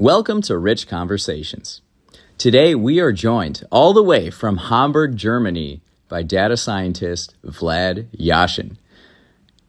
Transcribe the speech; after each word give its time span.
Welcome 0.00 0.40
to 0.44 0.56
Rich 0.56 0.88
Conversations. 0.88 1.82
Today 2.38 2.74
we 2.74 3.00
are 3.00 3.12
joined 3.12 3.66
all 3.70 3.92
the 3.92 4.02
way 4.02 4.30
from 4.30 4.56
Hamburg, 4.56 5.18
Germany 5.18 5.82
by 6.08 6.22
data 6.22 6.56
scientist 6.56 7.34
Vlad 7.44 8.06
Yashin. 8.18 8.78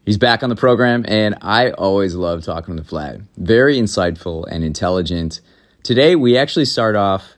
He's 0.06 0.16
back 0.16 0.42
on 0.42 0.48
the 0.48 0.56
program, 0.56 1.04
and 1.06 1.36
I 1.42 1.72
always 1.72 2.14
love 2.14 2.42
talking 2.42 2.76
with 2.76 2.88
Vlad. 2.88 3.26
Very 3.36 3.76
insightful 3.76 4.46
and 4.50 4.64
intelligent. 4.64 5.42
Today, 5.82 6.16
we 6.16 6.38
actually 6.38 6.64
start 6.64 6.96
off 6.96 7.34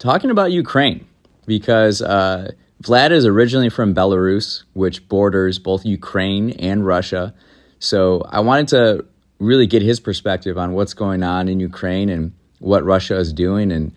talking 0.00 0.30
about 0.30 0.50
Ukraine 0.50 1.06
because 1.46 2.02
uh, 2.02 2.50
Vlad 2.82 3.12
is 3.12 3.24
originally 3.24 3.68
from 3.68 3.94
Belarus, 3.94 4.64
which 4.72 5.08
borders 5.08 5.60
both 5.60 5.86
Ukraine 5.86 6.50
and 6.50 6.84
Russia. 6.84 7.34
So 7.78 8.26
I 8.28 8.40
wanted 8.40 8.66
to 8.70 9.04
really 9.38 9.66
get 9.66 9.82
his 9.82 10.00
perspective 10.00 10.56
on 10.56 10.72
what's 10.72 10.94
going 10.94 11.22
on 11.22 11.48
in 11.48 11.60
Ukraine 11.60 12.08
and 12.08 12.32
what 12.58 12.84
Russia 12.84 13.16
is 13.16 13.32
doing 13.32 13.70
and 13.70 13.92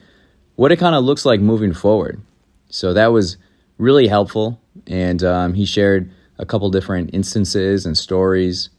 what 0.56 0.72
it 0.72 0.78
kind 0.78 0.96
of 0.96 1.04
looks 1.04 1.26
like 1.26 1.40
moving 1.40 1.74
forward. 1.74 2.22
So 2.70 2.94
that 2.94 3.08
was 3.08 3.38
really 3.78 4.08
helpful. 4.08 4.60
And 4.88 5.24
um, 5.24 5.54
he 5.54 5.66
shared 5.66 6.12
a 6.38 6.46
couple 6.46 6.70
different 6.70 7.12
instances 7.14 7.86
and 7.86 7.98
stories. 7.98 8.70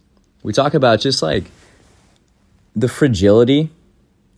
We 0.42 0.52
talk 0.52 0.74
about 0.74 1.00
just 1.00 1.22
like 1.22 1.44
the 2.76 2.88
fragility 2.88 3.70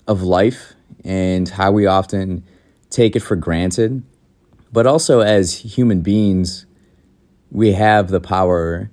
of 0.07 0.23
life 0.23 0.75
and 1.05 1.49
how 1.49 1.73
we 1.73 1.87
often 1.87 2.45
take 2.91 3.17
it 3.17 3.21
for 3.21 3.37
granted. 3.37 4.03
But 4.73 4.87
also, 4.87 5.21
as 5.21 5.55
human 5.55 6.01
beings, 6.01 6.67
we 7.51 7.73
have 7.73 8.09
the 8.09 8.21
power 8.21 8.91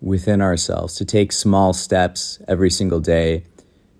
within 0.00 0.40
ourselves 0.40 0.94
to 0.96 1.04
take 1.04 1.32
small 1.32 1.72
steps 1.72 2.38
every 2.46 2.70
single 2.70 3.00
day 3.00 3.44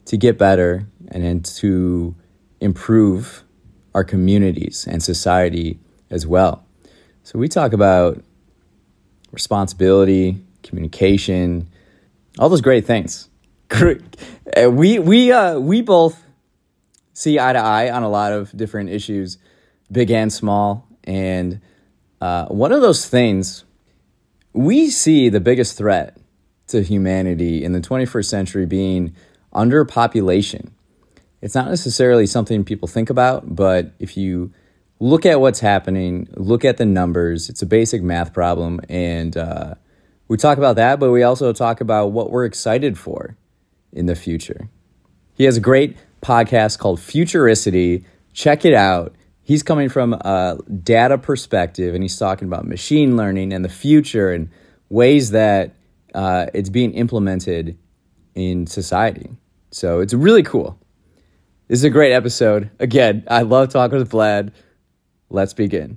to 0.05 0.17
get 0.17 0.39
better 0.39 0.87
and 1.09 1.25
then 1.25 1.43
to 1.43 2.15
improve 2.61 3.45
our 3.95 4.05
communities 4.05 4.87
and 4.89 5.03
society 5.03 5.79
as 6.11 6.27
well. 6.27 6.65
So, 7.25 7.39
we 7.39 7.49
talk 7.49 7.73
about 7.73 8.23
responsibility, 9.33 10.39
communication, 10.63 11.69
all 12.39 12.49
those 12.49 12.61
great 12.61 12.87
things. 12.87 13.29
we 14.57 14.99
we 14.99 15.33
uh, 15.33 15.59
we 15.59 15.83
both 15.83 16.23
see 17.13 17.39
eye 17.39 17.53
to 17.53 17.59
eye 17.59 17.91
on 17.91 18.03
a 18.03 18.09
lot 18.09 18.33
of 18.33 18.57
different 18.57 18.91
issues, 18.91 19.39
big 19.91 20.11
and 20.11 20.33
small. 20.33 20.87
And 21.05 21.61
uh, 22.21 22.47
one 22.47 22.73
of 22.73 22.81
those 22.81 23.07
things 23.07 23.65
we 24.59 24.91
see 24.91 25.29
the 25.29 25.39
biggest 25.39 25.79
threat 25.79 26.17
to 26.67 26.83
humanity 26.83 27.63
in 27.63 27.73
the 27.73 27.81
21st 27.81 28.25
century 28.25 28.67
being 28.67 29.15
underpopulation. 29.55 30.73
It's 31.41 31.55
not 31.55 31.69
necessarily 31.69 32.27
something 32.27 32.65
people 32.65 32.89
think 32.89 33.09
about, 33.09 33.55
but 33.55 33.93
if 34.01 34.17
you 34.17 34.53
look 34.99 35.25
at 35.25 35.41
what's 35.41 35.61
happening, 35.61 36.27
look 36.35 36.65
at 36.65 36.77
the 36.77 36.85
numbers. 36.85 37.49
It's 37.49 37.63
a 37.63 37.67
basic 37.67 38.03
math 38.03 38.33
problem. 38.33 38.81
And 38.89 39.37
uh, 39.37 39.75
we 40.27 40.37
talk 40.37 40.59
about 40.59 40.75
that, 40.75 40.99
but 40.99 41.13
we 41.13 41.23
also 41.23 41.53
talk 41.53 41.81
about 41.81 42.11
what 42.11 42.33
we're 42.33 42.45
excited 42.45 42.99
for 42.99 43.37
in 43.93 44.07
the 44.07 44.17
future. 44.17 44.69
He 45.35 45.45
has 45.45 45.57
a 45.57 45.61
great 45.61 45.97
podcast 46.21 46.81
called 46.81 46.99
Futuricity. 46.99 48.05
Check 48.33 48.65
it 48.65 48.75
out. 48.75 49.15
He's 49.49 49.63
coming 49.63 49.89
from 49.89 50.13
a 50.13 50.59
data 50.83 51.17
perspective 51.17 51.95
and 51.95 52.05
he's 52.05 52.19
talking 52.19 52.47
about 52.47 52.67
machine 52.67 53.17
learning 53.17 53.55
and 53.55 53.65
the 53.65 53.71
future 53.71 54.31
and 54.31 54.51
ways 54.91 55.31
that 55.31 55.75
uh, 56.13 56.49
it's 56.53 56.69
being 56.69 56.93
implemented 56.93 57.79
in 58.35 58.67
society. 58.67 59.31
So 59.71 60.01
it's 60.01 60.13
really 60.13 60.43
cool. 60.43 60.79
This 61.67 61.79
is 61.79 61.85
a 61.85 61.89
great 61.89 62.13
episode. 62.13 62.71
Again, 62.79 63.25
I 63.27 63.41
love 63.41 63.71
talking 63.71 63.97
with 63.97 64.11
Vlad. 64.11 64.53
Let's 65.31 65.55
begin. 65.55 65.97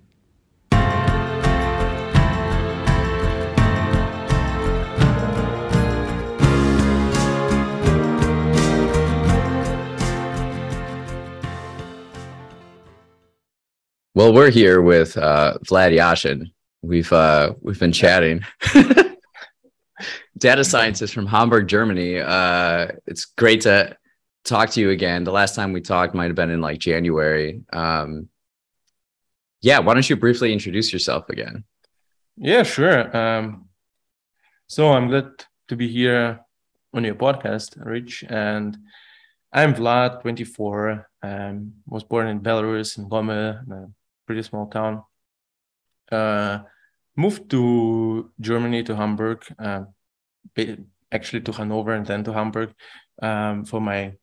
Well, 14.14 14.34
we're 14.34 14.52
here 14.52 14.82
with 14.82 15.18
uh, 15.18 15.58
Vlad 15.66 15.96
Yashin. 15.96 16.52
We've 16.82 17.14
uh, 17.14 17.54
we've 17.62 17.80
been 17.80 17.94
chatting. 17.94 18.44
Data 20.38 20.66
scientist 20.66 21.14
from 21.14 21.28
Hamburg, 21.28 21.70
Germany. 21.70 22.20
Uh, 22.20 22.90
it's 23.08 23.24
great 23.24 23.62
to 23.62 23.96
talk 24.44 24.72
to 24.72 24.82
you 24.82 24.90
again. 24.90 25.24
The 25.24 25.32
last 25.32 25.56
time 25.56 25.72
we 25.72 25.80
talked 25.80 26.14
might 26.14 26.26
have 26.26 26.36
been 26.36 26.50
in 26.50 26.60
like 26.60 26.80
January. 26.80 27.62
Um, 27.72 28.28
yeah, 29.62 29.80
why 29.80 29.94
don't 29.94 30.10
you 30.10 30.18
briefly 30.18 30.52
introduce 30.52 30.92
yourself 30.92 31.30
again? 31.30 31.64
Yeah, 32.36 32.64
sure. 32.64 33.16
Um, 33.16 33.70
so 34.68 34.92
I'm 34.92 35.08
glad 35.08 35.30
to 35.70 35.78
be 35.78 35.88
here 35.88 36.42
on 36.94 37.06
your 37.06 37.16
podcast, 37.16 37.78
Rich. 37.78 38.26
And 38.28 38.78
I'm 39.54 39.74
Vlad, 39.74 40.22
24. 40.22 41.08
Um, 41.24 41.76
was 41.88 42.04
born 42.04 42.28
in 42.28 42.42
Belarus, 42.42 42.98
in 42.98 43.08
Gomel, 43.08 43.94
pretty 44.32 44.48
small 44.48 44.68
town. 44.68 45.04
Uh, 46.10 46.60
moved 47.18 47.50
to 47.50 48.32
Germany, 48.40 48.82
to 48.82 48.96
Hamburg, 48.96 49.44
uh, 49.60 49.84
actually 51.12 51.42
to 51.42 51.52
Hanover 51.52 51.92
and 51.92 52.06
then 52.06 52.24
to 52.24 52.32
Hamburg 52.32 52.74
um, 53.22 53.66
for 53.66 53.82
my 53.82 54.14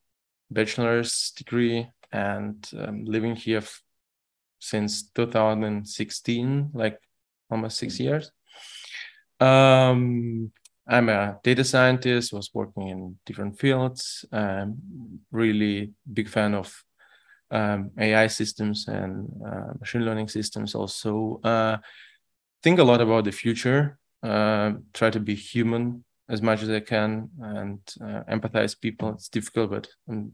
bachelor's 0.50 1.32
degree 1.36 1.86
and 2.10 2.56
um, 2.78 3.04
living 3.04 3.36
here 3.36 3.62
since 4.60 5.10
2016, 5.10 6.70
like 6.72 6.98
almost 7.50 7.76
six 7.76 7.96
mm-hmm. 7.96 8.04
years. 8.04 8.32
Um, 9.40 10.52
I'm 10.88 11.10
a 11.10 11.38
data 11.44 11.64
scientist, 11.64 12.32
was 12.32 12.48
working 12.54 12.88
in 12.88 13.18
different 13.26 13.58
fields, 13.58 14.24
um, 14.32 14.78
really 15.30 15.92
big 16.10 16.30
fan 16.30 16.54
of 16.54 16.82
um, 17.50 17.90
AI 17.98 18.26
systems 18.26 18.88
and 18.88 19.28
uh, 19.46 19.72
machine 19.80 20.04
learning 20.04 20.28
systems 20.28 20.74
also. 20.74 21.40
Uh, 21.42 21.78
think 22.62 22.78
a 22.78 22.84
lot 22.84 23.00
about 23.00 23.24
the 23.24 23.32
future, 23.32 23.98
uh, 24.22 24.72
try 24.92 25.10
to 25.10 25.20
be 25.20 25.34
human 25.34 26.04
as 26.28 26.42
much 26.42 26.62
as 26.62 26.68
I 26.68 26.80
can 26.80 27.30
and 27.40 27.80
uh, 28.00 28.22
empathize 28.30 28.78
people. 28.78 29.10
It's 29.10 29.28
difficult, 29.28 29.70
but 29.70 29.88
I'm 30.08 30.32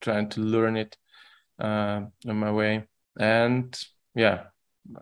trying 0.00 0.28
to 0.30 0.40
learn 0.40 0.76
it 0.76 0.96
uh, 1.58 2.02
on 2.26 2.36
my 2.36 2.50
way. 2.50 2.86
And 3.18 3.78
yeah 4.16 4.44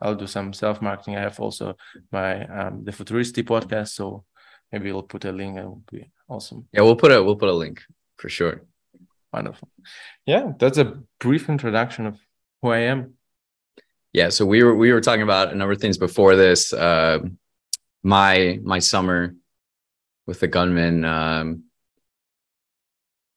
i'll 0.02 0.14
do 0.14 0.26
some 0.26 0.52
self 0.52 0.82
marketing 0.82 1.16
i 1.16 1.20
have 1.20 1.40
also 1.40 1.74
my 2.12 2.44
um 2.46 2.84
the 2.84 2.92
futuricity 2.92 3.42
podcast 3.42 3.88
so 3.88 4.24
maybe 4.72 4.92
we'll 4.92 5.02
put 5.02 5.24
a 5.24 5.32
link 5.32 5.56
it 5.56 5.64
will 5.64 5.82
be 5.90 6.10
awesome. 6.28 6.66
Yeah 6.72 6.82
we'll 6.82 6.96
put 6.96 7.12
a 7.12 7.22
we'll 7.22 7.36
put 7.36 7.48
a 7.48 7.52
link 7.52 7.82
for 8.16 8.28
sure 8.28 8.62
wonderful 9.34 9.68
yeah 10.26 10.52
that's 10.58 10.78
a 10.78 10.96
brief 11.18 11.48
introduction 11.48 12.06
of 12.06 12.18
who 12.62 12.68
i 12.70 12.78
am 12.78 13.14
yeah 14.12 14.28
so 14.28 14.46
we 14.46 14.62
were 14.62 14.74
we 14.74 14.92
were 14.92 15.00
talking 15.00 15.22
about 15.22 15.52
a 15.52 15.54
number 15.54 15.72
of 15.72 15.80
things 15.80 15.98
before 15.98 16.36
this 16.36 16.72
uh 16.72 17.18
my 18.02 18.58
my 18.62 18.78
summer 18.78 19.34
with 20.26 20.40
the 20.40 20.48
gunman 20.48 21.04
um 21.04 21.64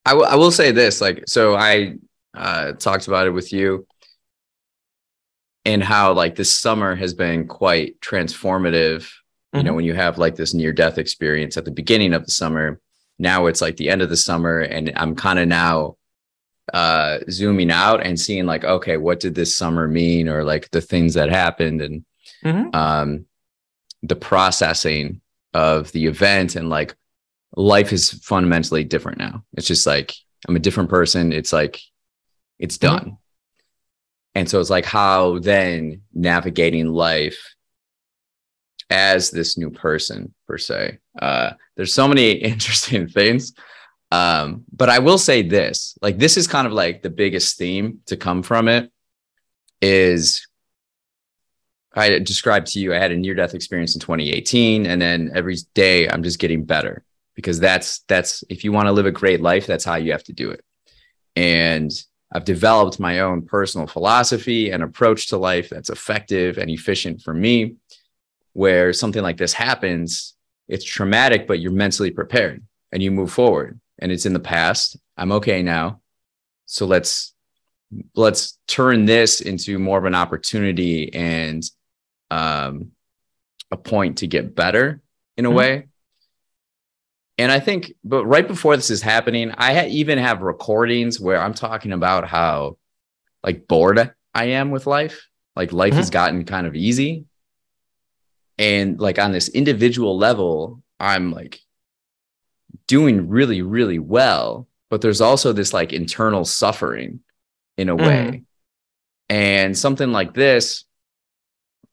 I, 0.06 0.12
w- 0.12 0.28
I 0.28 0.36
will 0.36 0.52
say 0.52 0.70
this 0.70 1.00
like 1.00 1.24
so 1.26 1.56
i 1.56 1.94
uh, 2.34 2.72
talked 2.72 3.08
about 3.08 3.26
it 3.26 3.30
with 3.30 3.52
you 3.52 3.86
and 5.68 5.82
how 5.82 6.14
like 6.14 6.34
this 6.34 6.54
summer 6.54 6.94
has 6.94 7.12
been 7.12 7.46
quite 7.46 8.00
transformative. 8.00 9.00
Mm-hmm. 9.02 9.56
You 9.56 9.62
know, 9.62 9.70
mm-hmm. 9.70 9.76
when 9.76 9.84
you 9.84 9.94
have 9.94 10.16
like 10.16 10.34
this 10.34 10.54
near 10.54 10.72
death 10.72 10.96
experience 10.96 11.56
at 11.56 11.66
the 11.66 11.70
beginning 11.70 12.14
of 12.14 12.24
the 12.24 12.30
summer, 12.30 12.80
now 13.18 13.46
it's 13.46 13.60
like 13.60 13.76
the 13.76 13.90
end 13.90 14.02
of 14.02 14.08
the 14.08 14.16
summer, 14.16 14.60
and 14.60 14.92
I'm 14.96 15.14
kind 15.14 15.38
of 15.38 15.48
now 15.48 15.96
uh 16.74 17.18
zooming 17.30 17.70
out 17.70 18.04
and 18.04 18.20
seeing 18.20 18.44
like 18.44 18.62
okay 18.62 18.98
what 18.98 19.20
did 19.20 19.34
this 19.34 19.56
summer 19.56 19.88
mean 19.88 20.28
or 20.28 20.44
like 20.44 20.70
the 20.70 20.82
things 20.82 21.14
that 21.14 21.30
happened 21.30 21.80
and 21.80 22.04
mm-hmm. 22.44 22.76
um 22.76 23.24
the 24.02 24.14
processing 24.14 25.22
of 25.54 25.90
the 25.92 26.04
event 26.04 26.56
and 26.56 26.68
like 26.68 26.94
life 27.56 27.90
is 27.90 28.10
fundamentally 28.22 28.84
different 28.84 29.16
now 29.16 29.42
it's 29.54 29.66
just 29.66 29.86
like 29.86 30.12
i'm 30.46 30.56
a 30.56 30.58
different 30.58 30.90
person 30.90 31.32
it's 31.32 31.54
like 31.54 31.80
it's 32.58 32.78
mm-hmm. 32.78 32.94
done. 32.94 33.04
Mm-hmm. 33.04 33.14
And 34.34 34.48
so 34.48 34.60
it's 34.60 34.70
like 34.70 34.84
how 34.84 35.38
then 35.38 36.02
navigating 36.12 36.88
life 36.88 37.54
as 38.90 39.30
this 39.30 39.58
new 39.58 39.70
person 39.70 40.34
per 40.46 40.58
se. 40.58 40.98
Uh, 41.20 41.50
there's 41.76 41.94
so 41.94 42.08
many 42.08 42.32
interesting 42.52 43.08
things. 43.08 43.52
Um, 44.10 44.64
but 44.72 44.88
I 44.88 45.00
will 45.00 45.18
say 45.18 45.42
this, 45.42 45.96
like 46.00 46.18
this 46.18 46.36
is 46.36 46.46
kind 46.46 46.66
of 46.66 46.72
like 46.72 47.02
the 47.02 47.10
biggest 47.10 47.58
theme 47.58 48.00
to 48.06 48.16
come 48.16 48.42
from 48.42 48.68
it 48.68 48.90
is 49.82 50.46
I 51.94 52.18
described 52.18 52.68
to 52.68 52.80
you 52.80 52.94
I 52.94 52.98
had 52.98 53.12
a 53.12 53.16
near 53.16 53.34
death 53.34 53.54
experience 53.54 53.94
in 53.94 54.00
2018 54.00 54.86
and 54.86 55.00
then 55.00 55.30
every 55.34 55.56
day 55.74 56.08
I'm 56.08 56.22
just 56.22 56.38
getting 56.38 56.64
better 56.64 57.04
because 57.34 57.60
that's 57.60 58.00
that's 58.08 58.44
if 58.48 58.64
you 58.64 58.72
want 58.72 58.86
to 58.86 58.92
live 58.92 59.06
a 59.06 59.12
great 59.12 59.40
life 59.40 59.66
that's 59.66 59.84
how 59.84 59.96
you 59.96 60.12
have 60.12 60.24
to 60.24 60.32
do 60.32 60.50
it. 60.50 60.64
And 61.36 61.90
I've 62.32 62.44
developed 62.44 63.00
my 63.00 63.20
own 63.20 63.42
personal 63.42 63.86
philosophy 63.86 64.70
and 64.70 64.82
approach 64.82 65.28
to 65.28 65.38
life 65.38 65.70
that's 65.70 65.90
effective 65.90 66.58
and 66.58 66.70
efficient 66.70 67.22
for 67.22 67.32
me. 67.32 67.76
Where 68.58 68.92
something 68.92 69.22
like 69.22 69.36
this 69.36 69.52
happens, 69.52 70.34
it's 70.66 70.84
traumatic, 70.84 71.46
but 71.46 71.60
you're 71.60 71.70
mentally 71.70 72.10
prepared 72.10 72.60
and 72.90 73.00
you 73.00 73.12
move 73.12 73.30
forward. 73.30 73.78
And 74.00 74.10
it's 74.10 74.26
in 74.26 74.32
the 74.32 74.40
past. 74.40 74.96
I'm 75.16 75.30
okay 75.30 75.62
now. 75.62 76.00
So 76.66 76.84
let's 76.84 77.34
let's 78.16 78.58
turn 78.66 79.04
this 79.04 79.40
into 79.40 79.78
more 79.78 79.96
of 79.96 80.06
an 80.06 80.16
opportunity 80.16 81.14
and 81.14 81.62
um, 82.32 82.90
a 83.70 83.76
point 83.76 84.18
to 84.18 84.26
get 84.26 84.56
better 84.56 85.02
in 85.36 85.46
a 85.46 85.48
mm-hmm. 85.48 85.56
way. 85.56 85.86
And 87.38 87.52
I 87.52 87.60
think, 87.60 87.92
but 88.02 88.26
right 88.26 88.46
before 88.46 88.74
this 88.74 88.90
is 88.90 89.02
happening, 89.02 89.52
I 89.52 89.72
ha- 89.72 89.88
even 89.88 90.18
have 90.18 90.42
recordings 90.42 91.20
where 91.20 91.40
I'm 91.40 91.54
talking 91.54 91.92
about 91.92 92.26
how 92.26 92.76
like 93.44 93.68
bored 93.68 94.12
I 94.34 94.44
am 94.46 94.72
with 94.72 94.88
life. 94.88 95.28
Like 95.54 95.72
life 95.72 95.90
mm-hmm. 95.90 95.98
has 95.98 96.10
gotten 96.10 96.44
kind 96.44 96.66
of 96.66 96.74
easy. 96.74 97.26
And 98.58 99.00
like 99.00 99.18
on 99.18 99.32
this 99.32 99.48
individual 99.48 100.18
level, 100.18 100.82
I'm 100.98 101.32
like 101.32 101.60
doing 102.86 103.28
really, 103.28 103.62
really 103.62 103.98
well. 103.98 104.66
But 104.90 105.00
there's 105.00 105.20
also 105.20 105.52
this 105.52 105.72
like 105.72 105.92
internal 105.92 106.44
suffering 106.44 107.20
in 107.76 107.88
a 107.88 107.96
mm-hmm. 107.96 108.06
way. 108.06 108.42
And 109.28 109.76
something 109.76 110.10
like 110.10 110.34
this 110.34 110.84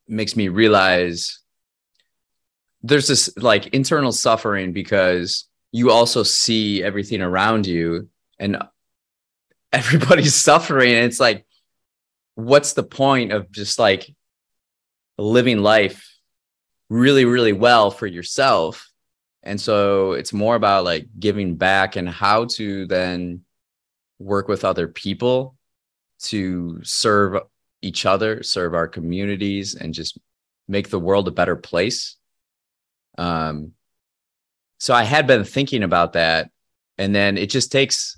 makes 0.07 0.35
me 0.35 0.47
realize 0.47 1.39
there's 2.83 3.07
this 3.07 3.35
like 3.37 3.67
internal 3.67 4.11
suffering 4.11 4.71
because 4.71 5.45
you 5.71 5.91
also 5.91 6.23
see 6.23 6.83
everything 6.83 7.21
around 7.21 7.65
you 7.65 8.09
and 8.39 8.57
everybody's 9.73 10.35
suffering 10.49 10.93
and 10.93 11.05
it's 11.05 11.19
like 11.19 11.45
what's 12.35 12.73
the 12.73 12.83
point 12.83 13.31
of 13.31 13.51
just 13.51 13.79
like 13.79 14.13
living 15.17 15.59
life 15.59 16.14
really 16.89 17.25
really 17.25 17.53
well 17.53 17.91
for 17.91 18.07
yourself 18.07 18.91
and 19.43 19.59
so 19.59 20.13
it's 20.13 20.33
more 20.33 20.55
about 20.55 20.83
like 20.83 21.07
giving 21.19 21.55
back 21.55 21.95
and 21.95 22.09
how 22.09 22.45
to 22.45 22.85
then 22.87 23.41
work 24.19 24.47
with 24.47 24.63
other 24.63 24.87
people 24.87 25.55
to 26.19 26.79
serve 26.83 27.41
each 27.81 28.05
other 28.05 28.43
serve 28.43 28.73
our 28.73 28.87
communities 28.87 29.75
and 29.75 29.93
just 29.93 30.17
make 30.67 30.89
the 30.89 30.99
world 30.99 31.27
a 31.27 31.31
better 31.31 31.55
place 31.55 32.17
um, 33.17 33.73
so 34.79 34.93
I 34.93 35.03
had 35.03 35.27
been 35.27 35.43
thinking 35.43 35.83
about 35.83 36.13
that, 36.13 36.49
and 36.97 37.15
then 37.15 37.37
it 37.37 37.49
just 37.49 37.71
takes 37.71 38.17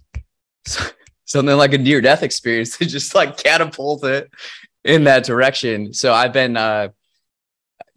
something 1.25 1.55
like 1.55 1.73
a 1.73 1.77
near 1.77 2.01
death 2.01 2.23
experience 2.23 2.77
to 2.77 2.85
just 2.85 3.15
like 3.15 3.37
catapult 3.37 4.03
it 4.03 4.29
in 4.83 5.03
that 5.05 5.25
direction. 5.25 5.93
So 5.93 6.13
I've 6.13 6.33
been, 6.33 6.57
uh, 6.57 6.89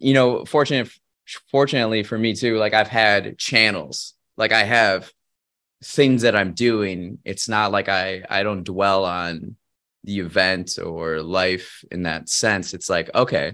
you 0.01 0.13
know, 0.13 0.45
fortunate, 0.45 0.89
fortunately 1.49 2.03
for 2.03 2.17
me 2.17 2.35
too. 2.35 2.57
Like 2.57 2.73
I've 2.73 2.87
had 2.87 3.37
channels, 3.37 4.13
like 4.37 4.51
I 4.51 4.63
have 4.63 5.11
things 5.83 6.23
that 6.23 6.35
I'm 6.35 6.53
doing. 6.53 7.19
It's 7.25 7.47
not 7.47 7.71
like 7.71 7.89
I 7.89 8.23
I 8.29 8.43
don't 8.43 8.63
dwell 8.63 9.05
on 9.05 9.55
the 10.03 10.19
event 10.19 10.79
or 10.83 11.21
life 11.21 11.83
in 11.91 12.03
that 12.03 12.29
sense. 12.29 12.73
It's 12.73 12.89
like 12.89 13.09
okay, 13.13 13.53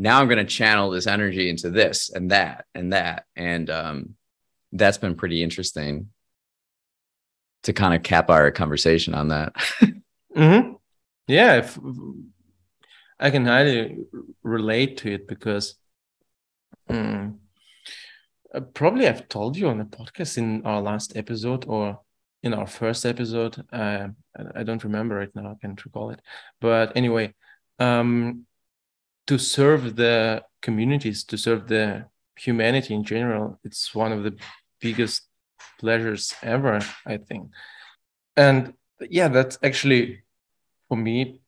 now 0.00 0.18
I'm 0.18 0.28
going 0.28 0.38
to 0.38 0.44
channel 0.44 0.88
this 0.88 1.06
energy 1.06 1.50
into 1.50 1.68
this 1.68 2.10
and 2.10 2.30
that 2.30 2.64
and 2.74 2.94
that. 2.94 3.26
And 3.36 3.68
um, 3.68 4.14
that's 4.72 4.96
been 4.96 5.14
pretty 5.14 5.42
interesting 5.42 6.08
to 7.64 7.74
kind 7.74 7.94
of 7.94 8.02
cap 8.02 8.30
our 8.30 8.50
conversation 8.50 9.14
on 9.14 9.28
that. 9.28 9.52
mm-hmm. 10.34 10.72
Yeah. 11.26 11.56
If, 11.56 11.78
I 13.20 13.30
can 13.30 13.44
highly 13.44 13.98
relate 14.42 14.96
to 14.98 15.12
it 15.12 15.28
because 15.28 15.74
um, 16.88 17.40
probably 18.72 19.06
I've 19.06 19.28
told 19.28 19.56
you 19.56 19.68
on 19.68 19.78
the 19.78 19.84
podcast 19.84 20.38
in 20.38 20.64
our 20.64 20.80
last 20.80 21.16
episode 21.16 21.66
or 21.68 22.00
in 22.42 22.54
our 22.54 22.66
first 22.66 23.04
episode. 23.04 23.62
Uh, 23.70 24.08
I 24.54 24.62
don't 24.62 24.82
remember 24.82 25.16
right 25.16 25.34
now. 25.34 25.50
I 25.50 25.54
can't 25.60 25.84
recall 25.84 26.10
it. 26.10 26.20
But 26.60 26.96
anyway, 26.96 27.34
um, 27.78 28.46
to 29.26 29.38
serve 29.38 29.96
the 29.96 30.42
communities, 30.62 31.24
to 31.24 31.36
serve 31.36 31.68
the 31.68 32.06
humanity 32.36 32.94
in 32.94 33.04
general, 33.04 33.60
it's 33.64 33.94
one 33.94 34.12
of 34.12 34.24
the 34.24 34.34
biggest 34.80 35.28
pleasures 35.78 36.34
ever, 36.42 36.80
I 37.06 37.18
think. 37.18 37.50
And 38.36 38.72
yeah, 39.10 39.28
that's 39.28 39.58
actually 39.62 40.22
for 40.88 40.96
me 40.96 41.42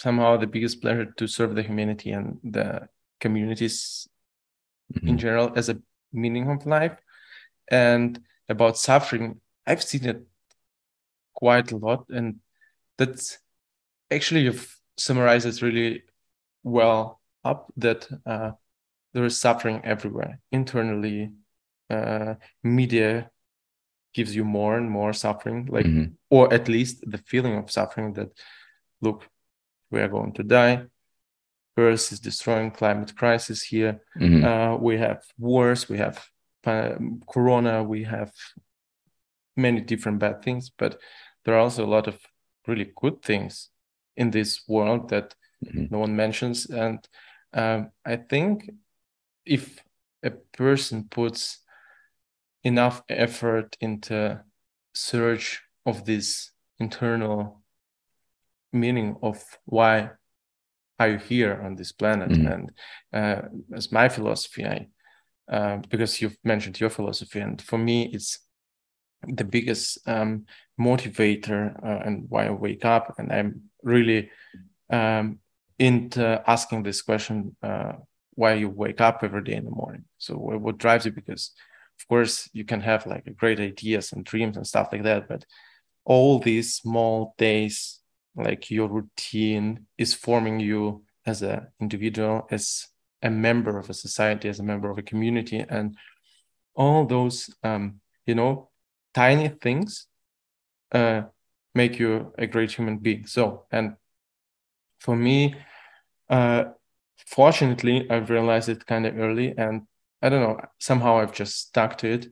somehow 0.00 0.36
the 0.36 0.46
biggest 0.46 0.80
pleasure 0.80 1.04
to 1.04 1.26
serve 1.26 1.54
the 1.54 1.62
humanity 1.62 2.10
and 2.10 2.38
the 2.42 2.88
communities 3.20 4.08
mm-hmm. 4.92 5.08
in 5.08 5.18
general 5.18 5.52
as 5.56 5.68
a 5.68 5.78
meaning 6.12 6.50
of 6.50 6.66
life. 6.66 6.96
And 7.70 8.18
about 8.48 8.78
suffering, 8.78 9.40
I've 9.66 9.82
seen 9.82 10.06
it 10.06 10.22
quite 11.34 11.70
a 11.70 11.76
lot. 11.76 12.06
And 12.08 12.36
that's 12.96 13.38
actually 14.10 14.42
you've 14.42 14.74
summarized 14.96 15.46
it 15.46 15.62
really 15.62 16.02
well 16.62 17.20
up 17.44 17.72
that 17.76 18.08
uh, 18.26 18.52
there 19.12 19.24
is 19.24 19.38
suffering 19.38 19.80
everywhere 19.84 20.40
internally 20.52 21.30
uh, 21.88 22.34
media 22.62 23.30
gives 24.12 24.34
you 24.34 24.44
more 24.44 24.76
and 24.76 24.90
more 24.90 25.12
suffering 25.12 25.66
like 25.70 25.86
mm-hmm. 25.86 26.12
or 26.28 26.52
at 26.52 26.68
least 26.68 27.02
the 27.06 27.18
feeling 27.18 27.56
of 27.56 27.70
suffering 27.70 28.12
that 28.12 28.28
look 29.00 29.28
we 29.90 30.00
are 30.00 30.08
going 30.08 30.32
to 30.32 30.42
die 30.42 30.84
earth 31.76 32.12
is 32.12 32.20
destroying 32.20 32.70
climate 32.70 33.16
crisis 33.16 33.62
here 33.62 34.00
mm-hmm. 34.18 34.44
uh, 34.44 34.76
we 34.76 34.98
have 34.98 35.22
wars 35.38 35.88
we 35.88 35.98
have 35.98 36.26
uh, 36.66 36.92
corona 37.28 37.82
we 37.82 38.04
have 38.04 38.32
many 39.56 39.80
different 39.80 40.18
bad 40.18 40.42
things 40.42 40.70
but 40.70 40.98
there 41.44 41.54
are 41.54 41.60
also 41.60 41.84
a 41.84 41.94
lot 41.96 42.06
of 42.06 42.18
really 42.66 42.92
good 42.96 43.22
things 43.22 43.70
in 44.16 44.30
this 44.30 44.62
world 44.68 45.08
that 45.08 45.34
mm-hmm. 45.64 45.86
no 45.90 45.98
one 45.98 46.14
mentions 46.14 46.66
and 46.66 47.08
um, 47.52 47.90
I 48.04 48.16
think 48.16 48.70
if 49.44 49.82
a 50.22 50.30
person 50.30 51.08
puts 51.10 51.58
enough 52.62 53.02
effort 53.08 53.76
into 53.80 54.42
search 54.94 55.62
of 55.86 56.04
this 56.04 56.52
internal 56.78 57.59
meaning 58.72 59.16
of 59.22 59.42
why 59.64 60.10
are 60.98 61.08
you 61.08 61.18
here 61.18 61.60
on 61.64 61.76
this 61.76 61.92
planet? 61.92 62.30
Mm-hmm. 62.30 62.46
and 62.46 62.72
uh, 63.12 63.42
as 63.74 63.90
my 63.92 64.08
philosophy 64.08 64.64
i 64.64 64.86
uh, 65.50 65.78
because 65.88 66.20
you've 66.20 66.36
mentioned 66.44 66.78
your 66.78 66.90
philosophy 66.90 67.40
and 67.40 67.60
for 67.60 67.78
me 67.78 68.10
it's 68.12 68.38
the 69.26 69.44
biggest 69.44 69.98
um, 70.08 70.46
motivator 70.80 71.74
uh, 71.84 72.00
and 72.04 72.26
why 72.28 72.46
i 72.46 72.50
wake 72.50 72.84
up. 72.84 73.14
And 73.18 73.32
i'm 73.32 73.62
really 73.82 74.30
um, 74.90 75.40
into 75.78 76.42
asking 76.46 76.82
this 76.82 77.02
question 77.02 77.56
uh, 77.62 77.92
why 78.34 78.54
you 78.54 78.68
wake 78.68 79.00
up 79.00 79.20
every 79.22 79.42
day 79.42 79.54
in 79.54 79.64
the 79.64 79.70
morning. 79.70 80.04
So 80.18 80.34
what 80.36 80.78
drives 80.78 81.04
you? 81.04 81.12
Because 81.12 81.52
of 82.00 82.08
course 82.08 82.48
you 82.52 82.64
can 82.64 82.80
have 82.80 83.06
like 83.06 83.24
great 83.36 83.60
ideas 83.60 84.12
and 84.12 84.24
dreams 84.24 84.56
and 84.56 84.66
stuff 84.66 84.88
like 84.92 85.02
that 85.02 85.28
but 85.28 85.44
all 86.04 86.38
these 86.38 86.74
small 86.74 87.34
days 87.36 87.99
like 88.36 88.70
your 88.70 88.88
routine 88.88 89.86
is 89.98 90.14
forming 90.14 90.60
you 90.60 91.04
as 91.26 91.42
an 91.42 91.66
individual 91.80 92.46
as 92.50 92.88
a 93.22 93.30
member 93.30 93.78
of 93.78 93.90
a 93.90 93.94
society 93.94 94.48
as 94.48 94.60
a 94.60 94.62
member 94.62 94.90
of 94.90 94.98
a 94.98 95.02
community 95.02 95.64
and 95.68 95.96
all 96.74 97.04
those 97.04 97.50
um, 97.62 98.00
you 98.26 98.34
know 98.34 98.70
tiny 99.14 99.48
things 99.48 100.06
uh, 100.92 101.22
make 101.74 101.98
you 101.98 102.32
a 102.38 102.46
great 102.46 102.72
human 102.72 102.98
being 102.98 103.26
so 103.26 103.66
and 103.70 103.96
for 104.98 105.16
me 105.16 105.54
uh, 106.30 106.64
fortunately, 107.26 108.08
I've 108.08 108.30
realized 108.30 108.68
it 108.68 108.86
kind 108.86 109.06
of 109.06 109.18
early, 109.18 109.52
and 109.56 109.82
I 110.22 110.28
don't 110.28 110.42
know. 110.42 110.60
Somehow, 110.78 111.18
I've 111.18 111.32
just 111.32 111.58
stuck 111.58 111.98
to 111.98 112.08
it. 112.08 112.26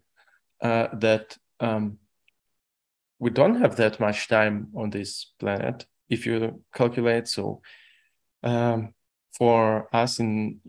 Uh, 0.61 0.89
that 0.95 1.37
um, 1.61 1.99
we 3.19 3.31
don't 3.31 3.61
have 3.61 3.77
that 3.77 3.99
much 4.01 4.29
time 4.29 4.69
on 4.77 4.91
this 4.91 5.33
planet, 5.39 5.87
if 6.09 6.27
you 6.27 6.63
calculate. 6.75 7.29
So, 7.29 7.63
um, 8.43 8.95
for 9.37 9.89
us 9.93 10.21
in 10.21 10.61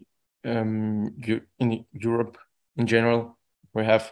um, 0.45 1.15
in 1.59 1.85
Europe 1.91 2.37
in 2.77 2.87
general, 2.87 3.37
we 3.73 3.85
have 3.85 4.11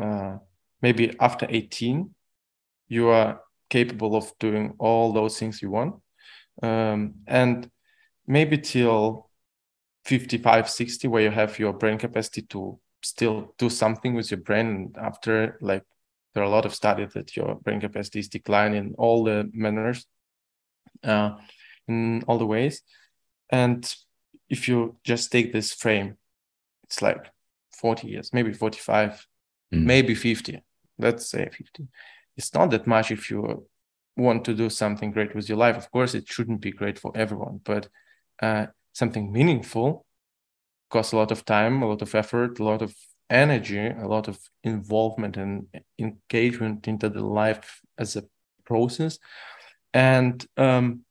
uh, 0.00 0.38
maybe 0.82 1.16
after 1.20 1.46
18, 1.48 2.14
you 2.88 3.08
are 3.08 3.40
capable 3.70 4.16
of 4.16 4.32
doing 4.38 4.74
all 4.78 5.12
those 5.12 5.38
things 5.38 5.62
you 5.62 5.70
want. 5.70 5.96
Um, 6.62 7.14
and 7.26 7.70
maybe 8.26 8.58
till 8.58 9.28
55 10.04 10.68
60 10.70 11.08
where 11.08 11.22
you 11.22 11.30
have 11.30 11.58
your 11.58 11.72
brain 11.72 11.98
capacity 11.98 12.42
to 12.42 12.78
still 13.02 13.54
do 13.58 13.68
something 13.68 14.14
with 14.14 14.30
your 14.30 14.40
brain 14.40 14.92
after 14.96 15.58
like 15.60 15.84
there 16.34 16.42
are 16.42 16.46
a 16.46 16.50
lot 16.50 16.66
of 16.66 16.74
studies 16.74 17.12
that 17.14 17.36
your 17.36 17.54
brain 17.56 17.80
capacity 17.80 18.18
is 18.18 18.28
declining 18.28 18.86
in 18.86 18.94
all 18.98 19.24
the 19.24 19.48
manners, 19.52 20.06
uh, 21.04 21.36
in 21.86 22.24
all 22.26 22.38
the 22.38 22.46
ways. 22.46 22.82
And 23.50 23.94
if 24.48 24.68
you 24.68 24.96
just 25.04 25.30
take 25.30 25.52
this 25.52 25.72
frame, 25.72 26.16
it's 26.84 27.00
like 27.00 27.30
40 27.78 28.08
years, 28.08 28.32
maybe 28.32 28.52
45, 28.52 29.26
mm. 29.72 29.82
maybe 29.84 30.14
50. 30.14 30.62
Let's 30.98 31.28
say 31.28 31.48
50. 31.50 31.86
It's 32.36 32.52
not 32.52 32.70
that 32.70 32.86
much 32.86 33.10
if 33.10 33.30
you 33.30 33.66
want 34.16 34.44
to 34.44 34.54
do 34.54 34.70
something 34.70 35.12
great 35.12 35.34
with 35.34 35.48
your 35.48 35.58
life. 35.58 35.76
Of 35.76 35.90
course, 35.90 36.14
it 36.14 36.28
shouldn't 36.28 36.60
be 36.60 36.72
great 36.72 36.98
for 36.98 37.12
everyone, 37.14 37.60
but 37.64 37.88
uh, 38.42 38.66
something 38.92 39.32
meaningful 39.32 40.04
costs 40.90 41.12
a 41.12 41.16
lot 41.16 41.30
of 41.30 41.44
time, 41.44 41.82
a 41.82 41.88
lot 41.88 42.02
of 42.02 42.14
effort, 42.14 42.58
a 42.58 42.64
lot 42.64 42.82
of 42.82 42.94
energy, 43.30 43.86
a 43.86 44.06
lot 44.06 44.28
of 44.28 44.38
involvement 44.62 45.36
and 45.36 45.66
engagement 45.98 46.88
into 46.88 47.08
the 47.08 47.24
life 47.24 47.80
as 47.98 48.16
a 48.16 48.24
process. 48.64 49.18
And 49.92 50.44
um, 50.56 51.04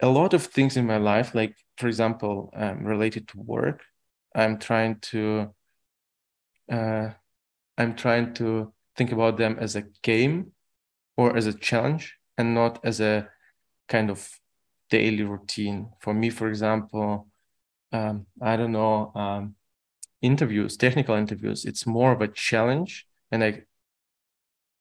a 0.00 0.08
lot 0.08 0.34
of 0.34 0.46
things 0.46 0.76
in 0.76 0.86
my 0.86 0.98
life, 0.98 1.34
like, 1.34 1.56
for 1.78 1.88
example, 1.88 2.50
um, 2.54 2.84
related 2.84 3.28
to 3.28 3.38
work, 3.38 3.82
I'm 4.34 4.58
trying 4.58 4.98
to. 5.12 5.54
Uh, 6.70 7.10
I'm 7.76 7.94
trying 7.94 8.34
to 8.34 8.72
think 8.96 9.12
about 9.12 9.36
them 9.36 9.58
as 9.60 9.76
a 9.76 9.82
game 10.02 10.52
or 11.16 11.36
as 11.36 11.46
a 11.46 11.52
challenge 11.52 12.16
and 12.38 12.54
not 12.54 12.78
as 12.84 13.00
a 13.00 13.28
kind 13.88 14.10
of 14.10 14.28
daily 14.90 15.22
routine. 15.22 15.90
For 16.00 16.14
me, 16.14 16.30
for 16.30 16.48
example, 16.48 17.28
um, 17.92 18.26
I 18.40 18.56
don't 18.56 18.72
know, 18.72 19.12
um, 19.14 19.56
interviews, 20.24 20.76
technical 20.76 21.14
interviews, 21.14 21.64
it's 21.64 21.86
more 21.86 22.12
of 22.12 22.20
a 22.22 22.28
challenge. 22.28 23.06
And 23.30 23.44
I 23.44 23.62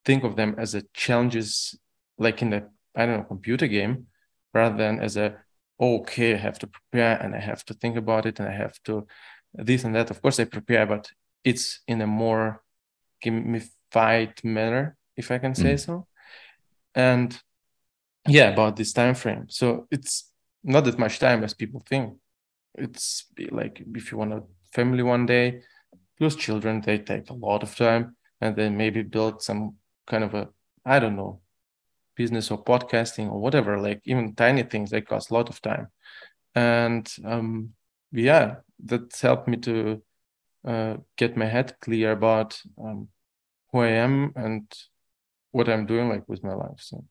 think 0.06 0.24
of 0.24 0.36
them 0.36 0.56
as 0.58 0.74
a 0.74 0.84
challenges 0.94 1.78
like 2.18 2.42
in 2.42 2.50
the, 2.52 2.70
I 2.96 3.06
don't 3.06 3.18
know, 3.18 3.24
computer 3.24 3.68
game, 3.68 4.08
rather 4.54 4.78
than 4.78 5.00
as 5.00 5.18
a, 5.18 5.36
okay, 5.80 6.34
I 6.34 6.38
have 6.38 6.60
to 6.60 6.68
prepare 6.68 7.22
and 7.22 7.36
I 7.36 7.40
have 7.40 7.66
to 7.66 7.74
think 7.74 7.98
about 7.98 8.26
it 8.26 8.40
and 8.40 8.48
I 8.48 8.54
have 8.54 8.82
to 8.84 9.06
this 9.54 9.84
and 9.84 9.94
that. 9.96 10.12
Of 10.12 10.22
course, 10.22 10.40
I 10.40 10.46
prepare, 10.46 10.86
but 10.86 11.12
it's 11.44 11.82
in 11.88 12.02
a 12.02 12.08
more 12.08 12.64
gamified 13.24 14.44
manner, 14.44 14.96
if 15.18 15.30
I 15.30 15.40
can 15.40 15.56
say 15.56 15.74
mm. 15.74 15.86
so. 15.86 16.08
And 16.96 17.38
yeah, 18.28 18.50
about 18.54 18.76
this 18.78 18.94
time 18.94 19.16
frame. 19.16 19.46
So 19.50 19.88
it's 19.92 20.32
not 20.64 20.86
that 20.86 20.98
much 20.98 21.20
time 21.20 21.44
as 21.44 21.54
people 21.54 21.82
think. 21.86 22.16
It's 22.76 23.26
like 23.52 23.84
if 23.94 24.12
you 24.12 24.18
want 24.18 24.34
a 24.34 24.44
family 24.74 25.04
one 25.04 25.26
day, 25.26 25.62
plus 26.18 26.36
children, 26.36 26.82
they 26.82 26.98
take 26.98 27.30
a 27.30 27.34
lot 27.34 27.64
of 27.64 27.76
time, 27.76 28.16
and 28.42 28.56
then 28.56 28.78
maybe 28.78 29.04
build 29.04 29.42
some 29.42 29.76
kind 30.08 30.24
of 30.24 30.34
a 30.34 30.50
I 30.86 31.00
don't 31.00 31.16
know 31.16 31.42
business 32.16 32.52
or 32.52 32.64
podcasting 32.64 33.32
or 33.32 33.40
whatever. 33.40 33.80
Like 33.80 34.02
even 34.06 34.36
tiny 34.36 34.64
things, 34.64 34.90
they 34.90 35.02
cost 35.02 35.32
a 35.32 35.34
lot 35.34 35.50
of 35.50 35.62
time, 35.62 35.88
and 36.56 37.08
um, 37.26 37.74
yeah, 38.12 38.56
that 38.86 39.16
helped 39.22 39.48
me 39.48 39.58
to 39.58 40.02
uh, 40.66 40.98
get 41.18 41.38
my 41.38 41.46
head 41.46 41.76
clear 41.82 42.12
about 42.12 42.60
um, 42.82 43.08
who 43.72 43.80
I 43.80 43.90
am 43.90 44.34
and 44.36 44.72
what 45.52 45.70
I'm 45.70 45.86
doing 45.86 46.10
like 46.10 46.28
with 46.28 46.44
my 46.44 46.54
life. 46.54 46.80
So. 46.80 47.06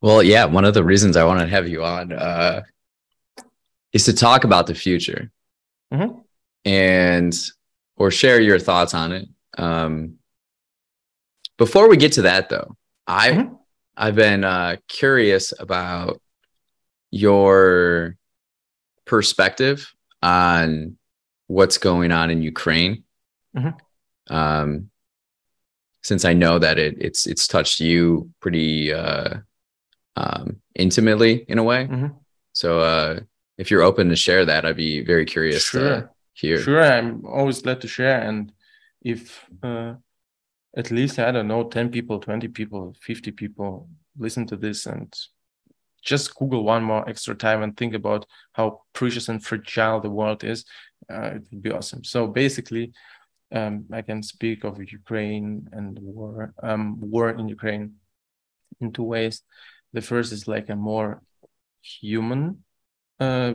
Well, 0.00 0.22
yeah, 0.22 0.44
one 0.44 0.64
of 0.64 0.74
the 0.74 0.84
reasons 0.84 1.16
I 1.16 1.24
want 1.24 1.40
to 1.40 1.46
have 1.46 1.66
you 1.68 1.82
on 1.82 2.12
uh, 2.12 2.62
is 3.92 4.04
to 4.04 4.12
talk 4.12 4.44
about 4.44 4.66
the 4.66 4.74
future 4.74 5.30
mm-hmm. 5.92 6.18
and 6.64 7.34
or 7.96 8.10
share 8.10 8.40
your 8.40 8.58
thoughts 8.58 8.94
on 8.94 9.12
it. 9.12 9.28
Um, 9.56 10.16
before 11.58 11.88
we 11.88 11.96
get 11.96 12.12
to 12.12 12.22
that, 12.22 12.48
though, 12.48 12.76
I 13.06 13.30
mm-hmm. 13.30 13.54
I've 13.96 14.14
been 14.14 14.44
uh, 14.44 14.76
curious 14.88 15.52
about 15.58 16.20
your 17.10 18.16
perspective 19.06 19.92
on 20.22 20.98
what's 21.46 21.78
going 21.78 22.12
on 22.12 22.30
in 22.30 22.42
Ukraine. 22.42 23.04
Mm-hmm. 23.56 24.34
Um, 24.34 24.90
since 26.02 26.24
I 26.24 26.34
know 26.34 26.58
that 26.58 26.78
it 26.78 26.96
it's 27.00 27.26
it's 27.26 27.48
touched 27.48 27.80
you 27.80 28.30
pretty 28.40 28.92
uh, 28.92 29.38
um, 30.16 30.60
intimately 30.74 31.44
in 31.48 31.58
a 31.58 31.64
way. 31.64 31.86
Mm-hmm. 31.86 32.06
So 32.52 32.80
uh, 32.80 33.20
if 33.58 33.70
you're 33.70 33.82
open 33.82 34.08
to 34.08 34.16
share 34.16 34.44
that, 34.44 34.64
I'd 34.64 34.76
be 34.76 35.04
very 35.04 35.24
curious 35.24 35.64
sure. 35.64 35.80
to 35.80 36.10
hear. 36.34 36.58
Sure, 36.58 36.82
I'm 36.82 37.24
always 37.24 37.62
glad 37.62 37.80
to 37.80 37.88
share. 37.88 38.20
And 38.20 38.52
if 39.02 39.44
uh, 39.62 39.94
at 40.76 40.90
least 40.90 41.18
I 41.18 41.32
don't 41.32 41.48
know, 41.48 41.64
ten 41.64 41.90
people, 41.90 42.18
twenty 42.18 42.48
people, 42.48 42.94
fifty 43.00 43.30
people 43.30 43.88
listen 44.18 44.46
to 44.46 44.56
this 44.56 44.86
and 44.86 45.14
just 46.02 46.34
Google 46.36 46.64
one 46.64 46.84
more 46.84 47.08
extra 47.08 47.34
time 47.34 47.62
and 47.62 47.76
think 47.76 47.94
about 47.94 48.26
how 48.52 48.82
precious 48.92 49.28
and 49.28 49.44
fragile 49.44 50.00
the 50.00 50.10
world 50.10 50.44
is, 50.44 50.64
uh, 51.10 51.32
it 51.34 51.42
would 51.50 51.62
be 51.62 51.72
awesome. 51.72 52.04
So 52.04 52.28
basically, 52.28 52.92
um, 53.52 53.86
I 53.92 54.02
can 54.02 54.22
speak 54.22 54.64
of 54.64 54.78
Ukraine 54.78 55.68
and 55.72 55.98
war, 55.98 56.54
um, 56.62 57.00
war 57.00 57.30
in 57.30 57.48
Ukraine 57.48 57.94
in 58.80 58.92
two 58.92 59.02
ways. 59.02 59.42
The 59.92 60.02
first 60.02 60.32
is 60.32 60.46
like 60.46 60.68
a 60.68 60.76
more 60.76 61.22
human 61.80 62.64
uh, 63.20 63.54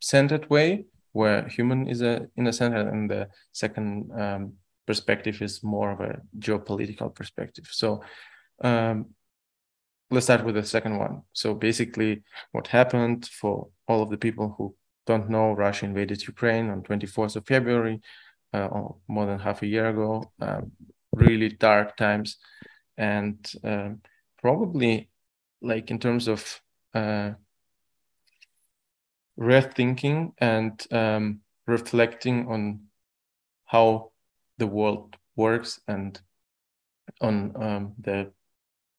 centered 0.00 0.48
way, 0.50 0.84
where 1.12 1.48
human 1.48 1.88
is 1.88 2.02
a 2.02 2.28
in 2.36 2.46
a 2.46 2.52
center, 2.52 2.88
and 2.88 3.10
the 3.10 3.28
second 3.52 4.10
um, 4.18 4.54
perspective 4.86 5.40
is 5.42 5.62
more 5.62 5.92
of 5.92 6.00
a 6.00 6.20
geopolitical 6.38 7.14
perspective. 7.14 7.68
So 7.70 8.02
um, 8.62 9.06
let's 10.10 10.26
start 10.26 10.44
with 10.44 10.54
the 10.54 10.64
second 10.64 10.98
one. 10.98 11.22
So 11.32 11.54
basically, 11.54 12.22
what 12.52 12.68
happened 12.68 13.26
for 13.26 13.68
all 13.88 14.02
of 14.02 14.10
the 14.10 14.18
people 14.18 14.54
who 14.56 14.74
don't 15.06 15.28
know, 15.28 15.52
Russia 15.52 15.84
invaded 15.86 16.26
Ukraine 16.26 16.70
on 16.70 16.82
24th 16.82 17.36
of 17.36 17.46
February, 17.46 18.00
uh, 18.52 18.68
more 19.08 19.26
than 19.26 19.38
half 19.38 19.62
a 19.62 19.66
year 19.66 19.88
ago. 19.88 20.32
Um, 20.40 20.72
really 21.12 21.48
dark 21.48 21.96
times, 21.96 22.38
and 22.96 23.36
um, 23.62 24.00
probably 24.42 25.10
like 25.62 25.90
in 25.90 25.98
terms 25.98 26.28
of 26.28 26.60
uh, 26.94 27.32
rethinking 29.38 30.32
and 30.38 30.86
um, 30.92 31.40
reflecting 31.66 32.48
on 32.48 32.80
how 33.66 34.12
the 34.58 34.66
world 34.66 35.16
works 35.36 35.80
and 35.88 36.20
on 37.20 37.52
um, 37.56 37.92
the 37.98 38.30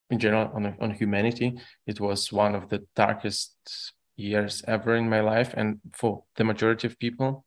in 0.10 0.20
general 0.20 0.51
on, 0.54 0.75
on 0.80 0.92
humanity. 0.92 1.60
It 1.88 2.00
was 2.00 2.32
one 2.32 2.56
of 2.56 2.70
the 2.70 2.86
darkest 2.96 3.56
years 4.15 4.63
ever 4.68 4.96
in 4.96 5.10
my 5.10 5.22
life. 5.22 5.54
And 5.58 5.80
for 5.94 6.24
the 6.36 6.44
majority 6.44 6.88
of 6.88 7.00
people 7.00 7.46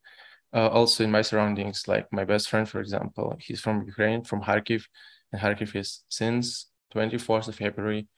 uh, 0.53 0.69
also 0.69 1.05
in 1.05 1.11
my 1.11 1.23
surroundings 1.23 1.87
like 1.87 2.11
my 2.13 2.25
best 2.25 2.49
friend 2.49 2.69
for 2.69 2.81
example 2.81 3.37
he's 3.41 3.61
from 3.61 3.85
ukraine 3.87 4.25
from 4.25 4.43
kharkiv 4.43 4.85
and 5.33 5.41
kharkiv 5.41 5.75
is 5.77 6.05
since 6.09 6.67
24th 6.95 7.49
of 7.49 7.55
february 7.55 8.09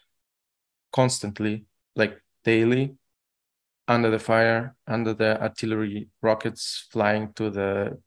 constantly 0.93 1.65
like 1.97 2.21
daily 2.45 2.95
under 3.91 4.09
the 4.09 4.21
fire 4.21 4.77
under 4.87 5.13
the 5.13 5.43
artillery 5.43 6.09
rockets 6.23 6.87
flying 6.93 7.33
to 7.33 7.51
the 7.51 7.99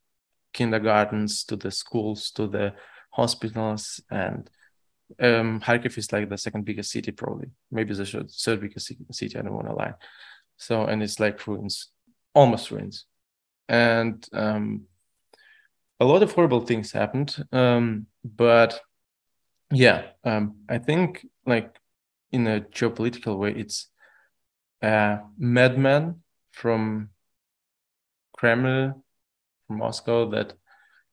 kindergartens 0.53 1.43
to 1.43 1.57
the 1.57 1.69
schools 1.69 2.31
to 2.31 2.47
the 2.47 2.73
hospitals 3.11 4.01
and 4.09 4.49
um 5.19 5.59
Kharkiv 5.59 5.97
is 5.97 6.11
like 6.13 6.29
the 6.29 6.37
second 6.37 6.63
biggest 6.63 6.89
city 6.89 7.11
probably. 7.11 7.49
Maybe 7.69 7.93
the 7.93 8.05
third 8.05 8.61
biggest 8.61 8.93
city 9.11 9.37
I 9.37 9.41
don't 9.41 9.53
want 9.53 9.67
to 9.67 9.75
lie. 9.75 9.93
So 10.57 10.85
and 10.85 11.03
it's 11.03 11.19
like 11.19 11.45
ruins 11.45 11.89
almost 12.33 12.71
ruins. 12.71 13.05
And 13.67 14.25
um 14.31 14.83
a 15.99 16.05
lot 16.05 16.23
of 16.23 16.31
horrible 16.31 16.61
things 16.61 16.93
happened 16.93 17.35
um 17.51 18.07
but 18.23 18.79
yeah 19.69 20.03
um 20.23 20.55
I 20.69 20.77
think 20.77 21.25
like 21.45 21.77
in 22.31 22.47
a 22.47 22.61
geopolitical 22.61 23.37
way 23.37 23.51
it's 23.51 23.89
a 24.83 25.19
madman 25.37 26.21
from 26.51 27.09
Kremlin 28.37 29.01
from 29.67 29.77
Moscow 29.77 30.29
that 30.31 30.53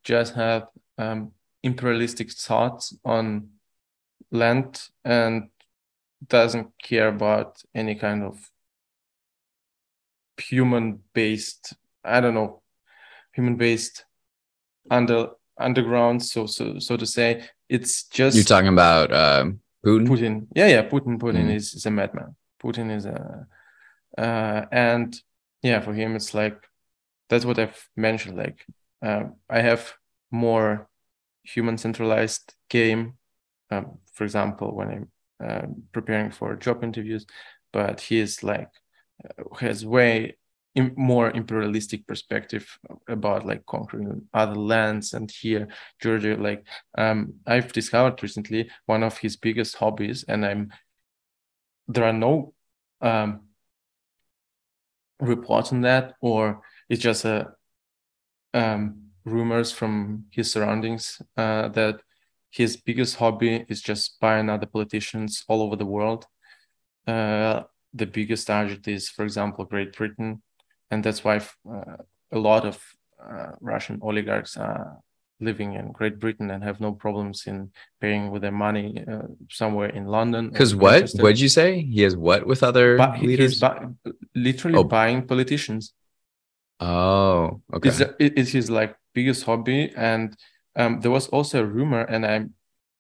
just 0.05 0.35
have 0.35 0.67
um, 0.99 1.33
imperialistic 1.63 2.33
thoughts 2.33 2.95
on 3.05 3.49
land 4.31 4.83
and 5.05 5.49
doesn't 6.27 6.73
care 6.83 7.09
about 7.09 7.63
any 7.75 7.95
kind 7.95 8.23
of 8.23 8.51
human 10.39 11.01
based 11.13 11.75
i 12.05 12.21
don't 12.21 12.35
know 12.35 12.63
human 13.33 13.57
based 13.57 14.05
under 14.91 15.29
underground 15.61 16.23
so 16.23 16.47
so 16.47 16.79
so 16.79 16.97
to 16.97 17.07
say. 17.07 17.45
It's 17.69 18.05
just 18.05 18.35
you're 18.35 18.45
talking 18.45 18.69
about 18.69 19.13
um, 19.13 19.61
putin? 19.85 20.09
Putin. 20.09 20.47
Yeah 20.55 20.67
yeah 20.67 20.83
putin. 20.83 21.19
Putin 21.19 21.47
mm. 21.47 21.55
is, 21.55 21.75
is 21.75 21.87
a 21.87 21.91
madman. 21.91 22.35
Putin 22.63 22.95
is 22.95 23.05
a 23.07 23.47
uh, 24.19 24.67
and 24.73 25.21
yeah 25.63 25.81
for 25.81 25.93
him 25.93 26.17
it's 26.17 26.35
like 26.35 26.57
that's 27.29 27.45
what 27.45 27.59
i've 27.59 27.89
mentioned 27.97 28.37
like 28.37 28.67
uh, 29.03 29.25
i 29.49 29.61
have 29.61 29.95
more 30.31 30.89
human 31.43 31.79
centralized 31.79 32.55
game. 32.69 33.15
Um, 33.71 33.99
for 34.13 34.25
example, 34.25 34.75
when 34.75 34.89
I'm 34.89 35.09
uh, 35.47 35.67
preparing 35.93 36.31
for 36.31 36.57
job 36.57 36.85
interviews, 36.85 37.27
but 37.73 38.01
he 38.01 38.19
is 38.19 38.43
like 38.43 38.69
uh, 39.25 39.55
has 39.61 39.85
way 39.85 40.37
more 40.97 41.31
imperialistic 41.33 42.07
perspective 42.07 42.79
about 43.09 43.45
like 43.45 43.67
conquering 43.67 44.23
other 44.33 44.55
lands 44.55 45.15
and 45.15 45.29
here 45.29 45.67
georgia 46.01 46.37
like 46.37 46.65
um, 46.97 47.35
i've 47.45 47.73
discovered 47.73 48.23
recently 48.23 48.71
one 48.87 49.03
of 49.03 49.19
his 49.19 49.37
biggest 49.37 49.75
hobbies 49.75 50.25
and 50.29 50.47
i'm 50.47 50.71
there 51.89 52.05
are 52.05 52.13
no 52.13 52.55
um, 53.01 53.41
reports 55.21 55.73
on 55.73 55.83
that 55.83 56.15
or 56.21 56.63
it's 56.89 57.03
just 57.03 57.25
a 57.25 57.53
um, 58.55 59.11
rumors 59.25 59.71
from 59.71 60.25
his 60.31 60.51
surroundings 60.51 61.23
uh, 61.37 61.69
that 61.69 62.01
his 62.51 62.77
biggest 62.77 63.17
hobby 63.17 63.65
is 63.69 63.81
just 63.81 64.19
buying 64.21 64.49
other 64.51 64.67
politicians 64.67 65.45
all 65.47 65.63
over 65.63 65.77
the 65.77 65.87
world. 65.87 66.27
Uh, 67.07 67.63
the 67.95 68.07
biggest 68.07 68.47
target 68.47 68.87
is 68.89 69.09
for 69.09 69.25
example 69.25 69.65
great 69.65 69.97
britain 69.97 70.41
and 70.91 71.03
that's 71.03 71.25
why 71.25 71.37
uh, 71.69 71.97
a 72.33 72.39
lot 72.39 72.65
of 72.65 72.81
uh, 73.23 73.53
Russian 73.61 73.99
oligarchs 74.03 74.57
are 74.57 74.99
living 75.41 75.75
in 75.75 75.93
Great 75.93 76.19
Britain 76.19 76.51
and 76.51 76.63
have 76.63 76.81
no 76.81 76.93
problems 76.93 77.47
in 77.47 77.71
paying 78.01 78.31
with 78.31 78.43
their 78.43 78.53
money 78.53 79.05
uh, 79.11 79.29
somewhere 79.51 79.89
in 79.89 80.07
London. 80.07 80.51
Because 80.51 80.75
what? 80.75 81.11
What 81.17 81.31
did 81.31 81.41
you 81.41 81.49
say? 81.49 81.83
He 81.83 82.03
has 82.03 82.17
what 82.17 82.47
with 82.47 82.63
other 82.63 82.97
but 82.97 83.21
leaders? 83.21 83.61
He's 83.61 84.13
literally 84.35 84.79
oh. 84.79 84.85
buying 84.85 85.27
politicians. 85.27 85.93
Oh, 86.79 87.61
okay. 87.75 87.89
It's, 87.89 88.01
it's 88.19 88.51
his 88.51 88.71
like 88.71 88.97
biggest 89.15 89.45
hobby, 89.45 89.93
and 89.97 90.37
um, 90.77 91.01
there 91.01 91.11
was 91.11 91.29
also 91.29 91.61
a 91.61 91.67
rumor, 91.67 92.03
and 92.03 92.25
I 92.25 92.47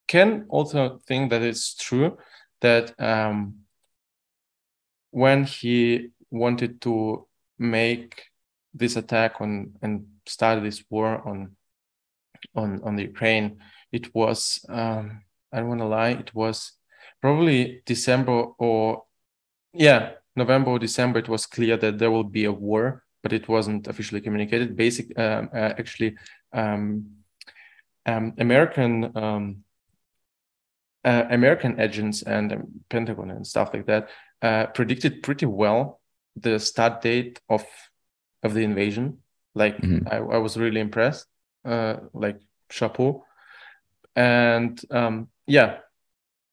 can 0.08 0.46
also 0.48 1.00
think 1.06 1.30
that 1.30 1.42
it's 1.42 1.74
true 1.74 2.18
that 2.60 2.92
um, 3.00 3.60
when 5.10 5.44
he 5.44 6.08
wanted 6.30 6.80
to 6.82 7.26
make 7.58 8.24
this 8.74 8.96
attack 8.96 9.40
on 9.40 9.72
and 9.82 10.06
start 10.26 10.62
this 10.62 10.84
war 10.90 11.26
on 11.26 11.56
on 12.54 12.80
on 12.82 12.96
the 12.96 13.04
Ukraine, 13.04 13.58
it 13.92 14.14
was 14.14 14.64
um, 14.68 15.22
I 15.52 15.58
don't 15.58 15.68
want 15.68 15.80
to 15.80 15.86
lie, 15.86 16.10
it 16.10 16.34
was 16.34 16.72
probably 17.20 17.82
December 17.86 18.46
or 18.58 19.04
yeah 19.72 20.12
November 20.36 20.70
or 20.70 20.78
December. 20.78 21.18
It 21.18 21.28
was 21.28 21.46
clear 21.46 21.76
that 21.76 21.98
there 21.98 22.10
will 22.10 22.24
be 22.24 22.44
a 22.44 22.52
war, 22.52 23.04
but 23.22 23.32
it 23.32 23.48
wasn't 23.48 23.88
officially 23.88 24.20
communicated. 24.20 24.76
Basic 24.76 25.18
um, 25.18 25.50
uh, 25.52 25.72
actually 25.78 26.16
um, 26.52 27.06
um, 28.06 28.34
American 28.38 29.16
um, 29.16 29.64
uh, 31.04 31.24
American 31.30 31.80
agents 31.80 32.22
and 32.22 32.52
um, 32.52 32.66
Pentagon 32.88 33.30
and 33.30 33.46
stuff 33.46 33.72
like 33.72 33.86
that 33.86 34.08
uh, 34.42 34.66
predicted 34.66 35.22
pretty 35.22 35.46
well 35.46 36.00
the 36.36 36.58
start 36.58 37.02
date 37.02 37.40
of 37.48 37.64
of 38.42 38.54
the 38.54 38.62
invasion. 38.62 39.18
Like 39.54 39.78
mm-hmm. 39.78 40.08
I, 40.08 40.16
I, 40.16 40.38
was 40.38 40.56
really 40.56 40.80
impressed. 40.80 41.26
Uh, 41.64 41.96
like 42.14 42.40
chapeau. 42.70 43.24
And 44.16 44.80
um, 44.90 45.28
yeah, 45.46 45.78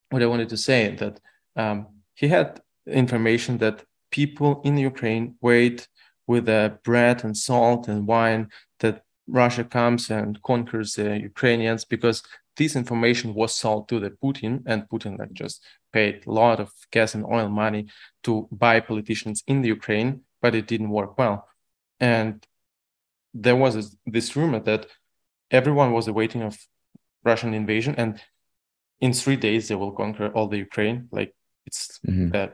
what 0.09 0.21
I 0.21 0.25
wanted 0.25 0.49
to 0.49 0.57
say 0.57 0.95
that 0.95 1.19
um, 1.55 1.87
he 2.13 2.27
had 2.27 2.61
information 2.85 3.57
that 3.59 3.83
people 4.11 4.61
in 4.63 4.77
Ukraine 4.77 5.35
wait 5.41 5.87
with 6.27 6.49
uh, 6.49 6.71
bread 6.83 7.23
and 7.23 7.37
salt 7.37 7.87
and 7.87 8.07
wine 8.07 8.49
that 8.79 9.03
Russia 9.27 9.63
comes 9.63 10.09
and 10.09 10.41
conquers 10.41 10.93
the 10.93 11.19
Ukrainians 11.19 11.85
because 11.85 12.23
this 12.57 12.75
information 12.75 13.33
was 13.33 13.55
sold 13.55 13.87
to 13.89 13.99
the 13.99 14.09
Putin 14.09 14.63
and 14.65 14.89
Putin 14.89 15.17
like 15.19 15.33
just 15.33 15.63
paid 15.93 16.25
a 16.25 16.31
lot 16.31 16.59
of 16.59 16.71
gas 16.91 17.15
and 17.15 17.25
oil 17.25 17.49
money 17.49 17.87
to 18.23 18.47
buy 18.51 18.79
politicians 18.79 19.43
in 19.47 19.61
the 19.61 19.69
Ukraine, 19.69 20.21
but 20.41 20.55
it 20.55 20.67
didn't 20.67 20.89
work 20.89 21.17
well. 21.17 21.47
And 21.99 22.45
there 23.39 23.55
was 23.55 23.95
this 24.05 24.35
rumor 24.35 24.59
that 24.61 24.87
everyone 25.51 25.93
was 25.93 26.07
awaiting 26.07 26.41
of 26.41 26.57
Russian 27.23 27.53
invasion, 27.53 27.93
and 27.97 28.19
in 28.99 29.13
three 29.13 29.35
days 29.35 29.67
they 29.67 29.75
will 29.75 29.91
conquer 29.91 30.29
all 30.29 30.47
the 30.47 30.57
Ukraine. 30.57 31.07
Like 31.11 31.35
it's 31.65 31.99
mm-hmm. 32.05 32.29
the 32.29 32.53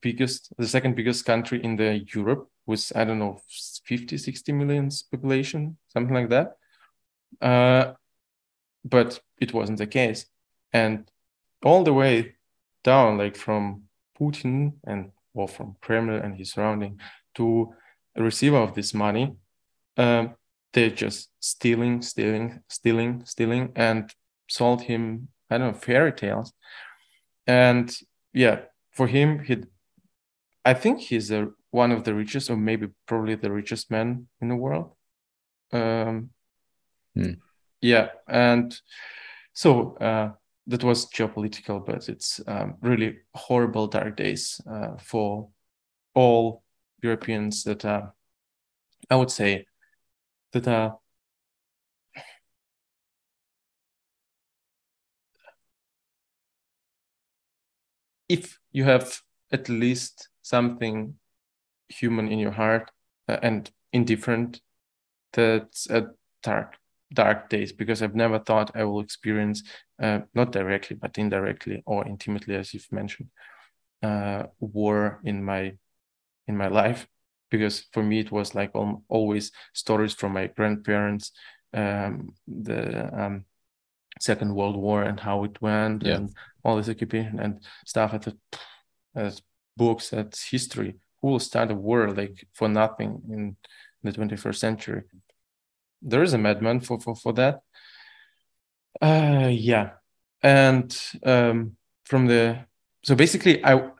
biggest, 0.00 0.52
the 0.56 0.66
second 0.66 0.96
biggest 0.96 1.24
country 1.24 1.62
in 1.62 1.76
the 1.76 2.04
Europe 2.14 2.48
with 2.66 2.92
I 2.96 3.04
don't 3.04 3.18
know 3.18 3.40
50, 3.84 4.16
60 4.16 4.52
millions 4.52 5.02
population, 5.02 5.76
something 5.92 6.14
like 6.14 6.30
that. 6.30 6.56
Uh, 7.40 7.92
but 8.84 9.20
it 9.38 9.52
wasn't 9.52 9.78
the 9.78 9.86
case, 9.86 10.26
and 10.72 11.10
all 11.62 11.84
the 11.84 11.92
way 11.92 12.36
down, 12.84 13.18
like 13.18 13.36
from 13.36 13.82
Putin 14.18 14.74
and 14.86 15.10
or 15.34 15.46
from 15.46 15.76
Kremlin 15.82 16.22
and 16.22 16.34
his 16.34 16.52
surrounding 16.52 16.98
to 17.34 17.74
receiver 18.22 18.58
of 18.58 18.74
this 18.74 18.94
money, 18.94 19.34
um, 19.96 20.34
they're 20.72 20.90
just 20.90 21.30
stealing, 21.40 22.02
stealing, 22.02 22.60
stealing, 22.68 23.24
stealing, 23.24 23.72
and 23.74 24.12
sold 24.48 24.82
him 24.82 25.28
I 25.50 25.58
don't 25.58 25.72
know 25.72 25.78
fairy 25.78 26.12
tales. 26.12 26.52
And 27.46 27.94
yeah, 28.32 28.62
for 28.92 29.06
him, 29.06 29.40
he, 29.40 29.64
I 30.64 30.74
think 30.74 31.00
he's 31.00 31.30
a, 31.30 31.48
one 31.70 31.92
of 31.92 32.04
the 32.04 32.14
richest, 32.14 32.50
or 32.50 32.56
maybe 32.56 32.88
probably 33.06 33.36
the 33.36 33.52
richest 33.52 33.90
man 33.90 34.26
in 34.40 34.48
the 34.48 34.56
world. 34.56 34.92
Um, 35.72 36.30
hmm. 37.14 37.34
Yeah, 37.80 38.08
and 38.26 38.76
so 39.52 39.96
uh, 39.98 40.32
that 40.66 40.82
was 40.82 41.06
geopolitical, 41.06 41.84
but 41.84 42.08
it's 42.08 42.40
um, 42.46 42.76
really 42.80 43.18
horrible 43.34 43.86
dark 43.86 44.16
days 44.16 44.60
uh, 44.68 44.96
for 44.98 45.48
all 46.14 46.64
Europeans 47.02 47.64
that 47.64 47.84
are, 47.84 48.14
I 49.10 49.16
would 49.16 49.30
say, 49.30 49.66
that 50.52 50.66
are 50.68 50.98
if 58.28 58.58
you 58.72 58.84
have 58.84 59.20
at 59.52 59.68
least 59.68 60.28
something 60.42 61.14
human 61.88 62.28
in 62.28 62.38
your 62.38 62.50
heart 62.50 62.90
uh, 63.28 63.38
and 63.42 63.70
indifferent, 63.92 64.60
that's 65.32 65.88
a 65.90 66.08
dark 66.42 66.76
dark 67.12 67.48
days 67.48 67.72
because 67.72 68.02
I've 68.02 68.16
never 68.16 68.38
thought 68.40 68.74
I 68.74 68.82
will 68.82 69.00
experience, 69.00 69.62
uh, 70.02 70.20
not 70.34 70.50
directly, 70.50 70.96
but 70.96 71.18
indirectly 71.18 71.82
or 71.86 72.06
intimately, 72.06 72.56
as 72.56 72.74
you've 72.74 72.90
mentioned, 72.90 73.28
uh, 74.02 74.44
war 74.58 75.20
in 75.24 75.44
my 75.44 75.74
in 76.46 76.56
my 76.56 76.68
life. 76.68 77.06
Because 77.50 77.86
for 77.92 78.02
me, 78.02 78.20
it 78.20 78.32
was 78.32 78.54
like 78.54 78.72
always 79.08 79.52
stories 79.72 80.14
from 80.14 80.32
my 80.32 80.48
grandparents, 80.48 81.30
um, 81.72 82.34
the 82.48 83.08
um, 83.16 83.44
Second 84.20 84.54
World 84.54 84.76
War 84.76 85.04
and 85.04 85.20
how 85.20 85.44
it 85.44 85.62
went, 85.62 86.02
yeah. 86.02 86.16
and 86.16 86.34
all 86.64 86.76
this 86.76 86.88
occupation 86.88 87.38
and 87.38 87.60
stuff. 87.84 88.14
at 88.14 88.22
the 88.22 88.36
as 89.14 89.42
books, 89.76 90.10
that's 90.10 90.50
history. 90.50 90.96
Who 91.22 91.28
will 91.28 91.38
start 91.38 91.70
a 91.70 91.74
war 91.74 92.10
like 92.10 92.46
for 92.52 92.68
nothing 92.68 93.22
in 93.30 93.56
the 94.02 94.12
21st 94.12 94.56
century? 94.56 95.02
there 96.02 96.22
is 96.22 96.32
a 96.32 96.38
madman 96.38 96.80
for 96.80 97.00
for 97.00 97.14
for 97.14 97.32
that. 97.34 97.60
Uh, 99.00 99.50
yeah, 99.50 99.90
and 100.42 100.96
um, 101.24 101.76
from 102.04 102.26
the 102.26 102.64
so 103.02 103.14
basically, 103.14 103.64
I 103.64 103.90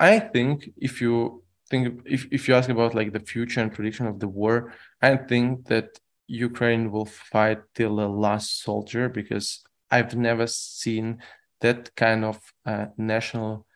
I 0.00 0.18
think 0.18 0.70
if 0.76 1.00
you 1.00 1.44
think 1.70 2.02
if 2.04 2.26
if 2.30 2.48
you 2.48 2.54
ask 2.54 2.68
about 2.68 2.94
like 2.94 3.12
the 3.12 3.20
future 3.20 3.60
and 3.60 3.72
prediction 3.72 4.06
of 4.06 4.20
the 4.20 4.28
war, 4.28 4.72
I 5.00 5.16
think 5.16 5.66
that 5.66 5.98
Ukraine 6.26 6.90
will 6.90 7.06
fight 7.06 7.60
till 7.74 7.96
the 7.96 8.08
last 8.08 8.62
soldier 8.62 9.08
because 9.08 9.62
I've 9.90 10.14
never 10.14 10.46
seen 10.46 11.22
that 11.60 11.94
kind 11.96 12.24
of 12.24 12.40
uh, 12.66 12.86
national 12.96 13.66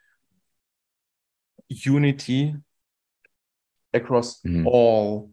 unity 1.69 2.55
across 3.95 4.41
mm. 4.43 4.67
all 4.67 5.31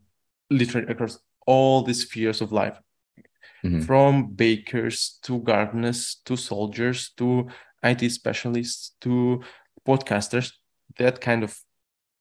literally 0.49 0.87
across 0.87 1.19
all 1.45 1.83
the 1.83 1.93
spheres 1.93 2.41
of 2.41 2.51
life 2.51 2.79
mm-hmm. 3.63 3.81
from 3.81 4.27
bakers 4.33 5.19
to 5.23 5.39
gardeners 5.39 6.21
to 6.25 6.35
soldiers 6.35 7.11
to 7.17 7.47
IT 7.83 8.09
specialists 8.11 8.95
to 9.01 9.41
podcasters, 9.87 10.53
that 10.97 11.21
kind 11.21 11.43
of 11.43 11.59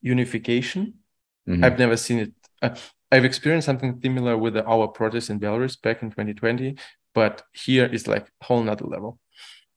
unification. 0.01 0.95
Mm-hmm. 1.49 1.65
I've 1.65 1.79
never 1.79 1.97
seen 1.97 2.19
it. 2.19 2.33
Uh, 2.61 2.75
I've 3.11 3.25
experienced 3.25 3.67
something 3.67 4.01
similar 4.03 4.37
with 4.37 4.55
the, 4.55 4.65
our 4.65 4.89
protests 4.89 5.31
in 5.31 5.41
Belarus 5.41 5.81
back 5.81 6.03
in 6.03 6.11
2020, 6.11 6.77
but 7.15 7.43
here 7.53 7.87
is 7.87 8.07
like 8.07 8.31
a 8.41 8.45
whole 8.45 8.63
nother 8.63 8.85
level. 8.85 9.19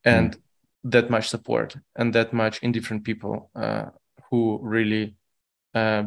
And 0.03 0.31
mm-hmm. 0.31 0.89
that 0.89 1.09
much 1.09 1.29
support 1.29 1.75
and 1.95 2.13
that 2.13 2.33
much 2.33 2.61
indifferent 2.61 3.03
people 3.03 3.49
uh, 3.55 3.85
who 4.29 4.59
really 4.61 5.15
uh, 5.73 6.05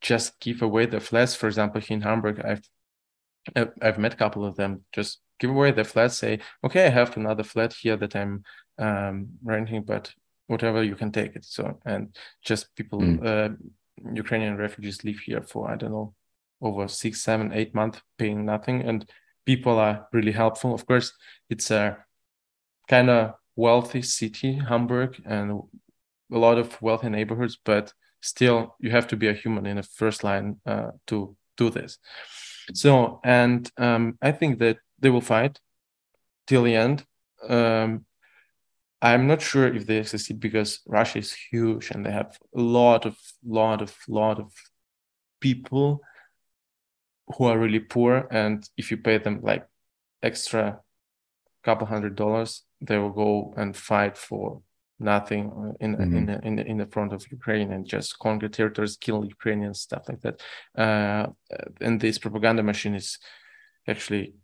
just 0.00 0.38
give 0.40 0.62
away 0.62 0.86
the 0.86 1.00
flats. 1.00 1.34
For 1.34 1.46
example, 1.46 1.80
here 1.80 1.96
in 1.96 2.02
Hamburg, 2.02 2.40
I've 2.44 2.68
I've 3.82 3.98
met 3.98 4.14
a 4.14 4.16
couple 4.16 4.44
of 4.44 4.56
them. 4.56 4.84
Just 4.92 5.20
give 5.38 5.50
away 5.50 5.70
the 5.70 5.84
flat. 5.84 6.12
Say, 6.12 6.40
okay, 6.64 6.86
I 6.86 6.90
have 6.90 7.16
another 7.16 7.42
flat 7.42 7.74
here 7.74 7.96
that 7.96 8.16
I'm 8.16 8.42
um, 8.78 9.28
renting, 9.42 9.82
but 9.82 10.12
whatever 10.46 10.82
you 10.82 10.96
can 10.96 11.12
take 11.12 11.36
it. 11.36 11.44
So 11.44 11.78
and 11.84 12.16
just 12.44 12.74
people, 12.76 13.00
mm. 13.00 13.24
uh, 13.24 13.54
Ukrainian 14.14 14.56
refugees 14.56 15.04
live 15.04 15.18
here 15.18 15.42
for 15.42 15.70
I 15.70 15.76
don't 15.76 15.92
know 15.92 16.14
over 16.60 16.88
six, 16.88 17.22
seven, 17.22 17.52
eight 17.52 17.74
months, 17.74 18.00
paying 18.18 18.44
nothing, 18.44 18.82
and 18.82 19.08
people 19.44 19.78
are 19.78 20.08
really 20.12 20.32
helpful. 20.32 20.74
Of 20.74 20.86
course, 20.86 21.12
it's 21.50 21.70
a 21.70 21.98
kind 22.88 23.10
of 23.10 23.34
wealthy 23.56 24.02
city, 24.02 24.54
Hamburg, 24.54 25.20
and 25.24 25.62
a 26.32 26.38
lot 26.38 26.58
of 26.58 26.80
wealthy 26.80 27.08
neighborhoods, 27.08 27.58
but 27.64 27.92
still 28.20 28.74
you 28.80 28.90
have 28.90 29.06
to 29.08 29.16
be 29.16 29.28
a 29.28 29.32
human 29.32 29.66
in 29.66 29.76
the 29.76 29.82
first 29.82 30.24
line 30.24 30.56
uh, 30.66 30.90
to 31.06 31.36
do 31.56 31.70
this. 31.70 31.98
So, 32.72 33.20
and 33.22 33.70
um, 33.76 34.18
I 34.22 34.32
think 34.32 34.58
that 34.60 34.78
they 34.98 35.10
will 35.10 35.20
fight 35.20 35.60
till 36.46 36.62
the 36.62 36.74
end. 36.74 37.04
Um, 37.46 38.06
I'm 39.04 39.26
not 39.26 39.42
sure 39.42 39.66
if 39.66 39.86
they 39.86 40.02
succeed 40.02 40.40
because 40.40 40.80
Russia 40.86 41.18
is 41.18 41.32
huge 41.32 41.90
and 41.90 42.04
they 42.04 42.10
have 42.10 42.38
a 42.56 42.60
lot 42.60 43.04
of, 43.04 43.16
lot 43.44 43.82
of, 43.82 43.94
lot 44.08 44.40
of 44.40 44.50
people 45.40 46.00
who 47.36 47.44
are 47.44 47.58
really 47.58 47.80
poor. 47.80 48.26
And 48.30 48.66
if 48.78 48.90
you 48.90 48.96
pay 48.96 49.18
them 49.18 49.40
like 49.42 49.66
extra 50.22 50.80
couple 51.64 51.86
hundred 51.86 52.14
dollars, 52.14 52.62
they 52.80 52.96
will 52.96 53.10
go 53.10 53.52
and 53.58 53.76
fight 53.76 54.16
for 54.16 54.62
nothing 54.98 55.74
in 55.80 55.96
mm-hmm. 55.96 56.16
in, 56.16 56.58
in 56.58 56.58
in 56.58 56.76
the 56.78 56.86
front 56.86 57.12
of 57.12 57.30
Ukraine 57.30 57.72
and 57.72 57.86
just 57.86 58.18
conquer 58.18 58.48
territories, 58.48 58.96
kill 58.96 59.24
Ukrainians, 59.24 59.80
stuff 59.80 60.04
like 60.08 60.22
that. 60.22 60.36
Uh, 60.84 61.26
and 61.80 62.00
this 62.00 62.18
propaganda 62.18 62.62
machine 62.62 62.94
is 62.94 63.18
actually 63.86 64.34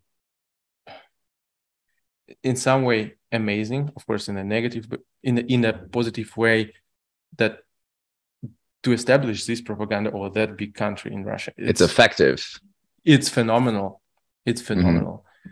in 2.42 2.56
some 2.56 2.84
way 2.84 3.14
amazing, 3.32 3.90
of 3.96 4.06
course, 4.06 4.28
in 4.28 4.36
a 4.36 4.44
negative, 4.44 4.88
but 4.88 5.00
in 5.22 5.38
a, 5.38 5.40
in 5.42 5.64
a 5.64 5.72
positive 5.72 6.36
way 6.36 6.72
that 7.36 7.60
to 8.82 8.92
establish 8.92 9.44
this 9.44 9.60
propaganda 9.60 10.10
or 10.10 10.30
that 10.30 10.56
big 10.56 10.74
country 10.74 11.12
in 11.12 11.24
Russia, 11.24 11.52
it's, 11.56 11.80
it's 11.80 11.80
effective. 11.80 12.60
It's 13.04 13.28
phenomenal. 13.28 14.00
It's 14.46 14.62
mm-hmm. 14.62 14.80
phenomenal. 14.80 15.24
Mm-hmm. 15.24 15.50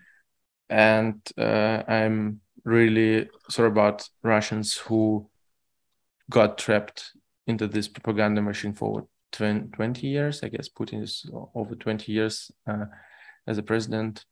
And 0.71 1.21
uh, 1.39 1.83
I'm 1.91 2.41
really 2.65 3.29
sorry 3.49 3.69
about 3.69 4.09
Russians 4.23 4.77
who 4.77 5.29
got 6.31 6.59
trapped 6.59 7.13
into 7.47 7.67
this 7.67 7.89
propaganda 7.89 8.43
machine 8.43 8.75
for 8.75 9.07
20 9.33 10.07
years. 10.07 10.43
I 10.43 10.49
guess 10.49 10.69
Putin 10.69 11.03
is 11.03 11.29
over 11.55 11.75
20 11.75 12.13
years 12.13 12.51
uh, 12.67 12.85
as 13.47 13.59
a 13.59 13.63
president. 13.63 14.25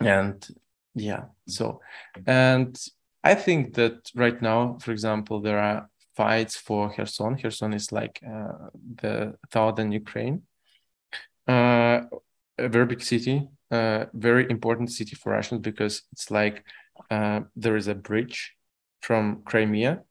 And 0.00 0.46
yeah, 0.94 1.24
so, 1.46 1.80
and 2.26 2.78
I 3.22 3.34
think 3.34 3.74
that 3.74 4.10
right 4.14 4.40
now, 4.40 4.78
for 4.80 4.92
example, 4.92 5.40
there 5.40 5.58
are 5.58 5.88
fights 6.16 6.56
for 6.56 6.92
Kherson. 6.92 7.36
Kherson 7.36 7.72
is 7.72 7.90
like 7.90 8.20
uh, 8.26 8.68
the 8.96 9.36
southern 9.52 9.92
Ukraine, 9.92 10.42
uh, 11.48 12.02
a 12.58 12.68
very 12.68 12.86
big 12.86 13.02
city, 13.02 13.48
uh, 13.70 14.06
very 14.12 14.48
important 14.50 14.92
city 14.92 15.16
for 15.16 15.32
Russians 15.32 15.60
because 15.60 16.02
it's 16.12 16.30
like 16.30 16.64
uh, 17.10 17.40
there 17.56 17.76
is 17.76 17.88
a 17.88 17.94
bridge 17.94 18.54
from 19.00 19.42
Crimea 19.44 20.02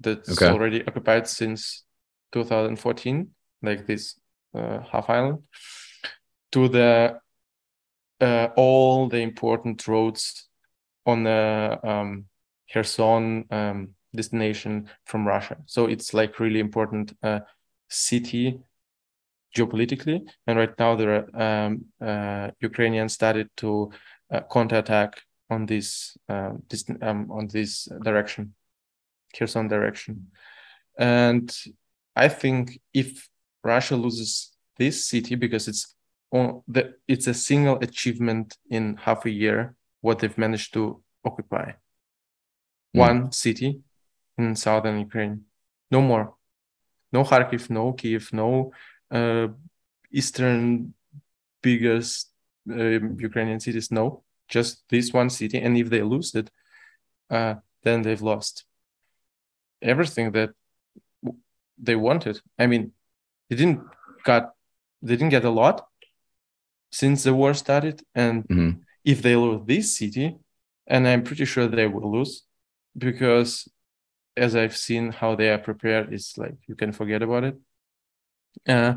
that's 0.00 0.30
okay. 0.30 0.50
already 0.50 0.86
occupied 0.86 1.28
since 1.28 1.84
2014, 2.32 3.30
like 3.62 3.86
this 3.86 4.18
uh, 4.54 4.80
half 4.90 5.10
island, 5.10 5.42
to 6.52 6.68
the 6.68 7.18
uh, 8.20 8.48
all 8.56 9.08
the 9.08 9.18
important 9.18 9.86
roads 9.86 10.48
on 11.04 11.24
the 11.24 11.78
um, 11.84 12.24
Kherson 12.72 13.44
um, 13.50 13.90
destination 14.14 14.88
from 15.04 15.26
Russia. 15.26 15.56
So 15.66 15.86
it's 15.86 16.14
like 16.14 16.40
really 16.40 16.60
important 16.60 17.16
uh, 17.22 17.40
city 17.88 18.58
geopolitically. 19.56 20.28
And 20.46 20.58
right 20.58 20.78
now, 20.78 20.96
the 20.96 21.26
um, 21.34 21.84
uh, 22.00 22.50
Ukrainians 22.60 23.12
started 23.12 23.48
to 23.58 23.90
uh, 24.30 24.40
counterattack 24.52 25.20
on 25.48 25.66
this 25.66 26.16
uh, 26.28 26.52
this 26.68 26.84
um, 27.02 27.30
on 27.30 27.46
this 27.48 27.88
direction, 28.02 28.54
Kherson 29.36 29.68
direction, 29.68 30.28
and 30.98 31.54
I 32.16 32.28
think 32.28 32.80
if 32.92 33.28
Russia 33.62 33.96
loses 33.96 34.52
this 34.78 35.06
city 35.06 35.36
because 35.36 35.68
it's 35.68 35.94
on 36.36 36.62
the 36.74 36.82
it's 37.12 37.26
a 37.26 37.34
single 37.34 37.76
achievement 37.88 38.56
in 38.76 38.96
half 39.06 39.20
a 39.26 39.30
year 39.30 39.74
what 40.00 40.18
they've 40.18 40.38
managed 40.38 40.72
to 40.74 41.02
occupy. 41.24 41.66
Mm. 42.94 43.00
one 43.08 43.32
city 43.32 43.70
in 44.38 44.56
southern 44.56 44.98
Ukraine, 45.00 45.36
no 45.90 46.00
more, 46.00 46.34
no 47.12 47.24
Kharkiv, 47.24 47.68
no 47.70 47.92
Kiev, 47.92 48.24
no 48.32 48.72
uh, 49.10 49.48
eastern 50.10 50.94
biggest 51.62 52.30
uh, 52.70 53.00
Ukrainian 53.28 53.60
cities, 53.60 53.90
no 53.90 54.22
just 54.48 54.72
this 54.88 55.12
one 55.12 55.30
city. 55.30 55.58
And 55.64 55.76
if 55.76 55.90
they 55.90 56.02
lose 56.02 56.34
it 56.34 56.48
uh, 57.30 57.54
then 57.82 58.02
they've 58.02 58.22
lost 58.22 58.64
everything 59.82 60.32
that 60.32 60.50
they 61.78 61.96
wanted. 61.96 62.40
I 62.58 62.66
mean 62.66 62.92
they 63.48 63.56
didn't 63.56 63.82
got 64.24 64.54
they 65.02 65.16
didn't 65.16 65.30
get 65.30 65.44
a 65.44 65.50
lot 65.50 65.85
since 66.90 67.24
the 67.24 67.34
war 67.34 67.54
started 67.54 68.02
and 68.14 68.44
mm-hmm. 68.48 68.70
if 69.04 69.22
they 69.22 69.36
lose 69.36 69.62
this 69.66 69.98
city 69.98 70.36
and 70.86 71.06
i'm 71.06 71.22
pretty 71.22 71.44
sure 71.44 71.66
they 71.66 71.86
will 71.86 72.10
lose 72.12 72.44
because 72.96 73.68
as 74.36 74.54
i've 74.54 74.76
seen 74.76 75.12
how 75.12 75.34
they 75.34 75.50
are 75.50 75.58
prepared 75.58 76.12
it's 76.12 76.38
like 76.38 76.56
you 76.68 76.74
can 76.74 76.92
forget 76.92 77.22
about 77.22 77.44
it 77.44 77.56
uh, 78.68 78.94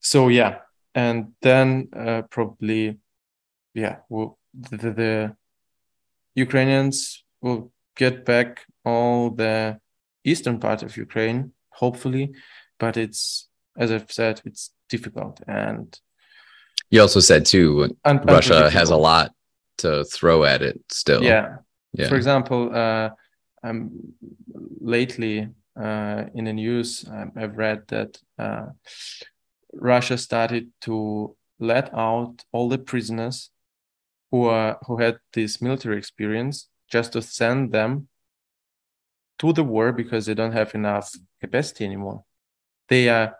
so 0.00 0.28
yeah 0.28 0.58
and 0.94 1.32
then 1.40 1.88
uh, 1.96 2.22
probably 2.30 2.98
yeah, 3.74 3.98
well, 4.08 4.38
the, 4.54 4.76
the, 4.76 4.90
the 4.90 5.36
Ukrainians 6.34 7.24
will 7.40 7.72
get 7.96 8.24
back 8.24 8.66
all 8.84 9.30
the 9.30 9.78
eastern 10.24 10.58
part 10.58 10.82
of 10.82 10.96
Ukraine, 10.96 11.52
hopefully, 11.70 12.32
but 12.78 12.96
it's 12.96 13.48
as 13.76 13.92
I've 13.92 14.10
said, 14.10 14.42
it's 14.44 14.72
difficult. 14.88 15.40
And 15.46 15.96
you 16.90 17.00
also 17.00 17.20
said 17.20 17.46
too, 17.46 17.96
un- 18.04 18.20
Russia 18.24 18.70
has 18.70 18.90
a 18.90 18.96
lot 18.96 19.32
to 19.78 20.04
throw 20.04 20.44
at 20.44 20.62
it 20.62 20.80
still. 20.90 21.22
Yeah. 21.22 21.56
Yeah. 21.92 22.08
For 22.08 22.16
example, 22.16 22.74
uh, 22.74 23.10
um, 23.62 24.14
lately 24.80 25.48
uh, 25.80 26.24
in 26.34 26.44
the 26.44 26.52
news, 26.52 27.04
um, 27.10 27.32
I've 27.36 27.56
read 27.56 27.82
that 27.88 28.18
uh, 28.38 28.66
Russia 29.72 30.18
started 30.18 30.70
to 30.82 31.36
let 31.58 31.92
out 31.94 32.44
all 32.52 32.68
the 32.68 32.78
prisoners 32.78 33.50
who 34.30 34.44
are 34.46 34.78
who 34.86 34.98
had 34.98 35.18
this 35.32 35.60
military 35.60 35.98
experience 35.98 36.68
just 36.90 37.12
to 37.12 37.22
send 37.22 37.72
them 37.72 38.08
to 39.38 39.52
the 39.52 39.64
war 39.64 39.92
because 39.92 40.26
they 40.26 40.34
don't 40.34 40.52
have 40.52 40.74
enough 40.74 41.10
capacity 41.40 41.84
anymore. 41.84 42.24
They 42.88 43.08
are 43.08 43.36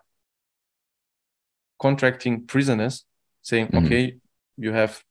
contracting 1.79 2.45
prisoners, 2.45 3.05
saying, 3.41 3.67
mm-hmm. 3.67 3.85
"Okay, 3.85 4.17
you 4.57 4.71
have 4.71 5.03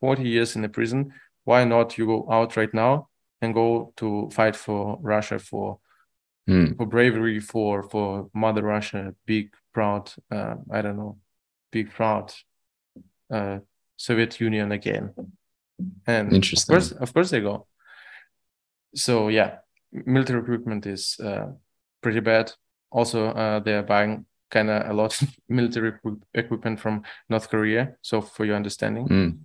40 0.00 0.22
years 0.22 0.56
in 0.56 0.62
the 0.62 0.68
prison. 0.68 1.12
Why 1.44 1.64
not 1.64 1.98
you 1.98 2.06
go 2.06 2.28
out 2.30 2.56
right 2.56 2.72
now 2.72 3.08
and 3.40 3.54
go 3.54 3.92
to 3.96 4.28
fight 4.32 4.56
for 4.56 4.98
Russia 5.00 5.38
for 5.38 5.78
mm. 6.48 6.76
for 6.76 6.86
bravery 6.86 7.40
for 7.40 7.82
for 7.82 8.28
Mother 8.34 8.62
Russia, 8.62 9.14
big 9.26 9.54
proud 9.72 10.12
uh, 10.30 10.56
I 10.70 10.82
don't 10.82 10.96
know, 10.96 11.18
big 11.70 11.90
proud 11.90 12.32
uh, 13.32 13.58
Soviet 13.96 14.40
Union 14.40 14.72
again. 14.72 15.14
And 16.06 16.32
Interesting. 16.32 16.74
of 16.74 16.80
course, 16.80 16.92
of 16.92 17.14
course 17.14 17.30
they 17.30 17.40
go. 17.40 17.66
So 18.94 19.28
yeah, 19.28 19.58
military 19.92 20.40
equipment 20.40 20.86
is 20.86 21.18
uh, 21.20 21.52
pretty 22.02 22.20
bad. 22.20 22.52
Also, 22.90 23.26
uh, 23.26 23.60
they 23.60 23.74
are 23.74 23.82
buying 23.82 24.24
kind 24.50 24.70
of 24.70 24.90
a 24.90 24.94
lot 24.94 25.20
of 25.20 25.28
military 25.48 25.92
equipment 26.34 26.80
from 26.80 27.02
North 27.28 27.48
Korea. 27.48 27.94
So 28.02 28.20
for 28.20 28.44
your 28.44 28.56
understanding, 28.56 29.08
mm. 29.08 29.38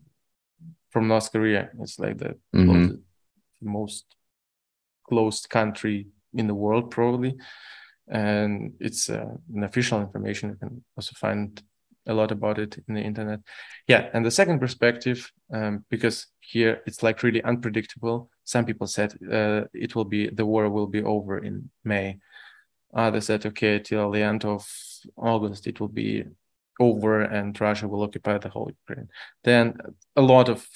from 0.90 1.08
North 1.08 1.32
Korea, 1.32 1.70
it's 1.80 2.00
like 2.00 2.18
the 2.18 2.36
mm-hmm. 2.56 2.96
most 3.62 4.06
closed 5.08 5.50
country 5.50 6.08
in 6.34 6.48
the 6.48 6.56
world, 6.56 6.92
probably. 6.92 7.36
And 8.08 8.74
it's 8.80 9.10
uh, 9.10 9.36
an 9.56 9.64
official 9.64 10.02
information. 10.02 10.50
You 10.50 10.56
can 10.56 10.84
also 10.98 11.14
find 11.16 11.62
a 12.08 12.14
lot 12.14 12.32
about 12.32 12.60
it 12.60 12.78
in 12.88 12.96
the 12.96 13.02
internet. 13.02 13.40
Yeah, 13.88 14.10
and 14.14 14.26
the 14.26 14.32
second 14.32 14.60
perspective, 14.60 15.32
um, 15.54 15.86
because 15.90 16.28
here 16.40 16.82
it's 16.86 17.02
like 17.02 17.24
really 17.24 17.44
unpredictable. 17.44 18.30
Some 18.44 18.66
people 18.66 18.88
said 18.88 19.14
uh, 19.32 19.64
it 19.74 19.96
will 19.96 20.06
be 20.06 20.28
the 20.28 20.46
war 20.46 20.70
will 20.70 20.88
be 20.88 21.04
over 21.04 21.38
in 21.38 21.70
May. 21.84 22.20
Others 22.94 23.26
said 23.28 23.46
okay 23.46 23.80
till 23.80 24.12
the 24.12 24.22
end 24.22 24.46
of 25.06 25.12
August 25.18 25.68
it 25.68 25.80
will 25.80 25.88
be 25.90 26.24
over 26.80 27.22
and 27.22 27.60
Russia 27.60 27.88
will 27.88 28.04
occupy 28.04 28.38
the 28.38 28.50
whole 28.50 28.72
Ukraine. 28.88 29.10
Then 29.44 29.78
a 30.16 30.22
lot 30.22 30.50
of 30.50 30.68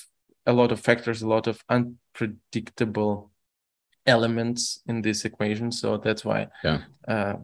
a 0.45 0.53
lot 0.53 0.71
of 0.71 0.79
factors, 0.79 1.21
a 1.21 1.27
lot 1.27 1.47
of 1.47 1.61
unpredictable 1.69 3.31
elements 4.05 4.81
in 4.87 5.01
this 5.01 5.25
equation. 5.25 5.71
So 5.71 5.97
that's 5.97 6.23
why 6.23 6.47
yeah. 6.63 6.83
uh, 7.07 7.35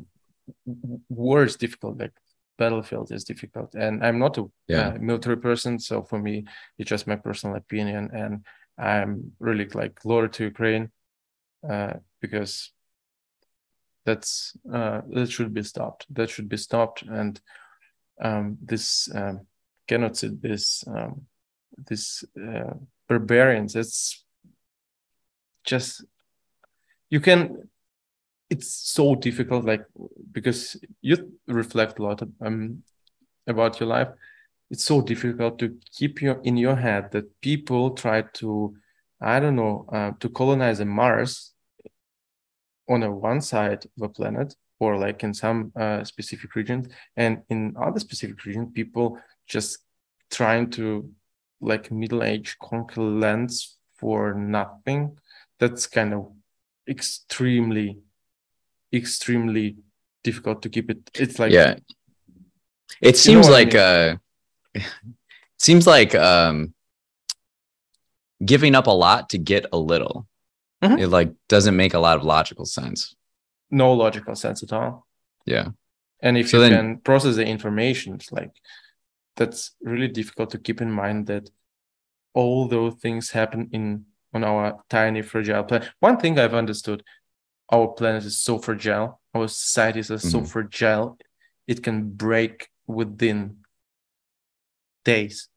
war 1.09 1.43
is 1.43 1.57
difficult. 1.57 1.99
Like 1.99 2.13
battlefield 2.57 3.11
is 3.11 3.23
difficult, 3.23 3.75
and 3.75 4.05
I'm 4.05 4.19
not 4.19 4.37
a 4.37 4.45
yeah. 4.67 4.89
uh, 4.89 4.97
military 4.99 5.37
person, 5.37 5.79
so 5.79 6.03
for 6.03 6.19
me 6.19 6.45
it's 6.77 6.89
just 6.89 7.07
my 7.07 7.15
personal 7.17 7.55
opinion, 7.57 8.09
and 8.13 8.45
I'm 8.77 9.33
really 9.39 9.67
like 9.73 10.05
loyal 10.05 10.29
to 10.29 10.43
Ukraine 10.45 10.91
uh, 11.69 11.93
because 12.21 12.71
that's 14.05 14.55
uh, 14.71 15.01
that 15.09 15.31
should 15.31 15.53
be 15.53 15.63
stopped. 15.63 16.05
That 16.09 16.29
should 16.29 16.49
be 16.49 16.57
stopped, 16.57 17.03
and 17.03 17.39
um, 18.21 18.57
this 18.61 19.09
um, 19.13 19.47
genocide, 19.87 20.41
this 20.41 20.83
um, 20.87 21.25
this 21.77 22.23
uh, 22.37 22.73
barbarians. 23.07 23.75
It's 23.75 24.23
just 25.63 26.03
you 27.09 27.19
can. 27.19 27.69
It's 28.49 28.67
so 28.67 29.15
difficult, 29.15 29.65
like 29.65 29.85
because 30.31 30.77
you 31.01 31.33
reflect 31.47 31.97
a 31.97 32.03
lot 32.03 32.21
um, 32.41 32.83
about 33.47 33.79
your 33.79 33.89
life. 33.89 34.09
It's 34.69 34.83
so 34.83 35.01
difficult 35.01 35.59
to 35.59 35.77
keep 35.95 36.21
your 36.21 36.39
in 36.43 36.57
your 36.57 36.75
head 36.75 37.11
that 37.11 37.39
people 37.41 37.91
try 37.91 38.23
to, 38.33 38.75
I 39.21 39.39
don't 39.39 39.55
know, 39.55 39.85
uh, 39.91 40.11
to 40.19 40.29
colonize 40.29 40.81
Mars 40.81 41.52
on 42.89 43.03
a 43.03 43.11
one 43.11 43.41
side 43.41 43.85
of 43.97 44.03
a 44.03 44.09
planet 44.09 44.55
or 44.79 44.97
like 44.97 45.23
in 45.23 45.33
some 45.33 45.71
uh, 45.79 46.03
specific 46.03 46.55
region 46.55 46.89
and 47.15 47.41
in 47.49 47.73
other 47.81 47.99
specific 47.99 48.43
region 48.45 48.71
people 48.71 49.17
just 49.47 49.79
trying 50.29 50.69
to 50.69 51.09
like 51.61 51.91
middle 51.91 52.23
age 52.23 52.57
conquer 52.61 53.01
lands 53.01 53.77
for 53.95 54.33
nothing. 54.33 55.17
That's 55.59 55.87
kind 55.87 56.13
of 56.13 56.31
extremely 56.87 57.99
extremely 58.91 59.77
difficult 60.23 60.61
to 60.63 60.69
keep 60.69 60.89
it. 60.89 61.09
It's 61.15 61.39
like 61.39 61.51
yeah. 61.51 61.75
It 63.01 63.17
seems 63.17 63.49
like 63.49 63.75
I 63.75 64.17
mean? 64.75 64.75
uh 64.75 64.79
it 65.55 65.59
seems 65.59 65.87
like 65.87 66.13
um 66.15 66.73
giving 68.43 68.75
up 68.75 68.87
a 68.87 68.91
lot 68.91 69.29
to 69.29 69.37
get 69.37 69.65
a 69.71 69.77
little 69.77 70.27
Mm-hmm. 70.83 70.99
It 70.99 71.07
like 71.07 71.31
doesn't 71.47 71.75
make 71.75 71.93
a 71.93 71.99
lot 71.99 72.17
of 72.17 72.23
logical 72.23 72.65
sense. 72.65 73.15
No 73.71 73.93
logical 73.93 74.35
sense 74.35 74.61
at 74.63 74.73
all. 74.73 75.07
Yeah. 75.45 75.69
And 76.19 76.37
if 76.37 76.49
so 76.49 76.57
you 76.57 76.69
then, 76.69 76.71
can 76.73 76.97
process 76.97 77.35
the 77.35 77.45
information, 77.45 78.15
it's 78.15 78.31
like 78.31 78.51
that's 79.35 79.71
really 79.81 80.07
difficult 80.07 80.49
to 80.51 80.57
keep 80.59 80.81
in 80.81 80.91
mind 80.91 81.27
that 81.27 81.49
all 82.33 82.67
those 82.67 82.95
things 82.95 83.31
happen 83.31 83.69
in 83.71 84.05
on 84.33 84.43
our 84.43 84.83
tiny 84.89 85.21
fragile 85.21 85.63
planet. 85.63 85.89
One 85.99 86.17
thing 86.17 86.39
I've 86.39 86.53
understood, 86.53 87.03
our 87.69 87.87
planet 87.89 88.25
is 88.25 88.39
so 88.39 88.57
fragile, 88.57 89.21
our 89.33 89.47
societies 89.47 90.11
are 90.11 90.15
mm-hmm. 90.15 90.29
so 90.29 90.43
fragile, 90.43 91.17
it 91.67 91.83
can 91.83 92.09
break 92.09 92.69
within 92.87 93.57
days. 95.05 95.49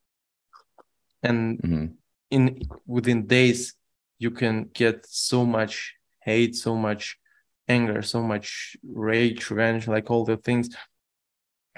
And 1.22 1.58
mm-hmm. 1.58 1.86
in 2.30 2.68
within 2.86 3.26
days 3.26 3.74
you 4.18 4.30
can 4.30 4.70
get 4.72 5.06
so 5.06 5.44
much 5.44 5.94
hate, 6.20 6.56
so 6.56 6.74
much 6.74 7.18
anger, 7.68 8.02
so 8.02 8.22
much 8.22 8.76
rage, 8.82 9.50
revenge, 9.50 9.88
like 9.88 10.10
all 10.10 10.24
the 10.24 10.36
things 10.36 10.70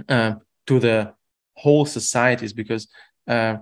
uh, 0.09 0.35
to 0.67 0.79
the 0.79 1.15
whole 1.55 1.85
societies 1.85 2.53
because 2.53 2.89
uh, 3.27 3.57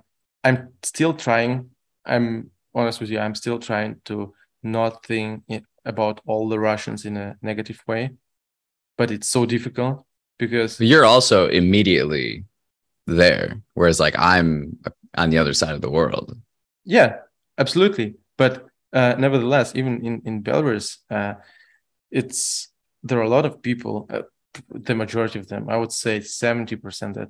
I'm 0.45 0.73
still 0.83 1.15
trying. 1.15 1.71
I'm 2.05 2.51
honest 2.75 3.01
with 3.01 3.11
you. 3.11 3.19
I'm 3.19 3.35
still 3.35 3.59
trying 3.59 4.01
to 4.05 4.35
not 4.63 5.05
think 5.05 5.43
about 5.85 6.21
all 6.27 6.49
the 6.49 6.59
Russians 6.59 7.05
in 7.05 7.17
a 7.17 7.37
negative 7.43 7.83
way, 7.87 8.11
but 8.99 9.11
it's 9.11 9.29
so 9.29 9.47
difficult 9.47 10.05
because 10.39 10.81
you're 10.81 11.05
also 11.05 11.49
immediately 11.49 12.45
there, 13.07 13.61
whereas 13.75 14.01
like 14.01 14.19
I'm 14.19 14.79
on 15.17 15.31
the 15.31 15.39
other 15.39 15.55
side 15.55 15.75
of 15.75 15.81
the 15.81 15.91
world. 15.91 16.37
Yeah, 16.85 17.19
absolutely. 17.57 18.17
But 18.39 18.67
uh, 18.93 19.15
nevertheless, 19.19 19.75
even 19.75 20.05
in 20.05 20.23
in 20.25 20.43
Belarus, 20.43 20.99
uh, 21.11 21.35
it's 22.11 22.69
there 23.03 23.19
are 23.19 23.25
a 23.25 23.29
lot 23.29 23.47
of 23.47 23.63
people. 23.63 24.07
Uh, 24.11 24.23
the 24.71 24.95
majority 24.95 25.39
of 25.39 25.49
them, 25.49 25.69
I 25.69 25.77
would 25.77 25.93
say, 25.93 26.21
seventy 26.21 26.77
percent 26.77 27.15
that 27.15 27.29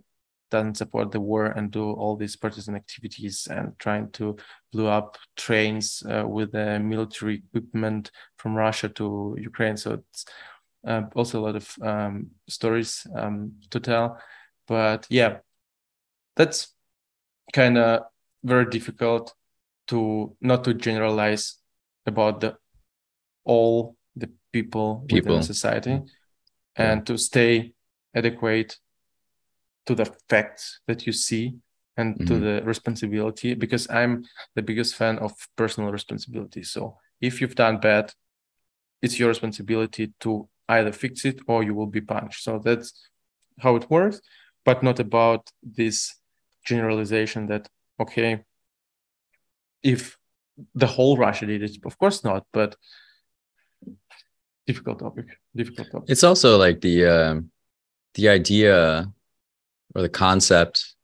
doesn't 0.51 0.77
support 0.77 1.11
the 1.11 1.21
war 1.21 1.47
and 1.47 1.73
do 1.73 1.91
all 1.91 2.17
these 2.17 2.37
partisan 2.37 2.77
activities 2.77 3.49
and 3.51 3.77
trying 3.79 4.11
to 4.13 4.37
blow 4.73 4.87
up 4.87 5.19
trains 5.37 6.03
uh, 6.09 6.25
with 6.27 6.53
the 6.53 6.79
military 6.79 7.43
equipment 7.49 8.11
from 8.39 8.55
Russia 8.55 8.89
to 8.89 9.37
Ukraine. 9.41 9.77
So 9.77 9.95
it's 9.95 10.25
uh, 10.87 11.03
also 11.17 11.41
a 11.41 11.45
lot 11.47 11.57
of 11.57 11.75
um, 11.83 12.31
stories 12.49 13.07
um, 13.17 13.55
to 13.71 13.81
tell. 13.81 14.21
But 14.69 15.07
yeah, 15.11 15.39
that's 16.37 16.73
kind 17.53 17.77
of 17.77 18.03
very 18.45 18.67
difficult 18.67 19.35
to 19.89 20.37
not 20.41 20.65
to 20.65 20.75
generalize 20.75 21.59
about 22.07 22.41
the 22.41 22.57
all 23.45 23.97
the 24.15 24.31
people, 24.53 25.05
people. 25.09 25.35
within 25.35 25.43
society 25.43 25.91
mm-hmm. 25.91 26.83
and 26.83 27.01
yeah. 27.01 27.05
to 27.05 27.19
stay 27.19 27.73
adequate 28.15 28.79
to 29.87 29.95
the 29.95 30.13
facts 30.29 30.81
that 30.87 31.07
you 31.07 31.13
see 31.13 31.55
and 31.97 32.15
mm-hmm. 32.15 32.27
to 32.27 32.39
the 32.39 32.63
responsibility 32.65 33.55
because 33.55 33.89
i'm 33.91 34.25
the 34.55 34.63
biggest 34.63 34.97
fan 34.97 35.19
of 35.19 35.33
personal 35.57 35.93
responsibility 35.93 36.63
so 36.63 36.97
if 37.21 37.41
you've 37.41 37.55
done 37.55 37.79
bad 37.79 38.13
it's 39.03 39.19
your 39.19 39.29
responsibility 39.29 40.13
to 40.19 40.49
either 40.69 40.93
fix 40.93 41.25
it 41.25 41.39
or 41.47 41.63
you 41.63 41.75
will 41.75 41.87
be 41.87 42.01
punished 42.01 42.43
so 42.43 42.59
that's 42.59 43.09
how 43.61 43.77
it 43.77 43.89
works 43.91 44.21
but 44.65 44.83
not 44.83 44.99
about 44.99 45.49
this 45.63 46.17
generalization 46.65 47.47
that 47.47 47.69
okay 48.01 48.43
if 49.83 50.17
the 50.75 50.87
whole 50.87 51.17
Russia 51.17 51.47
did 51.47 51.63
it, 51.63 51.79
of 51.85 51.99
course 51.99 52.25
not, 52.25 52.47
but 52.53 52.77
difficult 54.67 54.99
topic. 54.99 55.27
Difficult 55.55 55.91
topic. 55.91 56.11
It's 56.11 56.25
also 56.25 56.59
like 56.59 56.81
the 56.81 57.07
uh, 57.07 57.41
the 58.15 58.29
idea 58.29 59.13
or 59.95 60.03
the 60.03 60.09
concept 60.09 60.95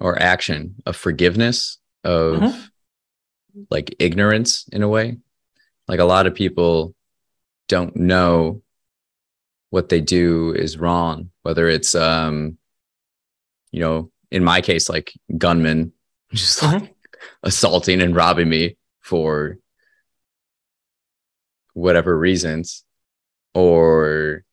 or 0.00 0.20
action 0.20 0.76
of 0.86 0.96
forgiveness 0.96 1.78
of 2.04 2.36
mm-hmm. 2.36 3.62
like 3.70 3.94
ignorance 3.98 4.66
in 4.72 4.82
a 4.82 4.88
way. 4.88 5.18
Like 5.86 6.00
a 6.00 6.04
lot 6.04 6.26
of 6.26 6.34
people 6.34 6.94
don't 7.68 7.96
know 7.96 8.62
what 9.70 9.88
they 9.88 10.00
do 10.00 10.52
is 10.54 10.78
wrong, 10.78 11.30
whether 11.42 11.68
it's 11.68 11.94
um, 11.94 12.58
you 13.70 13.80
know, 13.80 14.10
in 14.30 14.44
my 14.44 14.60
case, 14.60 14.88
like 14.88 15.12
gunmen 15.36 15.92
just 16.32 16.62
like 16.62 16.94
assaulting 17.42 18.00
and 18.00 18.14
robbing 18.14 18.48
me 18.48 18.76
for 19.00 19.58
whatever 21.74 22.18
reasons 22.18 22.84
or 23.54 24.44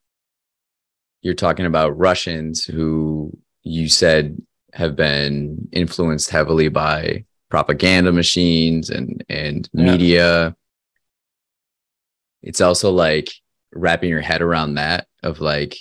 you're 1.22 1.34
talking 1.34 1.66
about 1.66 1.98
Russians 1.98 2.64
who 2.64 3.36
you 3.64 3.90
said 3.90 4.38
have 4.74 4.96
been 4.96 5.68
influenced 5.72 6.30
heavily 6.30 6.70
by 6.70 7.26
propaganda 7.50 8.12
machines 8.12 8.90
and 8.90 9.24
and 9.30 9.70
yeah. 9.74 9.84
media 9.84 10.56
it's 12.44 12.62
also 12.62 12.92
like 12.92 13.32
wrapping 13.74 14.10
your 14.10 14.22
head 14.22 14.42
around 14.42 14.76
that 14.76 15.08
of 15.24 15.42
like 15.42 15.78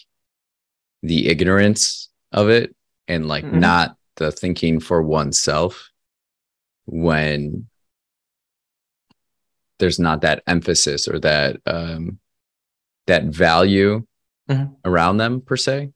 the 1.02 1.28
ignorance 1.28 2.08
of 2.32 2.48
it 2.48 2.74
and 3.06 3.28
like 3.28 3.44
mm-hmm. 3.44 3.60
not 3.60 3.96
the 4.16 4.30
thinking 4.30 4.80
for 4.80 5.02
oneself 5.02 5.90
when 6.86 7.68
there's 9.78 9.98
not 9.98 10.20
that 10.22 10.42
emphasis 10.46 11.08
or 11.08 11.18
that 11.20 11.56
um, 11.66 12.18
that 13.06 13.24
value 13.24 14.06
mm-hmm. 14.48 14.72
around 14.84 15.16
them 15.16 15.40
per 15.40 15.56
se. 15.56 15.90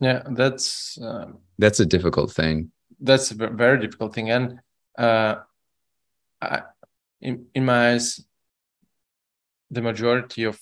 Yeah, 0.00 0.22
that's 0.30 0.98
um, 1.00 1.38
that's 1.58 1.80
a 1.80 1.86
difficult 1.86 2.32
thing. 2.32 2.70
That's 3.00 3.30
a 3.30 3.34
very 3.34 3.80
difficult 3.80 4.14
thing, 4.14 4.30
and 4.30 4.60
uh, 4.96 5.36
I, 6.40 6.62
in 7.20 7.46
in 7.54 7.64
my 7.64 7.92
eyes, 7.92 8.20
the 9.70 9.82
majority 9.82 10.44
of 10.44 10.60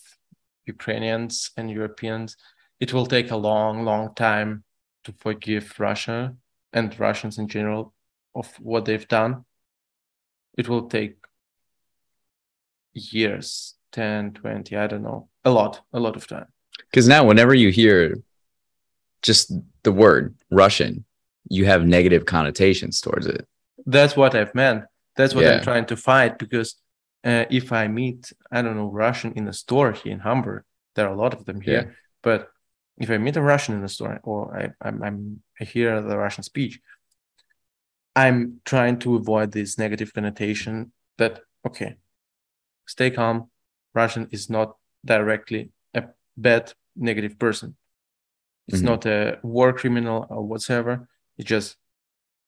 Ukrainians 0.67 1.51
and 1.57 1.71
Europeans, 1.71 2.37
it 2.81 2.93
will 2.93 3.07
take 3.07 3.31
a 3.31 3.37
long, 3.37 3.85
long 3.85 4.15
time 4.15 4.65
to 5.07 5.13
forgive 5.13 5.79
Russia 5.79 6.35
and 6.73 6.99
Russians 7.01 7.39
in 7.39 7.49
general 7.49 7.95
of 8.35 8.49
what 8.61 8.85
they've 8.85 9.09
done. 9.09 9.45
It 10.59 10.69
will 10.69 10.89
take 10.89 11.17
years 12.93 13.75
10 13.93 14.33
20 14.33 14.75
i 14.75 14.87
don't 14.87 15.03
know 15.03 15.29
a 15.45 15.51
lot 15.51 15.83
a 15.93 16.01
lot 16.01 16.17
of 16.17 16.27
time 16.27 16.47
because 16.91 17.07
now 17.07 17.23
whenever 17.27 17.55
you 17.55 17.69
hear 17.71 18.17
just 19.27 19.53
the 19.83 19.93
word 19.93 20.35
Russian, 20.51 21.05
you 21.49 21.67
have 21.67 21.85
negative 21.85 22.25
connotations 22.27 23.01
towards 23.01 23.27
it. 23.27 23.47
That's 23.85 24.17
what 24.17 24.35
I've 24.35 24.55
meant. 24.55 24.85
That's 25.17 25.35
what 25.35 25.45
Yeah. 25.45 25.55
I'm 25.55 25.63
trying 25.63 25.87
to 25.87 25.97
fight 25.97 26.39
because 26.39 26.77
uh, 27.25 27.45
if 27.51 27.73
I 27.73 27.89
meet, 27.89 28.33
I 28.51 28.63
don't 28.63 28.77
know, 28.77 28.91
Russian 28.91 29.33
in 29.33 29.49
a 29.49 29.53
store 29.53 29.93
here 29.93 30.13
in 30.13 30.21
Hamburg, 30.21 30.63
there 30.95 31.07
are 31.09 31.15
a 31.15 31.17
lot 31.17 31.35
of 31.35 31.45
them 31.45 31.61
here. 31.61 31.83
Yeah. 31.87 31.93
But 32.23 32.49
if 32.99 33.11
I 33.11 33.19
meet 33.19 33.37
a 33.37 33.43
Russian 33.43 33.75
in 33.75 33.83
the 33.83 33.89
store 33.89 34.21
or 34.23 34.57
I, 34.57 34.71
I'm, 34.87 35.03
I'm 35.03 35.43
I 35.61 35.65
hear 35.65 36.01
the 36.01 36.17
Russian 36.17 36.43
speech, 36.45 36.81
I'm 38.15 38.61
trying 38.65 38.99
to 39.01 39.17
avoid 39.17 39.53
this 39.53 39.79
negative 39.79 40.13
connotation 40.15 40.93
that 41.19 41.41
okay, 41.67 41.97
stay 42.87 43.11
calm. 43.11 43.51
Russian 43.95 44.29
is 44.31 44.49
not 44.51 44.77
directly 45.05 45.73
a 45.95 46.05
bad 46.37 46.73
negative 46.95 47.39
person. 47.39 47.77
It's 48.69 48.81
Mhm. 48.81 48.85
not 48.91 49.07
a 49.07 49.39
war 49.43 49.73
criminal 49.73 50.27
or 50.31 50.43
whatsoever. 50.43 51.09
It's 51.39 51.49
just 51.49 51.77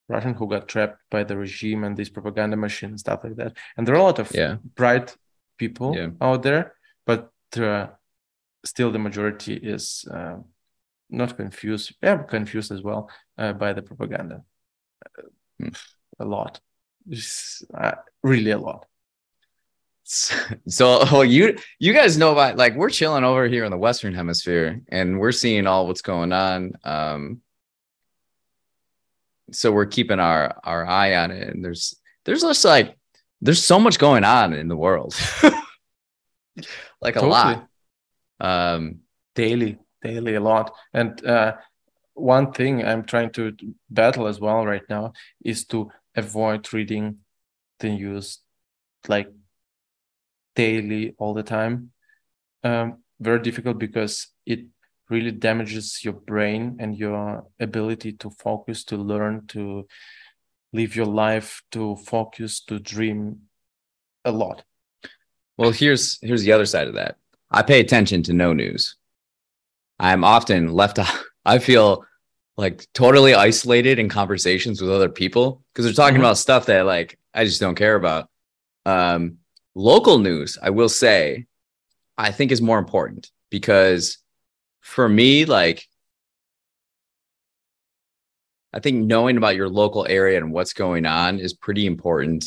Russian 0.09 0.35
who 0.35 0.49
got 0.49 0.69
trapped 0.69 1.01
by 1.11 1.25
the 1.25 1.37
regime 1.37 1.85
and 1.85 1.97
this 1.97 2.11
propaganda 2.11 2.57
machine 2.57 2.91
and 2.91 3.01
stuff 3.01 3.25
like 3.25 3.37
that. 3.37 3.57
And 3.77 3.87
there 3.87 3.95
are 3.95 4.01
a 4.01 4.03
lot 4.03 4.19
of 4.19 4.33
Yeah. 4.35 4.57
bright 4.75 5.17
people 5.59 5.95
Yeah. 5.95 6.11
out 6.21 6.43
there, 6.43 6.75
but 7.05 7.33
uh, 7.57 7.89
still 8.65 8.91
the 8.91 8.99
majority 8.99 9.55
is 9.55 10.05
uh, 10.11 10.37
not 11.11 11.37
confused, 11.37 11.95
yeah, 12.03 12.19
confused 12.19 12.73
as 12.73 12.83
well 12.83 13.11
uh, 13.37 13.53
by 13.53 13.73
the 13.73 13.83
propaganda. 13.83 14.43
A 16.21 16.25
lot, 16.25 16.61
Just, 17.09 17.65
uh, 17.75 17.93
really 18.23 18.51
a 18.51 18.59
lot. 18.59 18.87
So, 20.67 21.05
well, 21.13 21.25
you 21.25 21.59
you 21.79 21.93
guys 21.93 22.17
know 22.17 22.33
about 22.33 22.57
like 22.57 22.75
we're 22.75 22.89
chilling 22.89 23.25
over 23.25 23.47
here 23.47 23.65
in 23.65 23.71
the 23.71 23.77
Western 23.77 24.15
Hemisphere, 24.15 24.81
and 24.89 25.21
we're 25.21 25.33
seeing 25.33 25.67
all 25.67 25.87
what's 25.87 26.01
going 26.01 26.33
on. 26.33 26.73
Um, 26.83 27.43
so 29.53 29.71
we're 29.71 29.87
keeping 29.87 30.19
our 30.19 30.59
our 30.65 30.87
eye 30.87 31.17
on 31.17 31.31
it, 31.31 31.49
and 31.49 31.63
there's 31.63 31.95
there's 32.25 32.41
just 32.41 32.65
like 32.65 32.97
there's 33.43 33.63
so 33.63 33.79
much 33.79 33.99
going 33.99 34.25
on 34.25 34.55
in 34.55 34.69
the 34.69 34.77
world, 34.77 35.15
like 37.03 37.17
a 37.17 37.27
lot. 37.27 37.68
Um, 38.41 39.01
daily 39.35 39.79
daily 40.03 40.35
a 40.35 40.41
lot. 40.41 40.75
And 40.93 41.25
uh, 41.27 41.57
one 42.15 42.53
thing 42.53 42.85
i'm 42.85 43.05
trying 43.05 43.31
to 43.31 43.53
battle 43.89 44.27
as 44.27 44.41
well 44.41 44.67
right 44.67 44.83
now 44.89 45.13
is 45.45 45.65
to 45.65 45.89
avoid 46.17 46.73
reading 46.73 47.19
the 47.79 47.91
news 47.91 48.41
like 49.07 49.29
daily 50.57 51.15
all 51.19 51.35
the 51.35 51.45
time. 51.45 51.93
Um, 52.65 52.99
very 53.21 53.41
difficult 53.41 53.79
because 53.79 54.29
it 54.45 54.61
really 55.09 55.31
damages 55.31 56.05
your 56.05 56.15
brain 56.15 56.77
and 56.81 56.97
your 56.97 57.47
ability 57.61 58.13
to 58.13 58.31
focus 58.31 58.85
to 58.85 58.97
learn 58.97 59.47
to 59.49 59.87
live 60.73 60.97
your 60.97 61.07
life 61.07 61.63
to 61.71 61.97
focus 61.97 62.61
to 62.61 62.79
dream 62.81 63.43
a 64.25 64.33
lot. 64.33 64.65
Well, 65.57 65.71
here's 65.71 66.19
here's 66.21 66.43
the 66.43 66.53
other 66.53 66.67
side 66.67 66.89
of 66.89 66.95
that. 66.95 67.17
I 67.51 67.63
pay 67.63 67.81
attention 67.81 68.23
to 68.25 68.33
no 68.33 68.53
news. 68.53 68.97
I'm 69.99 70.25
often 70.25 70.73
left 70.73 70.99
out. 71.05 71.15
I 71.45 71.59
feel 71.59 72.05
like 72.57 72.87
totally 72.93 73.35
isolated 73.35 73.99
in 73.99 74.09
conversations 74.09 74.81
with 74.81 74.91
other 74.91 75.09
people 75.09 75.63
because 75.73 75.85
they're 75.85 75.95
talking 75.95 76.17
Mhm. 76.19 76.25
about 76.25 76.39
stuff 76.39 76.67
that 76.67 76.87
like 76.87 77.19
I 77.33 77.45
just 77.45 77.61
don't 77.61 77.75
care 77.77 77.95
about. 77.95 78.29
Um, 78.85 79.39
local 79.75 80.19
news, 80.19 80.59
I 80.61 80.71
will 80.71 80.89
say, 80.89 81.47
I 82.17 82.33
think 82.33 82.51
is 82.51 82.61
more 82.61 82.79
important 82.79 83.31
because 83.51 84.19
for 84.81 85.09
me, 85.09 85.45
like 85.45 85.87
I 88.73 88.81
think 88.81 89.07
knowing 89.07 89.37
about 89.37 89.57
your 89.57 89.69
local 89.69 90.07
area 90.07 90.37
and 90.39 90.53
what's 90.53 90.73
going 90.75 91.07
on 91.07 91.39
is 91.39 91.55
pretty 91.55 91.87
important. 91.87 92.45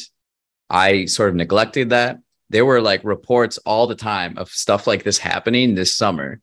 I 0.69 1.05
sort 1.05 1.29
of 1.29 1.35
neglected 1.35 1.89
that. 1.89 2.19
There 2.51 2.65
were 2.65 2.81
like 2.81 3.01
reports 3.03 3.57
all 3.59 3.87
the 3.87 3.95
time 3.95 4.37
of 4.37 4.49
stuff 4.49 4.85
like 4.87 5.03
this 5.03 5.17
happening 5.17 5.73
this 5.73 5.95
summer, 5.95 6.41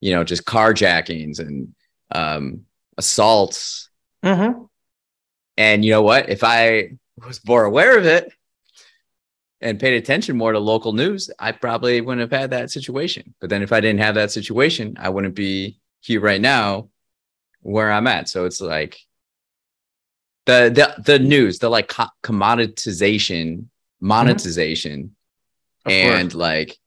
you 0.00 0.12
know, 0.12 0.24
just 0.24 0.44
carjackings 0.44 1.38
and 1.38 1.74
um, 2.10 2.62
assaults. 2.96 3.90
mm-hmm. 4.24 4.64
And 5.58 5.84
you 5.84 5.90
know 5.90 6.02
what? 6.02 6.30
If 6.30 6.42
I 6.42 6.92
was 7.26 7.46
more 7.46 7.64
aware 7.64 7.98
of 7.98 8.06
it 8.06 8.32
and 9.60 9.78
paid 9.78 9.94
attention 9.94 10.36
more 10.36 10.52
to 10.52 10.58
local 10.58 10.94
news, 10.94 11.30
I 11.38 11.52
probably 11.52 12.00
wouldn't 12.00 12.22
have 12.22 12.40
had 12.40 12.50
that 12.50 12.70
situation. 12.70 13.34
But 13.38 13.50
then 13.50 13.62
if 13.62 13.72
I 13.72 13.80
didn't 13.80 14.00
have 14.00 14.14
that 14.14 14.32
situation, 14.32 14.96
I 14.98 15.10
wouldn't 15.10 15.34
be 15.34 15.78
here 16.00 16.20
right 16.20 16.40
now 16.40 16.88
where 17.60 17.92
I'm 17.92 18.06
at. 18.06 18.28
So 18.28 18.46
it's 18.46 18.60
like 18.60 18.98
the 20.46 20.72
the 20.74 21.02
the 21.02 21.18
news, 21.18 21.58
the 21.58 21.68
like 21.68 21.88
co- 21.88 22.06
commoditization, 22.22 23.66
monetization, 24.00 25.14
of 25.84 25.92
and 25.92 26.30
course 26.30 26.34
like 26.34 26.78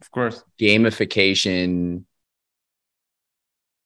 of 0.00 0.10
course 0.10 0.44
gamification 0.60 2.04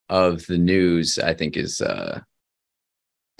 of 0.09 0.45
the 0.45 0.57
news, 0.57 1.17
I 1.17 1.33
think 1.33 1.57
is 1.57 1.81
uh 1.81 2.21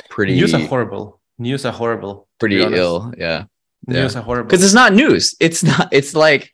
pretty 0.10 0.36
news 0.36 0.54
are 0.54 0.66
horrible 0.66 1.22
news 1.38 1.66
are 1.66 1.72
horrible 1.74 2.28
pretty 2.40 2.62
ill. 2.62 3.14
Yeah. 3.18 3.46
news 3.86 4.16
are 4.16 4.24
horrible 4.24 4.48
because 4.48 4.64
it's 4.64 4.74
not 4.74 4.94
news 4.94 5.36
it's 5.40 5.64
not 5.64 5.90
it's 5.92 6.16
like 6.16 6.52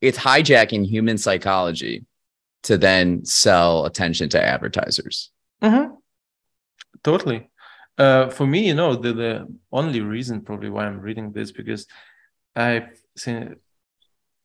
it's 0.00 0.18
hijacking 0.18 0.86
human 0.86 1.18
psychology 1.18 2.04
to 2.64 2.78
then 2.78 3.24
sell 3.24 3.86
attention 3.86 4.28
to 4.30 4.42
advertisers 4.42 5.30
Mm-hmm. 5.62 5.94
Totally. 7.02 7.50
Uh, 7.96 8.28
for 8.28 8.46
me, 8.46 8.66
you 8.68 8.74
know, 8.74 8.94
the, 8.94 9.12
the 9.12 9.54
only 9.72 10.00
reason 10.00 10.42
probably 10.42 10.70
why 10.70 10.86
I'm 10.86 11.00
reading 11.00 11.32
this 11.32 11.50
because 11.52 11.86
I've 12.54 13.00
seen 13.16 13.56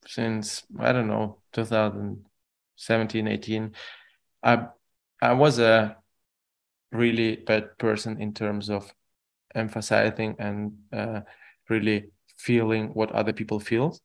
since 0.05 0.63
I 0.79 0.91
don't 0.91 1.07
know 1.07 1.39
2017, 1.53 3.27
18. 3.27 3.71
I 4.43 4.67
I 5.21 5.33
was 5.33 5.59
a 5.59 5.97
really 6.91 7.37
bad 7.37 7.77
person 7.77 8.21
in 8.21 8.33
terms 8.33 8.69
of 8.69 8.93
emphasizing 9.55 10.35
and 10.39 10.73
uh, 10.91 11.21
really 11.69 12.11
feeling 12.37 12.89
what 12.89 13.11
other 13.11 13.33
people 13.33 13.59
feel. 13.59 13.97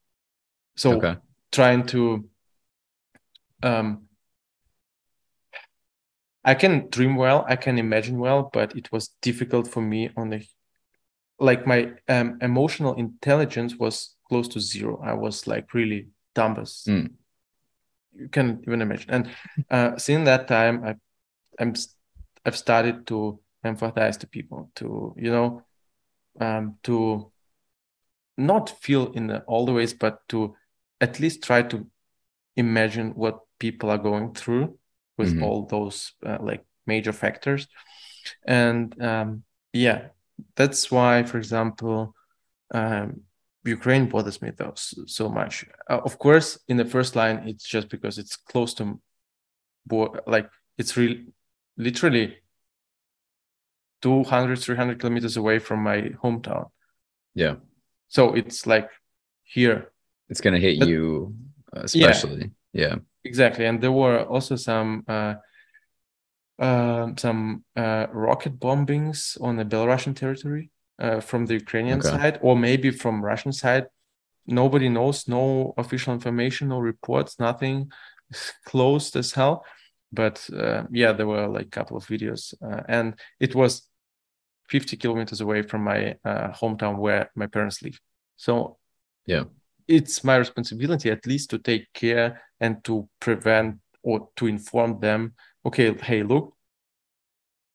So 0.77 0.97
okay 0.97 1.17
trying 1.51 1.87
to 1.87 2.29
um 3.63 4.09
I 6.45 6.55
can 6.55 6.89
dream 6.89 7.17
well, 7.17 7.45
I 7.49 7.57
can 7.57 7.79
imagine 7.79 8.19
well, 8.19 8.49
but 8.53 8.75
it 8.77 8.91
was 8.91 9.09
difficult 9.21 9.69
for 9.69 9.83
me 9.83 10.11
on 10.17 10.31
the 10.31 10.47
like 11.39 11.67
my 11.67 11.93
um, 12.09 12.39
emotional 12.41 12.95
intelligence 12.95 13.77
was 13.77 14.17
close 14.29 14.49
to 14.49 14.61
zero. 14.61 15.01
I 15.03 15.15
was 15.15 15.47
like 15.47 15.75
really 15.75 16.09
dumbest. 16.35 16.89
Mm. 16.89 17.11
You 18.15 18.29
can 18.29 18.63
even 18.67 18.83
imagine. 18.83 19.11
And 19.11 19.31
uh, 19.71 19.97
since 19.99 20.25
that 20.25 20.49
time, 20.49 20.85
I, 20.85 20.95
I'm 21.61 21.75
I've 22.45 22.57
started 22.57 23.07
to 23.09 23.41
empathize 23.65 24.19
to 24.19 24.27
people, 24.27 24.71
to 24.77 25.15
you 25.17 25.31
know, 25.31 25.63
um, 26.41 26.79
to 26.85 27.33
not 28.37 28.71
feel 28.71 29.13
in 29.13 29.27
the, 29.27 29.41
all 29.43 29.67
the 29.67 29.73
ways, 29.73 29.93
but 29.93 30.27
to 30.29 30.55
at 31.01 31.21
least 31.21 31.43
try 31.43 31.63
to 31.63 31.87
imagine 32.57 33.11
what 33.11 33.41
people 33.59 33.91
are 33.91 33.99
going 33.99 34.35
through 34.35 34.79
with 35.17 35.35
Mhm. 35.35 35.43
all 35.43 35.67
those 35.67 36.13
uh, 36.25 36.39
like 36.41 36.65
major 36.87 37.13
factors 37.13 37.69
and 38.47 39.01
um, 39.03 39.43
yeah 39.73 40.09
that's 40.57 40.91
why 40.91 41.23
for 41.23 41.39
example 41.39 42.15
um, 42.75 43.23
ukraine 43.65 44.09
bothers 44.09 44.41
me 44.43 44.51
though 44.57 44.73
so, 44.75 45.29
much. 45.29 45.65
Uh, 45.89 46.01
of 46.05 46.19
course 46.19 46.59
in 46.69 46.77
the 46.77 46.85
first 46.85 47.17
line 47.17 47.43
it's 47.47 47.65
just 47.65 47.89
because 47.89 48.19
it's 48.19 48.37
close 48.37 48.75
to 48.75 49.01
like 50.27 50.49
it's 50.77 50.97
really 50.97 51.27
literally 51.77 52.37
200 54.03 54.59
300 54.59 55.01
kilometers 55.01 55.37
away 55.37 55.59
from 55.59 55.83
my 55.83 56.03
hometown. 56.23 56.71
Yeah. 57.35 57.57
So 58.09 58.35
it's 58.35 58.67
like 58.67 58.89
here. 59.45 59.91
It's 60.29 60.41
gonna 60.41 60.59
hit 60.59 60.79
But- 60.79 60.89
you 60.89 61.35
uh, 61.77 61.81
especially. 61.85 62.51
Yeah. 62.73 62.97
Exactly 63.25 63.67
and 63.67 63.81
there 63.81 63.93
were 63.93 64.23
also 64.23 64.57
some 64.57 65.05
uh, 65.09 65.35
um 66.59 67.17
some 67.17 67.65
uh, 67.77 68.07
rocket 68.13 68.59
bombings 68.59 69.41
on 69.41 69.57
the 69.57 69.65
belarusian 69.65 70.15
territory 70.15 70.71
uh, 70.99 71.21
from 71.21 71.47
the 71.47 71.55
ukrainian 71.55 72.01
Okay. 72.01 72.19
side 72.19 72.39
or 72.43 72.57
maybe 72.57 72.91
from 72.91 73.25
russian 73.25 73.53
side 73.53 73.87
nobody 74.47 74.89
knows 74.89 75.29
no 75.29 75.75
official 75.77 76.13
information 76.15 76.69
no 76.69 76.79
reports 76.79 77.39
nothing 77.39 77.91
It's 78.31 78.53
closed 78.67 79.17
as 79.17 79.33
hell 79.33 79.65
but 80.13 80.49
uh, 80.53 80.83
yeah 80.91 81.13
there 81.13 81.27
were 81.27 81.47
like 81.49 81.67
a 81.67 81.71
couple 81.71 81.97
of 81.97 82.07
videos 82.07 82.55
uh, 82.63 82.83
and 82.89 83.15
it 83.41 83.55
was 83.55 83.89
50 84.69 84.97
kilometers 84.97 85.41
away 85.41 85.63
from 85.63 85.85
my 85.85 86.17
uh, 86.25 86.49
hometown 86.53 86.99
where 86.99 87.31
my 87.35 87.47
parents 87.47 87.83
live 87.83 87.99
so 88.37 88.79
Yeah. 89.27 89.45
it's 89.87 90.23
my 90.25 90.37
responsibility 90.37 91.11
at 91.11 91.27
least 91.27 91.51
to 91.51 91.59
take 91.59 91.87
care 91.95 92.43
and 92.61 92.83
to 92.85 93.09
prevent 93.21 93.77
or 94.03 94.29
to 94.37 94.47
inform 94.47 95.01
them 95.01 95.35
okay, 95.69 95.95
hey, 95.95 96.23
look, 96.23 96.55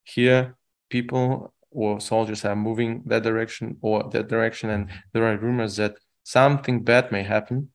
here 0.04 0.56
people 0.90 1.54
or 1.72 2.00
soldiers 2.00 2.46
are 2.46 2.56
moving 2.56 3.04
that 3.06 3.24
direction 3.24 3.78
or 3.82 4.10
that 4.12 4.28
direction, 4.28 4.70
and 4.70 4.90
there 5.14 5.26
are 5.26 5.38
rumors 5.38 5.78
that 5.78 5.96
something 6.24 6.84
bad 6.84 7.12
may 7.12 7.24
happen. 7.24 7.70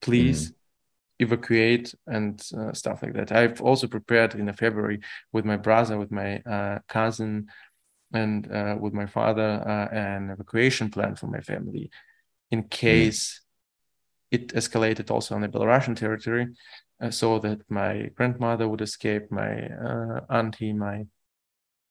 Please 0.00 0.50
mm. 0.50 0.54
evacuate 1.20 1.94
and 2.06 2.42
uh, 2.56 2.72
stuff 2.72 3.02
like 3.02 3.14
that. 3.14 3.32
I've 3.32 3.60
also 3.60 3.86
prepared 3.86 4.34
in 4.34 4.52
February 4.52 5.00
with 5.32 5.44
my 5.44 5.56
brother, 5.56 5.98
with 5.98 6.10
my 6.10 6.38
uh, 6.40 6.78
cousin, 6.88 7.48
and 8.12 8.50
uh, 8.50 8.76
with 8.80 8.94
my 8.94 9.06
father 9.06 9.62
uh, 9.66 9.94
an 9.94 10.30
evacuation 10.30 10.90
plan 10.90 11.16
for 11.16 11.26
my 11.26 11.40
family 11.40 11.90
in 12.50 12.62
mm. 12.62 12.70
case 12.70 13.40
mm. 14.32 14.36
it 14.36 14.48
escalated 14.54 15.10
also 15.10 15.34
on 15.34 15.42
the 15.42 15.48
Belarusian 15.48 15.96
territory, 15.96 16.46
uh, 17.04 17.10
so 17.10 17.38
that 17.38 17.60
my 17.68 18.10
grandmother 18.16 18.68
would 18.68 18.80
escape, 18.80 19.30
my 19.30 19.66
uh, 19.68 20.20
auntie, 20.30 20.72
my 20.72 21.06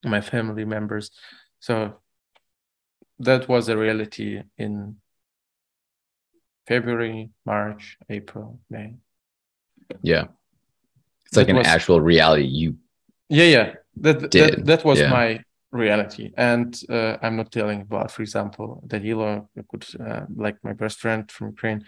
my 0.03 0.21
family 0.21 0.65
members. 0.65 1.11
So 1.59 1.99
that 3.19 3.47
was 3.47 3.69
a 3.69 3.77
reality 3.77 4.41
in 4.57 4.97
February, 6.67 7.29
March, 7.45 7.97
April, 8.09 8.59
May. 8.69 8.95
Yeah. 10.01 10.25
It's 11.25 11.37
like 11.37 11.47
that 11.47 11.53
an 11.53 11.57
was, 11.57 11.67
actual 11.67 12.01
reality 12.01 12.45
you 12.45 12.77
Yeah, 13.29 13.45
yeah. 13.45 13.73
That 13.97 14.31
did. 14.31 14.57
that, 14.57 14.65
that 14.65 14.85
was 14.85 14.99
yeah. 14.99 15.09
my 15.09 15.43
reality. 15.71 16.31
And 16.37 16.77
uh, 16.89 17.17
I'm 17.21 17.35
not 17.35 17.51
telling 17.51 17.81
about, 17.81 18.11
for 18.11 18.21
example, 18.21 18.83
that 18.87 18.99
Danilo 18.99 19.49
could 19.69 19.85
uh, 19.99 20.25
like 20.35 20.57
my 20.63 20.73
best 20.73 20.99
friend 20.99 21.29
from 21.31 21.47
Ukraine. 21.47 21.85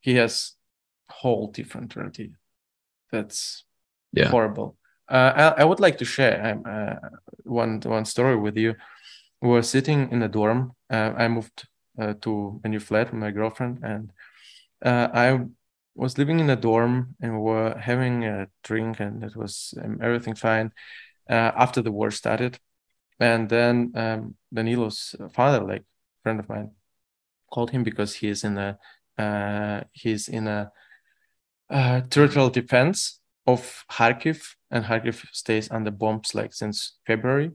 He 0.00 0.14
has 0.14 0.53
whole 1.08 1.48
different 1.48 1.96
reality. 1.96 2.30
That's 3.10 3.64
yeah. 4.12 4.28
horrible. 4.28 4.76
Uh, 5.08 5.52
I, 5.56 5.62
I, 5.62 5.64
would 5.64 5.80
like 5.80 5.98
to 5.98 6.04
share 6.04 6.44
um, 6.46 6.62
uh, 6.66 7.08
one 7.42 7.80
one 7.80 8.06
story 8.06 8.36
with 8.36 8.56
you. 8.56 8.74
We 9.42 9.48
were 9.50 9.62
sitting 9.62 10.10
in 10.10 10.22
a 10.22 10.28
dorm. 10.28 10.72
Uh, 10.88 11.12
I 11.16 11.28
moved 11.28 11.68
uh, 11.98 12.14
to 12.22 12.60
a 12.64 12.68
new 12.68 12.80
flat 12.80 13.10
with 13.10 13.20
my 13.20 13.30
girlfriend, 13.30 13.80
and 13.82 14.10
uh, 14.82 15.08
I 15.12 15.40
was 15.94 16.16
living 16.16 16.40
in 16.40 16.48
a 16.48 16.56
dorm, 16.56 17.16
and 17.20 17.34
we 17.34 17.40
were 17.40 17.76
having 17.78 18.24
a 18.24 18.48
drink, 18.62 18.98
and 18.98 19.22
it 19.22 19.36
was 19.36 19.74
um, 19.82 19.98
everything 20.02 20.34
fine. 20.34 20.72
Uh, 21.28 21.52
after 21.56 21.82
the 21.82 21.92
war 21.92 22.10
started, 22.10 22.58
and 23.20 23.48
then 23.50 23.92
um, 23.94 24.34
Danilo's 24.52 25.14
father, 25.32 25.62
like 25.62 25.84
friend 26.22 26.40
of 26.40 26.48
mine, 26.48 26.70
called 27.52 27.70
him 27.70 27.82
because 27.82 28.14
he 28.14 28.28
is 28.28 28.42
in 28.42 28.56
a 28.56 28.78
he's 29.92 30.28
in 30.28 30.48
a 30.48 30.72
territorial 32.08 32.50
defense 32.50 33.20
of 33.46 33.84
Kharkiv, 33.90 34.54
and 34.70 34.84
Kharkiv 34.84 35.26
stays 35.32 35.70
under 35.70 35.90
bombs 35.90 36.34
like 36.34 36.54
since 36.54 36.98
February. 37.06 37.50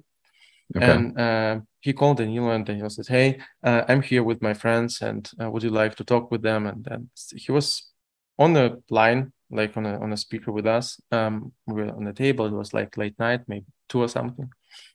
Okay. 0.76 0.92
And 0.92 1.20
uh, 1.20 1.60
he 1.80 1.94
called 1.94 2.18
Danilo, 2.18 2.52
and 2.52 2.66
Danilo 2.66 2.90
said, 2.90 3.08
"Hey, 3.08 3.40
uh, 3.64 3.84
I'm 3.88 4.02
here 4.02 4.24
with 4.24 4.42
my 4.42 4.54
friends, 4.54 5.02
and 5.02 5.30
uh, 5.42 5.50
would 5.50 5.64
you 5.64 5.72
like 5.72 5.96
to 5.96 6.04
talk 6.04 6.32
with 6.32 6.42
them?" 6.42 6.68
And 6.68 6.84
then 6.84 7.10
he 7.36 7.52
was 7.52 7.90
on 8.38 8.54
the 8.54 8.84
line, 8.90 9.34
like 9.50 9.76
on 9.78 9.86
a 9.86 10.00
on 10.00 10.14
a 10.14 10.18
speaker 10.18 10.52
with 10.52 10.68
us. 10.68 11.02
Um, 11.12 11.54
we 11.66 11.82
were 11.82 11.96
on 11.96 12.04
the 12.04 12.14
table. 12.14 12.46
It 12.46 12.52
was 12.54 12.74
like 12.74 12.98
late 12.98 13.18
night, 13.18 13.42
maybe 13.48 13.66
two 13.88 14.02
or 14.02 14.08
something 14.08 14.50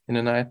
in 0.06 0.14
the 0.14 0.22
night. 0.22 0.46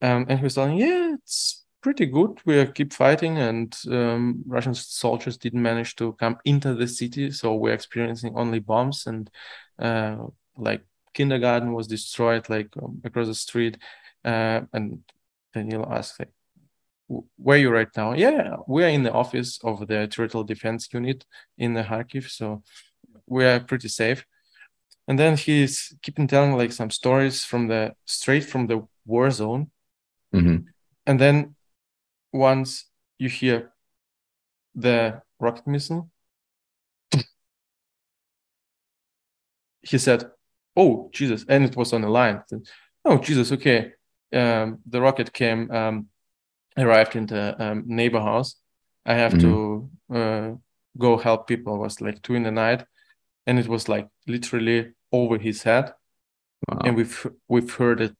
Um, 0.00 0.26
and 0.28 0.38
he 0.38 0.44
was 0.44 0.54
telling, 0.54 0.76
"Yeah, 0.76 1.14
it's 1.14 1.61
pretty 1.82 2.06
good. 2.06 2.40
We 2.46 2.64
keep 2.66 2.92
fighting, 2.92 3.38
and 3.38 3.76
um, 3.90 4.42
Russian 4.46 4.74
soldiers 4.74 5.36
didn't 5.36 5.62
manage 5.62 5.96
to 5.96 6.12
come 6.14 6.38
into 6.44 6.74
the 6.74 6.88
city, 6.88 7.30
so 7.30 7.54
we're 7.54 7.74
experiencing 7.74 8.34
only 8.36 8.60
bombs 8.60 9.06
and 9.06 9.28
uh, 9.78 10.16
like 10.56 10.82
kindergarten 11.12 11.72
was 11.72 11.86
destroyed 11.86 12.48
like 12.48 12.68
um, 12.82 13.00
across 13.04 13.26
the 13.26 13.34
street. 13.34 13.76
Uh, 14.24 14.62
and 14.72 15.00
Daniel 15.52 15.86
asked, 15.90 16.18
like, 16.20 16.30
"Where 17.36 17.58
are 17.58 17.60
you 17.60 17.70
right 17.70 17.94
now?" 17.96 18.14
Yeah, 18.14 18.56
we 18.66 18.84
are 18.84 18.88
in 18.88 19.02
the 19.02 19.12
office 19.12 19.58
of 19.62 19.86
the 19.86 20.06
territorial 20.06 20.44
defense 20.44 20.88
unit 20.92 21.26
in 21.58 21.74
the 21.74 21.82
Kharkiv, 21.82 22.30
so 22.30 22.62
we 23.26 23.44
are 23.44 23.60
pretty 23.60 23.88
safe. 23.88 24.24
And 25.08 25.18
then 25.18 25.36
he's 25.36 25.94
keeping 26.02 26.28
telling 26.28 26.56
like 26.56 26.72
some 26.72 26.90
stories 26.90 27.44
from 27.44 27.66
the 27.66 27.94
straight 28.04 28.44
from 28.44 28.68
the 28.68 28.86
war 29.04 29.30
zone. 29.32 29.70
Mm-hmm. 30.32 30.68
And 31.06 31.20
then 31.20 31.56
once 32.32 32.86
you 33.18 33.28
hear 33.28 33.72
the 34.74 35.20
rocket 35.38 35.66
missile, 35.66 36.10
he 39.82 39.98
said, 39.98 40.30
"Oh 40.76 41.10
Jesus!" 41.12 41.44
and 41.48 41.64
it 41.64 41.76
was 41.76 41.92
on 41.92 42.00
the 42.02 42.08
line. 42.08 42.42
Said, 42.46 42.62
oh 43.04 43.18
Jesus! 43.18 43.52
Okay, 43.52 43.92
um, 44.32 44.78
the 44.86 45.00
rocket 45.00 45.32
came, 45.32 45.70
um, 45.70 46.08
arrived 46.76 47.16
in 47.16 47.26
the 47.26 47.62
um, 47.62 47.84
neighbor 47.86 48.20
house. 48.20 48.56
I 49.04 49.14
have 49.14 49.32
mm-hmm. 49.34 49.88
to 50.10 50.18
uh, 50.18 50.54
go 50.96 51.16
help 51.16 51.46
people. 51.46 51.74
It 51.74 51.78
was 51.78 52.00
like 52.00 52.22
two 52.22 52.34
in 52.34 52.44
the 52.44 52.50
night, 52.50 52.84
and 53.46 53.58
it 53.58 53.68
was 53.68 53.88
like 53.88 54.08
literally 54.26 54.92
over 55.12 55.38
his 55.38 55.62
head, 55.62 55.92
wow. 56.68 56.80
and 56.84 56.96
we've 56.96 57.26
we've 57.48 57.74
heard 57.74 58.00
it 58.00 58.16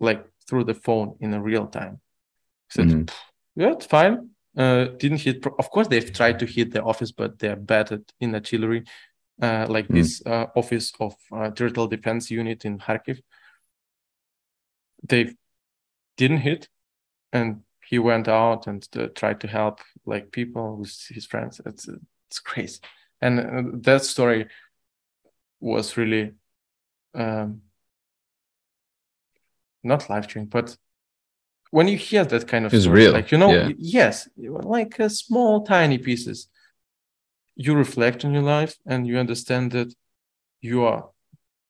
like 0.00 0.26
through 0.48 0.64
the 0.64 0.74
phone 0.74 1.16
in 1.20 1.40
real 1.40 1.68
time 1.68 2.00
said, 2.72 2.88
mm-hmm. 2.88 3.60
yeah, 3.60 3.72
it's 3.72 3.86
fine. 3.86 4.30
Uh, 4.56 4.84
didn't 4.98 5.20
hit. 5.20 5.42
Pro- 5.42 5.56
of 5.58 5.70
course, 5.70 5.88
they've 5.88 6.12
tried 6.12 6.38
to 6.38 6.46
hit 6.46 6.72
the 6.72 6.82
office, 6.82 7.12
but 7.12 7.38
they're 7.38 7.56
bad 7.56 7.92
at 7.92 8.00
in 8.20 8.34
artillery. 8.34 8.84
Uh, 9.40 9.66
like 9.68 9.88
mm 9.88 9.94
this 9.94 10.22
uh, 10.26 10.46
office 10.54 10.92
of 11.00 11.14
uh, 11.32 11.50
territorial 11.50 11.88
defense 11.88 12.30
unit 12.30 12.64
in 12.64 12.78
Kharkiv. 12.78 13.18
They 15.08 15.34
didn't 16.16 16.38
hit, 16.38 16.68
and 17.32 17.62
he 17.84 17.98
went 17.98 18.28
out 18.28 18.66
and 18.66 18.86
uh, 18.96 19.08
tried 19.14 19.40
to 19.40 19.48
help 19.48 19.80
like 20.06 20.30
people 20.30 20.76
with 20.76 20.94
his 21.08 21.26
friends. 21.26 21.60
It's 21.66 21.88
it's 22.28 22.40
crazy, 22.40 22.80
and 23.20 23.40
uh, 23.40 23.62
that 23.82 24.04
story 24.04 24.46
was 25.60 25.96
really 25.96 26.32
um, 27.14 27.62
not 29.82 30.08
life 30.10 30.28
changing, 30.28 30.50
but 30.50 30.76
when 31.72 31.88
you 31.88 31.96
hear 31.96 32.22
that 32.24 32.46
kind 32.46 32.66
of 32.66 32.74
it's 32.74 32.84
story, 32.84 33.00
real. 33.00 33.12
like 33.12 33.32
you 33.32 33.38
know, 33.38 33.50
yeah. 33.50 33.70
yes, 33.78 34.28
like 34.36 34.98
a 34.98 35.08
small 35.08 35.64
tiny 35.64 35.96
pieces, 35.96 36.48
you 37.56 37.74
reflect 37.74 38.24
on 38.26 38.34
your 38.34 38.42
life 38.42 38.76
and 38.86 39.06
you 39.06 39.18
understand 39.18 39.72
that 39.72 39.92
you 40.60 40.84
are 40.84 41.08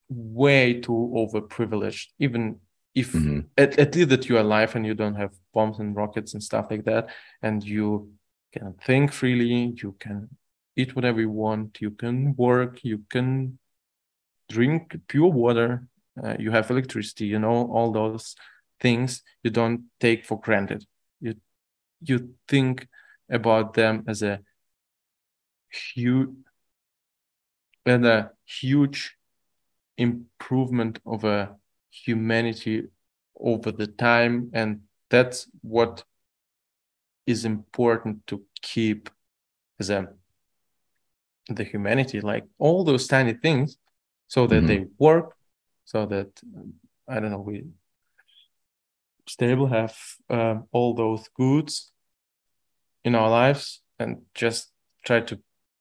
way 0.09 0.80
too 0.80 1.00
overprivileged, 1.16 2.09
even 2.18 2.59
if 2.96 3.12
mm-hmm. 3.12 3.40
at, 3.57 3.78
at 3.78 3.94
least 3.94 4.09
that 4.09 4.28
you're 4.28 4.40
alive 4.40 4.74
and 4.74 4.84
you 4.84 4.94
don't 4.94 5.14
have 5.14 5.30
bombs 5.55 5.78
and 5.78 5.94
rockets 5.94 6.34
and 6.34 6.42
stuff 6.42 6.66
like 6.68 6.84
that, 6.84 7.09
and 7.40 7.62
you 7.62 8.12
can 8.53 8.74
think 8.84 9.12
freely, 9.12 9.72
you 9.76 9.94
can 10.00 10.28
eat 10.76 10.96
whatever 10.96 11.20
you 11.20 11.30
want, 11.30 11.80
you 11.80 11.92
can 11.92 12.34
work, 12.36 12.80
you 12.82 13.03
can 13.09 13.57
drink 14.48 14.96
pure 15.07 15.30
water, 15.30 15.86
uh, 16.22 16.34
you 16.40 16.50
have 16.50 16.70
electricity, 16.72 17.26
you 17.26 17.38
know, 17.38 17.70
all 17.70 17.92
those 17.92 18.34
things 18.82 19.22
you 19.42 19.50
don't 19.50 19.84
take 20.00 20.26
for 20.26 20.38
granted. 20.38 20.84
You 21.20 21.34
you 22.00 22.34
think 22.48 22.88
about 23.30 23.74
them 23.74 24.04
as 24.06 24.22
a 24.22 24.40
huge 25.94 26.28
and 27.86 28.06
a 28.06 28.30
huge 28.44 29.16
improvement 29.96 30.98
of 31.06 31.24
a 31.24 31.56
humanity 31.90 32.84
over 33.36 33.72
the 33.72 33.86
time 33.86 34.50
and 34.52 34.80
that's 35.10 35.48
what 35.62 36.04
is 37.26 37.44
important 37.44 38.26
to 38.26 38.42
keep 38.62 39.10
as 39.78 39.90
a 39.90 40.08
the 41.48 41.64
humanity 41.64 42.20
like 42.20 42.44
all 42.58 42.84
those 42.84 43.06
tiny 43.06 43.34
things 43.34 43.76
so 44.28 44.46
that 44.46 44.56
mm-hmm. 44.56 44.66
they 44.66 44.84
work 44.98 45.34
so 45.84 46.06
that 46.06 46.28
i 47.08 47.18
don't 47.20 47.30
know 47.30 47.40
we 47.40 47.64
stable, 49.32 49.66
have 49.66 49.96
uh, 50.28 50.56
all 50.72 50.94
those 50.94 51.28
goods 51.34 51.92
in 53.04 53.14
our 53.14 53.30
lives, 53.30 53.82
and 53.98 54.22
just 54.34 54.70
try 55.04 55.20
to 55.20 55.40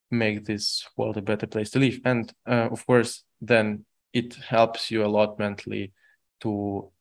make 0.09 0.45
this 0.45 0.87
world 0.97 1.17
a 1.17 1.21
better 1.21 1.47
place 1.47 1.69
to 1.71 1.79
live. 1.79 1.99
And 2.05 2.31
uh, 2.47 2.69
of 2.71 2.85
course, 2.85 3.23
then 3.39 3.85
it 4.13 4.35
helps 4.35 4.91
you 4.91 5.05
a 5.05 5.13
lot 5.17 5.39
mentally 5.39 5.93
to 6.41 6.91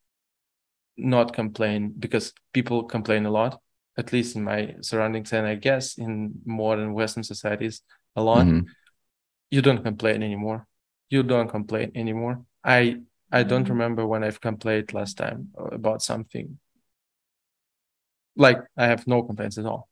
not 0.97 1.33
complain 1.33 1.95
because 1.99 2.33
people 2.53 2.85
complain 2.85 3.27
a 3.27 3.31
lot, 3.31 3.61
at 3.97 4.13
least 4.13 4.37
in 4.37 4.45
my 4.45 4.75
surroundings, 4.81 5.33
and 5.33 5.47
I 5.47 5.55
guess 5.55 5.99
in 5.99 6.35
modern 6.45 6.93
Western 6.93 7.25
societies, 7.25 7.83
a 8.17 8.23
lot. 8.23 8.47
Mm-hmm. 8.47 8.67
You 9.51 9.63
don't 9.63 9.83
complain 9.83 10.23
anymore. 10.23 10.67
You 11.09 11.23
don't 11.23 11.49
complain 11.49 11.91
anymore. 11.95 12.45
I 12.63 13.01
I 13.33 13.43
don't 13.43 13.65
mm-hmm. 13.65 13.73
remember 13.73 14.07
when 14.07 14.25
I've 14.25 14.41
complained 14.41 14.93
last 14.93 15.17
time 15.17 15.49
about 15.57 16.03
something. 16.03 16.59
Like 18.37 18.59
I 18.77 18.87
have 18.87 19.07
no 19.07 19.23
complaints 19.23 19.59
at 19.59 19.67
all. 19.67 19.89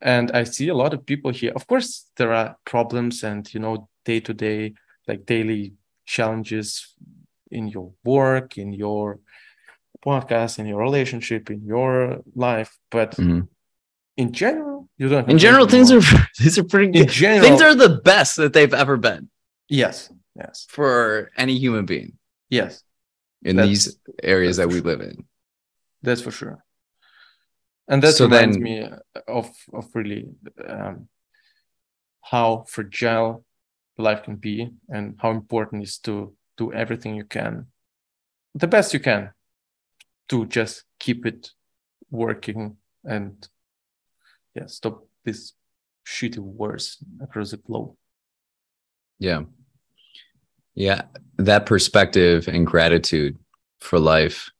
And 0.00 0.30
I 0.32 0.44
see 0.44 0.68
a 0.68 0.74
lot 0.74 0.94
of 0.94 1.06
people 1.06 1.30
here. 1.30 1.52
Of 1.54 1.66
course, 1.66 2.10
there 2.16 2.32
are 2.32 2.56
problems 2.64 3.22
and 3.24 3.52
you 3.52 3.60
know, 3.60 3.88
day 4.04 4.20
to 4.20 4.34
day, 4.34 4.74
like 5.08 5.26
daily 5.26 5.74
challenges 6.04 6.94
in 7.50 7.68
your 7.68 7.92
work, 8.04 8.58
in 8.58 8.72
your 8.72 9.20
podcast, 10.04 10.58
in 10.58 10.66
your 10.66 10.80
relationship, 10.80 11.50
in 11.50 11.64
your 11.64 12.22
life. 12.34 12.76
But 12.90 13.12
Mhm. 13.16 13.48
in 14.16 14.32
general, 14.32 14.88
you 14.98 15.08
don't. 15.08 15.30
In 15.30 15.38
general, 15.38 15.66
things 15.66 15.90
are 15.90 16.00
these 16.38 16.58
are 16.58 16.64
pretty 16.64 16.92
more. 16.92 17.02
in 17.02 17.08
general. 17.08 17.48
Things 17.48 17.62
are 17.62 17.74
the 17.74 18.00
best 18.04 18.36
that 18.36 18.52
they've 18.52 18.74
ever 18.74 18.96
been 18.96 19.30
yes, 19.68 20.10
yes, 20.36 20.66
for 20.68 21.30
any 21.36 21.56
human 21.58 21.86
being 21.86 22.18
yes. 22.50 22.82
in 23.42 23.56
That's- 23.56 23.68
these 23.68 23.98
areas 24.22 24.56
that 24.56 24.68
we 24.68 24.80
live 24.80 25.00
in. 25.00 25.24
That's 26.02 26.22
for 26.22 26.30
sure. 26.30 26.64
And 27.88 28.02
that 28.02 28.14
So 28.14 28.24
reminds 28.24 28.56
then- 28.56 28.62
me 28.62 28.88
of 29.28 29.50
of 29.72 29.94
really 29.94 30.26
um, 30.66 31.08
how 32.22 32.64
fragile 32.68 33.44
life 33.98 34.22
can 34.24 34.36
be, 34.36 34.70
and 34.88 35.14
how 35.22 35.30
important 35.30 35.82
is 35.84 35.98
to 35.98 36.34
do 36.56 36.72
everything 36.72 37.14
you 37.14 37.24
can, 37.24 37.66
the 38.54 38.66
best 38.66 38.92
you 38.94 39.00
can, 39.00 39.30
to 40.28 40.46
just 40.46 40.84
keep 40.98 41.26
it 41.26 41.50
working 42.10 42.76
and 43.04 43.48
yeah, 44.54 44.66
stop 44.66 45.06
this 45.24 45.52
shitty 46.06 46.38
wars 46.38 46.98
across 47.20 47.50
the 47.50 47.56
globe. 47.58 47.94
Yeah. 49.18 49.42
Yeah. 50.74 51.02
That 51.38 51.66
perspective 51.66 52.48
and 52.48 52.66
gratitude 52.66 53.38
for 53.80 53.98
life 53.98 54.50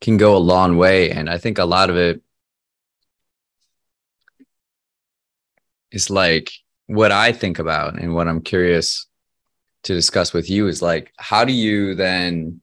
can 0.00 0.16
go 0.16 0.36
a 0.36 0.38
long 0.38 0.76
way. 0.76 1.10
And 1.10 1.28
I 1.28 1.38
think 1.38 1.58
a 1.58 1.64
lot 1.64 1.90
of 1.90 1.96
it 1.96 2.22
is 5.92 6.10
like 6.10 6.50
what 6.86 7.12
I 7.12 7.32
think 7.32 7.58
about 7.58 7.98
and 8.00 8.14
what 8.14 8.28
I'm 8.28 8.40
curious 8.40 9.06
to 9.84 9.94
discuss 9.94 10.32
with 10.32 10.50
you 10.50 10.66
is 10.68 10.82
like, 10.82 11.12
how 11.16 11.44
do 11.44 11.52
you 11.52 11.94
then 11.94 12.60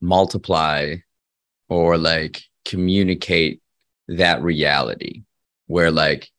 multiply 0.00 0.96
or 1.68 1.98
like 1.98 2.42
communicate 2.64 3.60
that 4.08 4.42
reality 4.42 5.22
where 5.66 5.90
like 5.90 6.30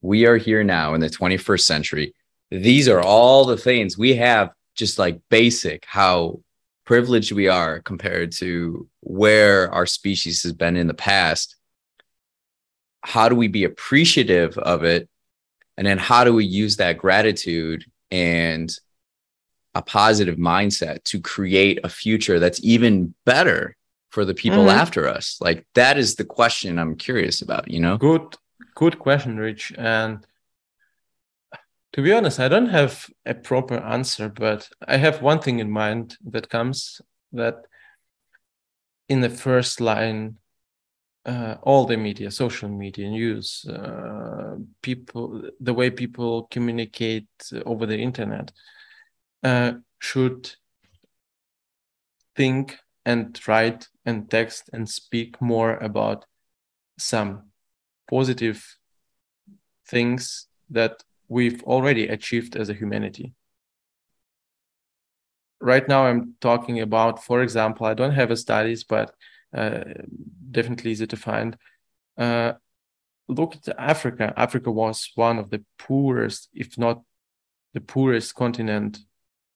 we 0.00 0.26
are 0.26 0.36
here 0.36 0.64
now 0.64 0.94
in 0.94 1.00
the 1.00 1.10
21st 1.10 1.60
century 1.60 2.14
these 2.50 2.88
are 2.88 3.00
all 3.00 3.44
the 3.44 3.56
things 3.56 3.98
we 3.98 4.14
have 4.16 4.50
just 4.74 4.98
like 4.98 5.20
basic 5.30 5.84
how 5.86 6.40
privileged 6.86 7.32
we 7.32 7.48
are 7.48 7.80
compared 7.82 8.32
to 8.32 8.88
where 9.00 9.70
our 9.72 9.84
species 9.86 10.42
has 10.42 10.52
been 10.52 10.76
in 10.76 10.86
the 10.86 10.94
past 10.94 11.56
how 13.02 13.28
do 13.28 13.34
we 13.34 13.48
be 13.48 13.64
appreciative 13.64 14.56
of 14.58 14.84
it 14.84 15.08
and 15.76 15.86
then 15.86 15.98
how 15.98 16.24
do 16.24 16.32
we 16.34 16.44
use 16.44 16.76
that 16.76 16.98
gratitude 16.98 17.84
and 18.10 18.74
a 19.74 19.82
positive 19.82 20.36
mindset 20.36 21.04
to 21.04 21.20
create 21.20 21.78
a 21.84 21.88
future 21.88 22.38
that's 22.40 22.60
even 22.64 23.14
better 23.24 23.76
for 24.10 24.24
the 24.24 24.34
people 24.34 24.64
Mhm. 24.64 24.72
after 24.72 25.06
us 25.06 25.36
like 25.40 25.66
that 25.74 25.98
is 25.98 26.14
the 26.16 26.24
question 26.24 26.78
i'm 26.78 26.96
curious 26.96 27.42
about 27.42 27.70
you 27.70 27.78
know 27.80 27.98
Good, 27.98 28.36
good 28.74 28.98
question, 28.98 29.36
Rich. 29.36 29.72
And 29.76 30.26
to 31.92 32.02
be 32.02 32.12
honest, 32.12 32.38
I 32.38 32.48
don't 32.48 32.68
have 32.68 33.06
a 33.24 33.34
proper 33.34 33.78
answer, 33.78 34.28
but 34.28 34.68
I 34.86 34.98
have 34.98 35.22
one 35.22 35.40
thing 35.40 35.58
in 35.58 35.70
mind 35.70 36.16
that 36.26 36.48
comes 36.48 37.00
that 37.32 37.64
in 39.08 39.20
the 39.20 39.30
first 39.30 39.80
line, 39.80 40.36
uh, 41.24 41.56
all 41.62 41.86
the 41.86 41.96
media, 41.96 42.30
social 42.30 42.68
media, 42.68 43.08
news, 43.08 43.64
uh, 43.68 44.56
people, 44.82 45.50
the 45.60 45.74
way 45.74 45.90
people 45.90 46.46
communicate 46.50 47.28
over 47.64 47.86
the 47.86 47.98
internet, 47.98 48.52
uh, 49.42 49.72
should 49.98 50.50
think 52.36 52.78
and 53.04 53.40
write 53.48 53.88
and 54.04 54.30
text 54.30 54.70
and 54.72 54.88
speak 54.88 55.40
more 55.40 55.76
about 55.78 56.26
some 56.98 57.50
positive 58.08 58.76
things 59.86 60.46
that 60.70 61.02
we've 61.28 61.62
already 61.64 62.08
achieved 62.08 62.56
as 62.56 62.68
a 62.68 62.74
humanity. 62.74 63.34
Right 65.60 65.86
now, 65.88 66.06
I'm 66.06 66.34
talking 66.40 66.80
about, 66.80 67.24
for 67.24 67.42
example, 67.42 67.86
I 67.86 67.94
don't 67.94 68.12
have 68.12 68.30
a 68.30 68.36
studies, 68.36 68.84
but 68.84 69.14
uh, 69.52 69.84
definitely 70.50 70.92
easy 70.92 71.06
to 71.06 71.16
find. 71.16 71.56
Uh, 72.16 72.52
look 73.28 73.56
at 73.56 73.78
Africa. 73.78 74.32
Africa 74.36 74.70
was 74.70 75.10
one 75.14 75.38
of 75.38 75.50
the 75.50 75.64
poorest, 75.78 76.48
if 76.52 76.78
not 76.78 77.02
the 77.74 77.80
poorest 77.80 78.34
continent 78.34 78.98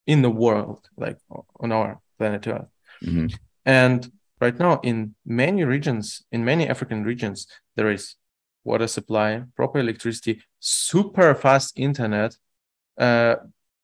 in 0.07 0.23
the 0.23 0.31
world, 0.31 0.89
like 0.97 1.19
on 1.61 1.73
our 1.73 2.01
planet 2.19 2.47
Earth. 2.47 2.69
Mhm. 3.03 3.33
And 3.65 4.13
right 4.41 4.59
now, 4.59 4.81
in 4.83 5.15
many 5.25 5.65
regions, 5.65 6.25
in 6.33 6.45
many 6.45 6.69
African 6.69 7.05
regions, 7.05 7.47
there 7.77 7.91
is 7.91 8.17
water 8.65 8.87
supply, 8.87 9.43
proper 9.57 9.79
electricity, 9.79 10.43
super 10.61 11.35
fast 11.35 11.79
internet. 11.79 12.37
Uh, 12.99 13.37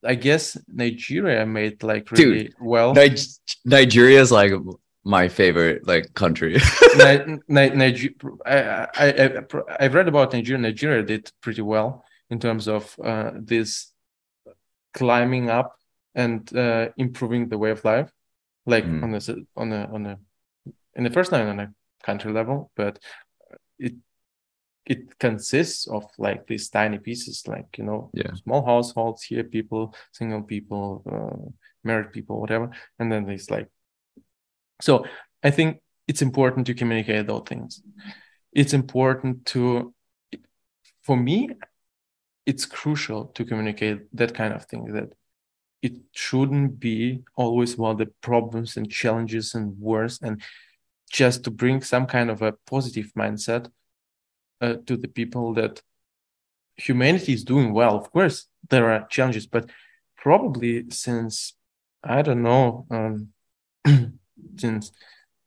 I 0.03 0.15
guess 0.15 0.57
Nigeria 0.67 1.45
made 1.45 1.83
like 1.83 2.09
really 2.11 2.53
well. 2.61 2.93
Nig- 2.93 3.19
nigeria 3.65 4.21
is 4.21 4.31
like 4.31 4.53
my 5.03 5.27
favorite 5.27 5.85
like 5.87 6.13
country 6.13 6.57
Ni- 6.97 7.37
Ni- 7.47 7.69
Niger- 7.75 8.13
I, 8.45 8.57
I, 8.95 9.07
I, 9.25 9.41
I've 9.79 9.93
read 9.93 10.07
about 10.07 10.31
Nigeria. 10.33 10.61
Nigeria 10.61 11.03
did 11.03 11.31
pretty 11.41 11.61
well 11.61 12.05
in 12.29 12.39
terms 12.39 12.67
of 12.67 12.95
uh, 13.03 13.31
this 13.35 13.91
climbing 14.93 15.49
up 15.49 15.75
and 16.15 16.55
uh, 16.55 16.89
improving 16.97 17.49
the 17.49 17.57
way 17.57 17.71
of 17.71 17.83
life, 17.83 18.11
like 18.65 18.85
Mm. 18.85 19.03
on 19.03 19.13
a 19.15 19.21
on 19.61 19.73
a 19.73 19.93
on 19.93 20.05
a 20.05 20.19
in 20.95 21.03
the 21.03 21.09
first 21.09 21.31
line 21.31 21.47
on 21.47 21.59
a 21.59 21.73
country 22.03 22.31
level, 22.31 22.71
but 22.75 22.99
it 23.77 23.93
it 24.85 25.19
consists 25.19 25.87
of 25.87 26.05
like 26.17 26.47
these 26.47 26.69
tiny 26.69 26.97
pieces, 26.97 27.47
like 27.47 27.77
you 27.77 27.83
know, 27.83 28.09
Yeah. 28.13 28.33
small 28.43 28.65
households 28.65 29.23
here, 29.23 29.43
people, 29.43 29.93
single 30.11 30.41
people, 30.43 31.03
uh, 31.11 31.49
married 31.83 32.11
people, 32.11 32.39
whatever, 32.39 32.71
and 32.97 33.11
then 33.11 33.25
there's 33.25 33.49
like 33.51 33.67
so 34.81 35.05
I 35.43 35.51
think 35.51 35.81
it's 36.07 36.21
important 36.21 36.67
to 36.67 36.73
communicate 36.73 37.27
those 37.27 37.43
things. 37.47 37.81
It's 38.51 38.73
important 38.73 39.45
to, 39.47 39.93
for 41.03 41.15
me, 41.17 41.49
it's 42.45 42.65
crucial 42.65 43.25
to 43.35 43.45
communicate 43.45 43.99
that 44.13 44.33
kind 44.33 44.53
of 44.53 44.65
thing 44.65 44.85
that 44.93 45.13
it 45.81 45.93
shouldn't 46.11 46.79
be 46.79 47.21
always 47.35 47.75
about 47.75 47.99
the 47.99 48.07
problems 48.21 48.75
and 48.75 48.89
challenges 48.89 49.53
and 49.55 49.77
wars 49.79 50.19
and 50.21 50.41
just 51.11 51.43
to 51.43 51.51
bring 51.51 51.81
some 51.81 52.05
kind 52.05 52.29
of 52.29 52.41
a 52.41 52.53
positive 52.65 53.11
mindset 53.17 53.69
uh, 54.61 54.75
to 54.85 54.97
the 54.97 55.07
people 55.07 55.53
that 55.55 55.81
humanity 56.75 57.33
is 57.33 57.43
doing 57.43 57.73
well. 57.73 57.97
Of 57.97 58.11
course, 58.11 58.47
there 58.69 58.91
are 58.91 59.07
challenges, 59.07 59.47
but 59.47 59.69
probably 60.17 60.89
since, 60.89 61.53
I 62.03 62.21
don't 62.21 62.43
know, 62.43 62.85
um, 62.89 63.29
since 64.57 64.91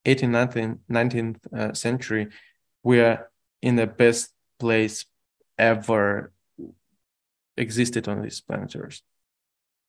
18th, 0.04 0.52
19th, 0.52 0.78
19th 0.90 1.54
uh, 1.56 1.74
century, 1.74 2.28
we 2.82 3.00
are 3.00 3.30
in 3.60 3.76
the 3.76 3.86
best 3.86 4.32
place 4.58 5.04
ever 5.58 6.32
existed 7.56 8.08
on 8.08 8.22
this 8.22 8.40
planet 8.40 8.74
Earth, 8.76 9.00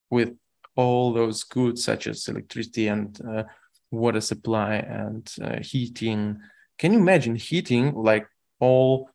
with 0.10 0.36
all 0.76 1.14
those 1.14 1.44
goods 1.44 1.84
such 1.84 2.08
as 2.08 2.28
electricity 2.28 2.88
and 2.88 3.20
uh, 3.28 3.44
water 3.92 4.22
supply 4.22 4.76
and 4.76 5.32
uh, 5.42 5.60
heating. 5.62 6.40
Can 6.78 6.94
you 6.94 7.00
imagine 7.00 7.36
heating 7.36 7.94
like 7.94 8.28
all 8.60 9.10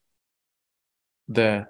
the 1.28 1.66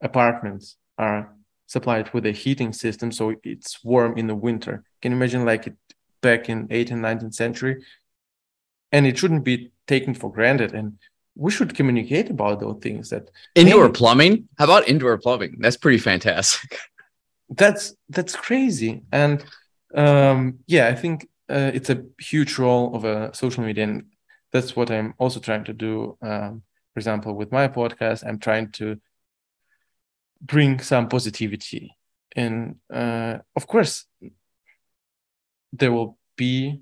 apartments 0.00 0.76
are 0.98 1.34
supplied 1.66 2.12
with 2.12 2.26
a 2.26 2.32
heating 2.32 2.72
system 2.72 3.10
so 3.12 3.34
it's 3.44 3.82
warm 3.84 4.18
in 4.18 4.26
the 4.26 4.34
winter. 4.34 4.84
Can 5.00 5.12
you 5.12 5.16
imagine 5.16 5.44
like 5.44 5.66
it 5.66 5.76
back 6.20 6.48
in 6.48 6.68
18th 6.68 7.00
19th 7.00 7.34
century? 7.34 7.82
And 8.90 9.06
it 9.06 9.16
shouldn't 9.18 9.44
be 9.44 9.72
taken 9.86 10.14
for 10.14 10.30
granted 10.30 10.74
and 10.74 10.98
we 11.34 11.50
should 11.50 11.74
communicate 11.74 12.28
about 12.28 12.60
those 12.60 12.78
things 12.82 13.08
that 13.08 13.30
indoor 13.54 13.84
Maybe- 13.84 13.94
plumbing? 13.94 14.48
How 14.58 14.64
about 14.66 14.86
indoor 14.88 15.16
plumbing? 15.18 15.56
That's 15.60 15.78
pretty 15.78 15.98
fantastic. 15.98 16.78
That's 17.54 17.94
that's 18.08 18.34
crazy 18.34 19.02
and 19.12 19.44
um 19.94 20.60
yeah 20.66 20.88
i 20.88 20.94
think 20.94 21.28
uh, 21.50 21.70
it's 21.74 21.90
a 21.90 22.02
huge 22.18 22.56
role 22.56 22.96
of 22.96 23.04
a 23.04 23.34
social 23.34 23.62
media 23.62 23.84
and 23.84 24.04
that's 24.52 24.74
what 24.74 24.90
i'm 24.90 25.12
also 25.18 25.38
trying 25.38 25.64
to 25.64 25.74
do 25.74 26.16
um 26.22 26.62
for 26.92 27.00
example 27.00 27.34
with 27.34 27.50
my 27.52 27.68
podcast 27.68 28.24
i'm 28.26 28.38
trying 28.38 28.70
to 28.70 28.96
bring 30.40 30.78
some 30.80 31.08
positivity 31.08 31.96
and 32.34 32.76
uh 32.92 33.38
of 33.56 33.66
course 33.66 34.06
there 35.72 35.92
will 35.92 36.18
be 36.36 36.80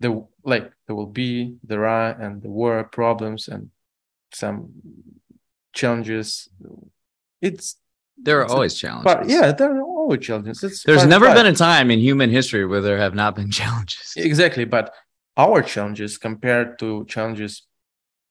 the 0.00 0.26
like 0.44 0.72
there 0.86 0.96
will 0.96 1.06
be 1.06 1.56
there 1.62 1.86
are 1.86 2.10
and 2.10 2.42
there 2.42 2.50
were 2.50 2.82
problems 2.84 3.48
and 3.48 3.70
some 4.32 4.70
challenges 5.72 6.48
it's 7.40 7.76
there 8.16 8.38
are 8.40 8.44
It's 8.44 8.52
always 8.52 8.74
challenges 8.74 9.04
but 9.04 9.28
yeah 9.28 9.52
there 9.52 9.76
are 9.76 9.82
always 9.82 10.20
challenges. 10.20 10.62
It's 10.62 10.82
There's 10.84 11.06
never 11.06 11.32
been 11.32 11.46
a 11.46 11.54
time 11.54 11.90
in 11.90 11.98
human 11.98 12.30
history 12.30 12.66
where 12.66 12.80
there 12.80 12.98
have 12.98 13.14
not 13.14 13.34
been 13.36 13.50
challenges. 13.60 14.12
exactly, 14.16 14.64
but 14.64 14.92
our 15.36 15.62
challenges 15.62 16.18
compared 16.18 16.78
to 16.80 17.04
challenges 17.06 17.66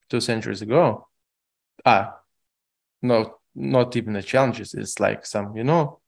two 0.09 0.19
centuries 0.19 0.61
ago, 0.61 1.07
ah, 1.85 2.15
no, 3.01 3.37
not 3.55 3.95
even 3.95 4.13
the 4.13 4.21
challenges. 4.23 4.73
It's 4.73 4.99
like 4.99 5.25
some, 5.25 5.55
you 5.55 5.63
know, 5.63 5.99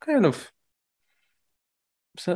kind 0.00 0.26
of 0.26 0.50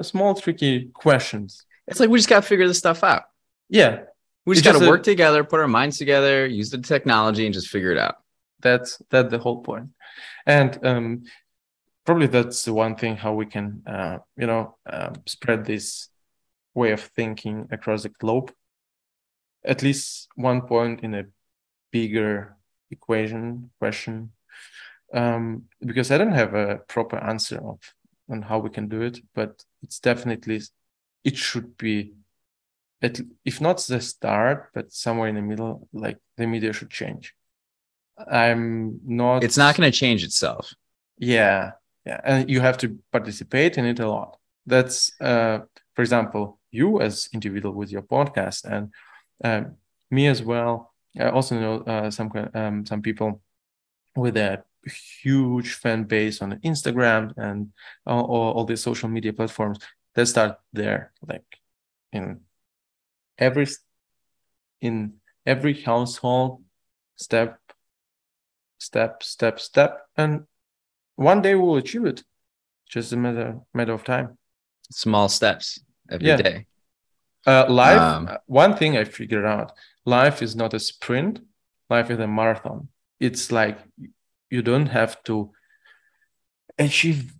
small 0.03 0.35
tricky 0.35 0.91
questions. 0.95 1.67
It's 1.87 2.01
like 2.01 2.09
we 2.09 2.19
just 2.19 2.29
got 2.29 2.43
to 2.43 2.49
figure 2.49 2.67
this 2.67 2.79
stuff 2.79 3.05
out. 3.05 3.25
Yeah, 3.69 4.03
We 4.47 4.55
just 4.55 4.65
got 4.65 4.73
to 4.73 4.79
just 4.79 4.87
a- 4.87 4.91
work 4.91 5.03
together, 5.03 5.45
put 5.45 5.61
our 5.61 5.69
minds 5.69 5.99
together, 5.99 6.47
use 6.47 6.71
the 6.71 6.79
technology, 6.79 7.45
and 7.47 7.55
just 7.55 7.69
figure 7.69 7.93
it 7.93 7.99
out. 7.99 8.17
that's 8.61 9.03
that's 9.11 9.31
the 9.31 9.39
whole 9.39 9.61
point 9.63 9.89
and 10.47 10.71
um 10.87 11.23
probably 12.07 12.27
that's 12.29 12.65
the 12.65 12.73
one 12.73 12.95
thing 12.97 13.15
how 13.17 13.35
we 13.35 13.45
can 13.45 13.83
uh 13.87 14.17
you 14.41 14.47
know 14.47 14.63
um, 14.93 15.13
spread 15.27 15.65
this 15.67 16.09
way 16.73 16.93
of 16.93 17.01
thinking 17.17 17.69
across 17.71 18.03
the 18.05 18.09
globe 18.09 18.49
at 19.65 19.83
least 19.83 20.29
one 20.37 20.61
point 20.63 21.01
in 21.05 21.15
a 21.15 21.25
bigger 21.91 22.57
equation 22.97 23.71
question 23.81 24.15
um 25.21 25.45
because 25.91 26.11
i 26.11 26.19
don't 26.19 26.39
have 26.43 26.55
a 26.55 26.69
proper 26.95 27.19
answer 27.33 27.59
of 27.73 27.79
on 28.33 28.43
how 28.43 28.59
we 28.59 28.71
can 28.77 28.87
do 28.89 29.01
it 29.09 29.17
but 29.39 29.53
it's 29.85 29.99
definitely 30.01 30.59
it 31.25 31.37
should 31.37 31.77
be 31.77 32.15
at, 33.03 33.21
if 33.45 33.61
not 33.61 33.77
the 33.89 34.01
start 34.01 34.59
but 34.75 34.93
somewhere 34.93 35.29
in 35.29 35.35
the 35.35 35.43
middle 35.43 35.89
like 35.93 36.19
the 36.39 36.47
media 36.47 36.73
should 36.73 36.91
change. 36.91 37.35
I'm 38.31 39.01
not 39.05 39.45
It's 39.45 39.59
not 39.59 39.77
going 39.77 39.91
to 39.91 39.99
change 39.99 40.23
itself. 40.25 40.73
yeah 41.19 41.73
yeah 42.07 42.21
and 42.25 42.51
you 42.51 42.61
have 42.61 42.79
to 42.79 42.87
participate 43.13 43.79
in 43.79 43.85
it 43.85 44.01
a 44.01 44.09
lot. 44.09 44.39
That's 44.67 45.13
uh 45.21 45.59
for 45.95 46.03
example 46.03 46.59
you 46.71 47.01
as 47.01 47.29
individual 47.33 47.75
with 47.75 47.91
your 47.95 48.03
podcast 48.03 48.65
and 48.65 48.85
um, 49.49 49.77
me 50.11 50.27
as 50.35 50.41
well 50.43 50.94
i 51.19 51.29
also 51.29 51.59
know 51.59 51.81
uh, 51.81 52.11
some 52.11 52.31
um, 52.55 52.87
some 52.87 53.03
people 53.03 53.41
with 54.17 54.37
a 54.37 54.63
huge 55.23 55.75
fan 55.75 56.05
base 56.05 56.43
on 56.43 56.59
instagram 56.65 57.33
and 57.37 57.73
all, 58.07 58.25
all, 58.25 58.53
all 58.53 58.65
these 58.65 58.83
social 58.83 59.09
media 59.09 59.33
platforms 59.33 59.79
that 60.15 60.27
start 60.27 60.59
there 60.73 61.13
like 61.27 61.45
in 62.13 62.41
every 63.39 63.67
in 64.81 65.15
every 65.47 65.75
household 65.83 66.63
step 67.17 67.59
step 68.79 69.23
step 69.23 69.59
step 69.61 70.01
and 70.17 70.45
one 71.17 71.41
day 71.43 71.55
we'll 71.55 71.77
achieve 71.77 72.05
it 72.05 72.23
just 72.89 73.13
a 73.13 73.17
matter 73.17 73.59
matter 73.73 73.93
of 73.93 74.05
time 74.05 74.37
Small 74.91 75.29
steps 75.29 75.81
every 76.11 76.37
day. 76.37 76.67
Yeah. 77.47 77.63
uh 77.65 77.73
life 77.73 78.01
Um, 78.01 78.29
uh, 78.29 78.37
one 78.47 78.77
thing 78.77 78.97
i 78.97 79.05
figured 79.05 79.45
out 79.47 79.73
life 80.05 80.43
is 80.43 80.55
not 80.55 80.75
a 80.75 80.81
sprint. 80.81 81.41
Life 81.91 82.11
is 82.11 82.19
a 82.19 82.27
marathon. 82.27 82.89
It's 83.21 83.53
like 83.53 83.79
you 84.51 84.63
don't 84.63 84.87
have 84.87 85.23
to 85.25 85.51
achieve 86.79 87.33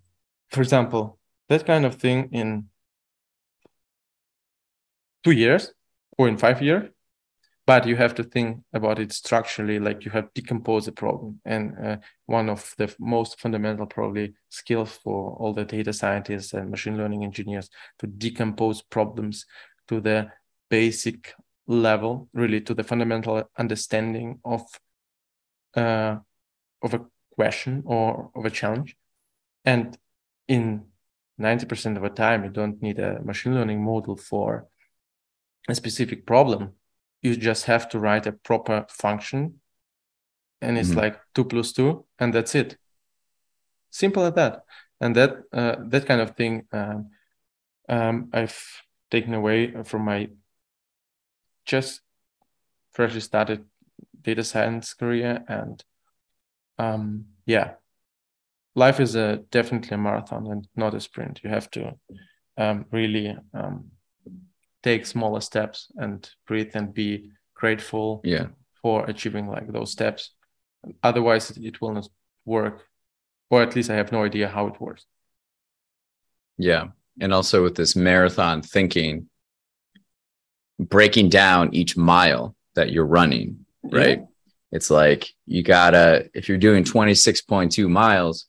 for 0.49 0.61
example 0.61 1.19
that 1.49 1.65
kind 1.65 1.85
of 1.85 1.95
thing 1.95 2.29
in 2.31 2.65
two 5.23 5.31
years 5.31 5.73
or 6.17 6.29
in 6.29 6.37
five 6.37 6.61
years 6.61 6.89
but 7.67 7.87
you 7.87 7.95
have 7.95 8.13
to 8.15 8.23
think 8.23 8.63
about 8.73 8.99
it 8.99 9.11
structurally 9.11 9.79
like 9.79 10.05
you 10.05 10.11
have 10.11 10.31
decomposed 10.33 10.87
the 10.87 10.91
problem. 10.91 11.39
And 11.45 11.73
uh, 11.83 11.97
one 12.27 12.49
of 12.49 12.73
the 12.77 12.93
most 12.99 13.39
fundamental 13.39 13.87
probably 13.87 14.35
skills 14.49 14.91
for 15.03 15.35
all 15.39 15.51
the 15.51 15.65
data 15.65 15.91
scientists 15.91 16.53
and 16.53 16.69
machine 16.69 16.97
learning 16.97 17.23
engineers 17.23 17.69
to 17.99 18.07
decompose 18.07 18.83
problems 18.83 19.45
to 19.87 19.99
the 19.99 20.29
basic 20.69 21.33
level 21.67 22.29
really 22.33 22.61
to 22.61 22.73
the 22.73 22.83
fundamental 22.83 23.43
understanding 23.57 24.39
of 24.45 24.61
uh, 25.75 26.17
of 26.81 26.93
a 26.93 27.05
question 27.35 27.83
or 27.85 28.31
of 28.35 28.45
a 28.45 28.49
challenge. 28.49 28.95
And 29.65 29.97
in 30.47 30.85
90% 31.37 31.97
of 31.97 32.03
the 32.03 32.09
time 32.09 32.43
you 32.43 32.49
don't 32.49 32.81
need 32.81 32.99
a 32.99 33.21
machine 33.21 33.55
learning 33.55 33.83
model 33.83 34.15
for 34.15 34.67
a 35.67 35.75
specific 35.75 36.25
problem. 36.25 36.73
You 37.21 37.35
just 37.35 37.65
have 37.65 37.89
to 37.89 37.99
write 37.99 38.27
a 38.27 38.31
proper 38.31 38.85
function 38.89 39.59
and 40.61 40.77
it's 40.77 40.89
Mhm. 40.91 40.97
like 40.97 41.19
two 41.33 41.45
plus 41.45 41.73
two 41.73 42.05
and 42.19 42.33
that's 42.33 42.55
it. 42.55 42.77
Simple 43.89 44.25
as 44.25 44.33
that. 44.33 44.63
And 45.01 45.15
that 45.15 45.31
uh, 45.51 45.75
that 45.89 46.05
kind 46.05 46.21
of 46.21 46.35
thing 46.35 46.67
um, 46.71 47.09
um, 47.89 48.29
i've 48.33 48.57
taken 49.11 49.33
away 49.33 49.83
from 49.83 50.03
my 50.03 50.29
just 51.65 52.01
freshly 52.91 53.19
started 53.21 53.65
data 54.21 54.43
science 54.43 54.93
career 54.93 55.43
and 55.47 55.83
um, 56.77 57.25
yeah 57.45 57.73
life 58.75 58.99
is 58.99 59.15
a 59.15 59.37
definitely 59.51 59.95
a 59.95 59.97
marathon 59.97 60.47
and 60.47 60.67
not 60.75 60.93
a 60.93 60.99
sprint 60.99 61.41
you 61.43 61.49
have 61.49 61.69
to 61.71 61.93
um, 62.57 62.85
really 62.91 63.35
um, 63.53 63.85
take 64.83 65.05
smaller 65.05 65.41
steps 65.41 65.87
and 65.97 66.29
breathe 66.47 66.71
and 66.75 66.93
be 66.93 67.29
grateful 67.53 68.21
Yeah. 68.23 68.47
for 68.81 69.05
achieving 69.05 69.47
like 69.47 69.71
those 69.71 69.91
steps 69.91 70.31
otherwise 71.03 71.49
it, 71.51 71.57
it 71.63 71.81
will 71.81 71.93
not 71.93 72.07
work 72.45 72.85
or 73.49 73.61
at 73.61 73.75
least 73.75 73.89
i 73.89 73.95
have 73.95 74.11
no 74.11 74.23
idea 74.23 74.47
how 74.47 74.67
it 74.67 74.79
works 74.79 75.05
Yeah. 76.57 76.87
And 77.21 77.33
also 77.33 77.63
with 77.63 77.75
this 77.75 77.95
marathon 77.95 78.61
thinking, 78.61 79.29
breaking 80.79 81.29
down 81.29 81.73
each 81.73 81.95
mile 81.97 82.55
that 82.75 82.91
you're 82.91 83.05
running, 83.05 83.65
right? 83.91 84.23
It's 84.71 84.89
like 84.89 85.29
you 85.45 85.63
gotta, 85.63 86.29
if 86.33 86.49
you're 86.49 86.57
doing 86.57 86.83
26.2 86.83 87.89
miles, 87.89 88.47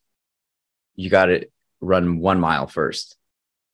you 0.96 1.10
gotta 1.10 1.48
run 1.80 2.18
one 2.18 2.40
mile 2.40 2.66
1st 2.66 3.16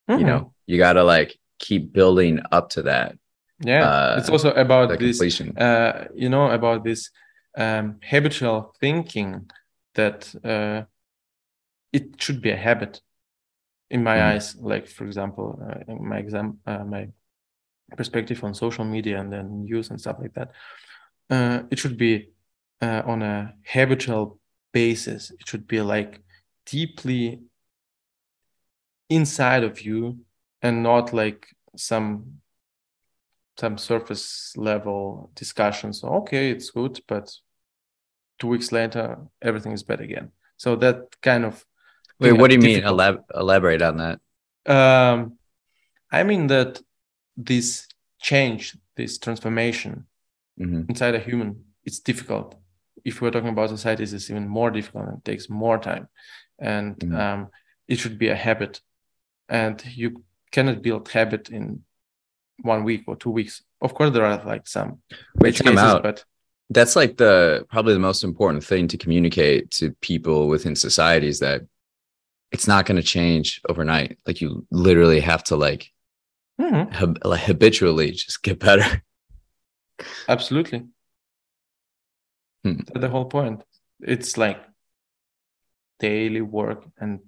You 0.09 0.25
Mhm. 0.25 0.27
know, 0.27 0.53
you 0.67 0.77
gotta 0.79 1.05
like 1.05 1.39
keep 1.59 1.93
building 1.93 2.41
up 2.51 2.71
to 2.71 2.83
that, 2.83 3.17
yeah 3.65 3.85
uh, 3.85 4.17
it's 4.19 4.29
also 4.29 4.51
about 4.53 4.89
the 4.89 4.97
this 4.99 5.19
completion. 5.19 5.57
uh, 5.57 6.05
you 6.15 6.29
know 6.29 6.51
about 6.51 6.85
this 6.85 7.11
um, 7.57 7.99
habitual 8.03 8.75
thinking 8.81 9.49
that 9.95 10.35
uh, 10.45 10.83
it 11.93 12.21
should 12.21 12.41
be 12.43 12.51
a 12.51 12.57
habit 12.57 13.01
in 13.91 14.03
my 14.03 14.17
Mhm. 14.17 14.33
eyes 14.33 14.57
like 14.57 14.87
for 14.89 15.05
example 15.05 15.61
uh, 15.63 15.95
my 15.95 16.19
exam 16.19 16.59
uh, 16.67 16.85
my 16.85 17.09
perspective 17.97 18.43
on 18.45 18.55
social 18.55 18.85
media 18.85 19.21
and 19.21 19.33
then 19.33 19.65
news 19.65 19.91
and 19.91 20.01
stuff 20.01 20.17
like 20.21 20.33
that 20.35 20.51
uh, 21.31 21.63
it 21.71 21.79
should 21.79 21.97
be 21.99 22.31
uh, 22.81 23.03
on 23.07 23.23
a 23.23 23.55
habitual 23.67 24.39
basis 24.73 25.31
it 25.31 25.47
should 25.47 25.67
be 25.67 25.81
like 25.81 26.21
deeply 26.67 27.41
inside 29.11 29.63
of 29.65 29.81
you 29.83 30.19
and 30.63 30.83
not 30.83 31.13
like 31.13 31.47
some 31.77 32.41
some 33.59 33.77
surface 33.77 34.55
level 34.57 35.31
discussions 35.35 36.03
okay 36.03 36.51
it's 36.51 36.71
good 36.71 36.99
but 37.07 37.31
two 38.39 38.49
weeks 38.49 38.73
later 38.73 39.19
everything 39.43 39.73
is 39.73 39.83
bad 39.83 40.01
again 40.01 40.31
so 40.57 40.77
that 40.77 40.97
kind 41.21 41.45
of 41.45 41.65
Wait, 42.19 42.33
what 42.33 42.51
do 42.51 42.57
you 42.57 42.63
is 42.63 42.77
mean? 42.77 42.85
Elab- 42.85 43.25
elaborate 43.35 43.83
on 43.83 43.97
that. 43.99 44.21
um 44.67 45.37
i 46.11 46.23
mean 46.23 46.47
that 46.47 46.81
this 47.47 47.87
change 48.21 48.77
this 48.97 49.19
transformation 49.19 50.07
Mhm. 50.61 50.89
inside 50.91 51.15
a 51.15 51.19
human 51.19 51.51
it's 51.85 52.01
difficult 52.01 52.55
if 53.05 53.21
we're 53.21 53.31
talking 53.31 53.49
about 53.55 53.71
societies 53.71 54.13
it's 54.13 54.31
even 54.31 54.47
more 54.49 54.71
difficult 54.71 55.09
and 55.09 55.25
takes 55.25 55.49
more 55.49 55.79
time 55.79 56.07
and 56.59 56.97
Mhm. 56.99 57.19
um, 57.23 57.49
it 57.89 57.99
should 57.99 58.19
be 58.19 58.29
a 58.29 58.37
habit 58.37 58.81
and 59.49 59.83
you 59.97 60.09
cannot 60.55 60.83
build 60.83 61.09
habit 61.09 61.49
in 61.51 61.65
one 62.63 62.85
week 62.85 63.03
or 63.07 63.17
two 63.17 63.31
weeks 63.31 63.63
of 63.81 63.95
course 63.95 64.13
there 64.13 64.25
are 64.25 64.45
like 64.45 64.67
some 64.67 64.91
time 65.41 65.53
cases, 65.53 65.79
out. 65.79 66.03
but 66.03 66.25
That's 66.71 66.97
like 66.97 67.17
the 67.17 67.67
probably 67.73 67.95
the 67.95 68.07
most 68.11 68.23
important 68.25 68.63
thing 68.65 68.89
to 68.89 68.97
communicate 69.05 69.71
to 69.79 69.85
people 70.01 70.49
within 70.49 70.75
societies 70.77 71.39
that 71.41 71.61
it's 72.55 72.67
not 72.69 72.87
going 72.87 73.01
to 73.03 73.09
change 73.17 73.61
overnight. 73.69 74.19
Like 74.27 74.41
you 74.43 74.67
literally 74.71 75.21
have 75.21 75.43
to 75.45 75.57
like, 75.57 75.83
Mhm, 76.61 76.93
hab- 76.93 77.25
like 77.25 77.41
habitually 77.43 78.11
just 78.13 78.43
get 78.43 78.59
better. 78.59 79.03
absolutely 80.29 80.87
Hmm. 82.65 82.79
that's 82.87 83.01
the 83.01 83.09
whole 83.09 83.25
point 83.27 83.63
it's 84.01 84.37
like 84.37 84.61
daily 85.99 86.41
work 86.41 86.85
and 86.99 87.21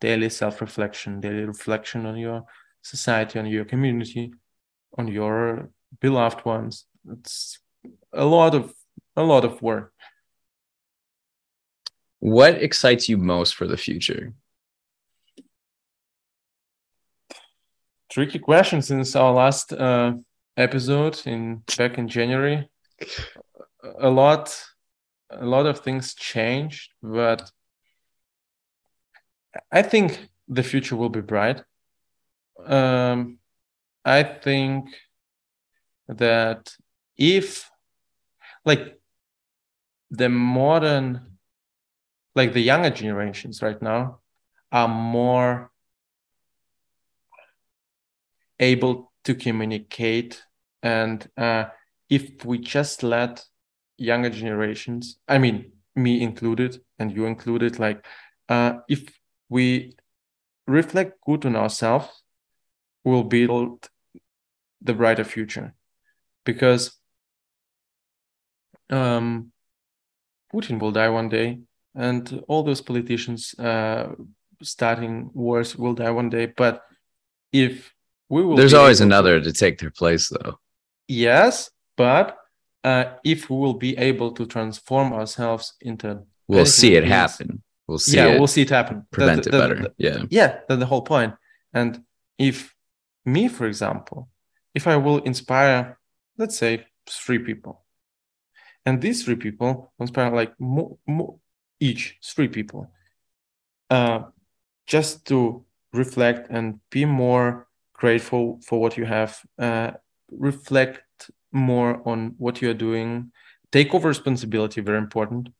daily 0.00 0.28
self-reflection 0.28 1.20
daily 1.20 1.44
reflection 1.44 2.06
on 2.06 2.16
your 2.16 2.44
society 2.82 3.38
on 3.38 3.46
your 3.46 3.64
community 3.64 4.32
on 4.98 5.08
your 5.08 5.70
beloved 6.00 6.44
ones 6.44 6.86
it's 7.10 7.58
a 8.12 8.24
lot 8.24 8.54
of 8.54 8.74
a 9.16 9.22
lot 9.22 9.44
of 9.44 9.60
work 9.62 9.92
What 12.20 12.62
excites 12.62 13.08
you 13.08 13.18
most 13.18 13.54
for 13.56 13.66
the 13.66 13.76
future? 13.76 14.32
Tricky 18.12 18.38
question 18.38 18.82
since 18.82 19.16
our 19.16 19.32
last 19.32 19.72
uh, 19.72 20.12
episode 20.58 21.18
in 21.24 21.62
back 21.78 21.96
in 21.96 22.06
January. 22.08 22.68
A 23.98 24.10
lot, 24.10 24.54
a 25.30 25.46
lot 25.46 25.64
of 25.64 25.80
things 25.80 26.14
changed, 26.14 26.90
but 27.02 27.50
I 29.70 29.80
think 29.80 30.28
the 30.46 30.62
future 30.62 30.94
will 30.94 31.08
be 31.08 31.22
bright. 31.22 31.64
Um, 32.66 33.38
I 34.04 34.24
think 34.24 34.90
that 36.06 36.76
if, 37.16 37.70
like, 38.66 39.00
the 40.10 40.28
modern, 40.28 41.38
like 42.34 42.52
the 42.52 42.60
younger 42.60 42.90
generations 42.90 43.62
right 43.62 43.80
now, 43.80 44.18
are 44.70 44.88
more 44.88 45.71
able 48.60 49.12
to 49.24 49.34
communicate. 49.34 50.42
And 50.82 51.28
uh, 51.36 51.66
if 52.08 52.44
we 52.44 52.58
just 52.58 53.02
let 53.02 53.44
younger 54.02 54.30
generations 54.30 55.18
i 55.28 55.38
mean 55.38 55.72
me 55.94 56.20
included 56.20 56.80
and 56.98 57.12
you 57.12 57.26
included 57.26 57.78
like 57.78 58.04
uh, 58.48 58.74
if 58.88 59.00
we 59.48 59.94
reflect 60.66 61.20
good 61.24 61.46
on 61.46 61.56
ourselves 61.56 62.22
we'll 63.04 63.24
build 63.24 63.88
the 64.80 64.94
brighter 64.94 65.24
future. 65.24 65.74
Because 66.44 66.98
um, 68.90 69.52
putin 70.52 70.80
will 70.80 70.92
die 70.92 71.08
one 71.08 71.28
day 71.28 71.60
and 71.94 72.42
all 72.48 72.62
those 72.62 72.80
politicians 72.80 73.54
uh, 73.58 74.08
starting 74.62 75.30
wars 75.34 75.76
will 75.76 75.94
die 75.94 76.10
one 76.10 76.30
day. 76.30 76.46
But 76.46 76.82
if 77.52 77.91
we 78.32 78.42
will 78.42 78.56
there's 78.56 78.78
always 78.80 79.00
another 79.00 79.38
to, 79.38 79.44
to 79.44 79.52
take 79.52 79.78
their 79.78 79.94
place 80.00 80.24
though. 80.34 80.54
Yes 81.06 81.70
but 81.96 82.38
uh, 82.82 83.04
if 83.22 83.50
we 83.50 83.56
will 83.56 83.78
be 83.88 83.96
able 83.98 84.32
to 84.32 84.44
transform 84.46 85.12
ourselves 85.12 85.74
into 85.80 86.08
we'll 86.48 86.66
see 86.80 86.94
it 86.94 87.04
happen. 87.04 87.62
We'll 87.86 87.98
see 87.98 88.16
yeah 88.16 88.38
we'll 88.38 88.54
see 88.56 88.62
it 88.62 88.70
happen. 88.70 89.06
Prevent 89.10 89.46
it 89.46 89.50
better. 89.50 89.88
yeah. 89.98 90.22
Yeah 90.30 90.50
that's 90.66 90.80
the 90.80 90.86
whole 90.86 91.02
point. 91.02 91.32
point 91.32 91.40
and 91.74 92.04
if 92.38 92.74
me 93.24 93.48
for 93.48 93.66
example 93.66 94.28
if 94.74 94.84
i 94.86 94.96
will 94.96 95.18
inspire 95.30 95.98
let's 96.38 96.56
say 96.56 96.72
three 97.08 97.38
people 97.38 97.84
and 98.86 99.00
these 99.00 99.24
three 99.24 99.36
people 99.36 99.92
inspire 100.00 100.30
like 100.34 100.52
more, 100.58 100.96
more, 101.06 101.36
each 101.78 102.18
three 102.24 102.48
people 102.48 102.90
uh, 103.90 104.20
just 104.86 105.26
to 105.26 105.64
reflect 105.92 106.48
and 106.50 106.80
be 106.90 107.04
more 107.04 107.68
grateful 108.02 108.58
for 108.66 108.80
what 108.80 108.96
you 108.96 109.04
have 109.04 109.40
uh, 109.60 109.92
reflect 110.32 111.30
more 111.52 112.02
on 112.04 112.34
what 112.36 112.60
you're 112.60 112.82
doing. 112.88 113.30
Take 113.70 113.94
over 113.94 114.08
responsibility 114.08 114.80
very 114.80 114.98
important 114.98 115.50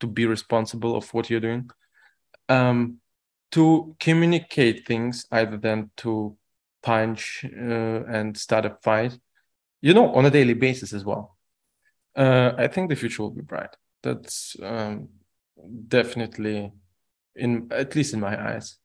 to 0.00 0.06
be 0.08 0.26
responsible 0.26 0.96
of 0.96 1.08
what 1.14 1.30
you're 1.30 1.46
doing. 1.48 1.70
Um, 2.48 2.98
to 3.52 3.94
communicate 4.00 4.84
things 4.84 5.26
either 5.30 5.56
than 5.56 5.90
to 5.98 6.36
punch 6.82 7.44
uh, 7.44 8.00
and 8.16 8.36
start 8.36 8.64
a 8.66 8.76
fight 8.82 9.16
you 9.80 9.94
know 9.94 10.12
on 10.14 10.26
a 10.26 10.30
daily 10.30 10.54
basis 10.54 10.92
as 10.92 11.04
well. 11.04 11.36
Uh, 12.16 12.52
i 12.58 12.66
think 12.66 12.88
the 12.88 12.96
future 12.96 13.22
will 13.22 13.36
be 13.40 13.48
bright. 13.52 13.74
That's 14.02 14.56
um, 14.62 15.08
definitely 15.98 16.72
in 17.36 17.68
at 17.70 17.94
least 17.94 18.14
in 18.14 18.20
my 18.20 18.34
eyes 18.50 18.81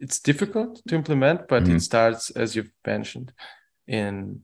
it's 0.00 0.18
difficult 0.18 0.80
to 0.88 0.94
implement 0.94 1.46
but 1.48 1.62
mm-hmm. 1.62 1.76
it 1.76 1.80
starts 1.80 2.30
as 2.30 2.56
you've 2.56 2.72
mentioned 2.84 3.32
in 3.86 4.40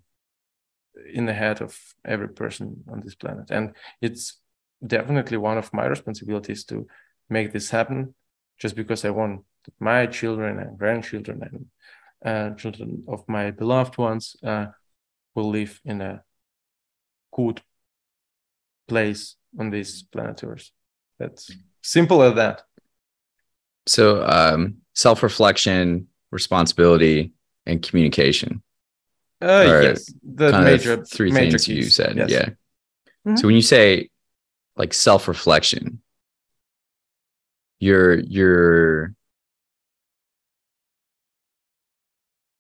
in 1.13 1.27
the 1.27 1.33
head 1.33 1.61
of 1.61 1.79
every 2.05 2.29
person 2.29 2.85
on 2.91 3.01
this 3.01 3.15
planet. 3.15 3.51
And 3.51 3.75
it's 4.01 4.41
definitely 4.87 5.37
one 5.37 5.59
of 5.59 5.73
my 5.73 5.87
responsibilities 5.87 6.65
to 6.65 6.87
make 7.29 7.53
this 7.53 7.71
happen 7.71 8.15
just 8.59 8.77
because 8.77 9.05
i 9.05 9.11
want 9.11 9.43
my 9.81 10.07
children 10.07 10.59
and 10.59 10.79
grandchildren 10.79 11.43
and 11.43 11.67
uh, 12.25 12.55
children 12.57 13.05
of 13.09 13.25
my 13.29 13.51
beloved 13.51 13.99
ones 13.99 14.37
uh, 14.45 14.67
will 15.35 15.51
live 15.51 15.81
in 15.85 16.01
a 16.01 16.23
good 17.33 17.61
place 18.89 19.37
on 19.59 19.71
this 19.71 20.03
planet 20.03 20.43
earth. 20.45 20.71
That's 21.19 21.51
simple 21.83 22.23
as 22.23 22.35
that 22.35 22.63
so 23.87 24.24
um, 24.26 24.76
self-reflection 24.95 26.07
responsibility 26.30 27.32
and 27.66 27.82
communication 27.82 28.62
uh, 29.43 29.80
yes, 29.82 30.12
the 30.22 30.53
major 30.53 31.05
three 31.05 31.30
major 31.30 31.51
things 31.51 31.66
keys. 31.66 31.76
you 31.76 31.91
said. 31.91 32.16
Yes. 32.16 32.30
Yeah. 32.30 32.49
Mhm. 33.26 33.39
So 33.39 33.47
when 33.49 33.55
you 33.57 33.62
say 33.62 34.11
like 34.76 34.95
self-reflection, 34.95 36.01
you're 37.78 38.14
you're 38.20 39.14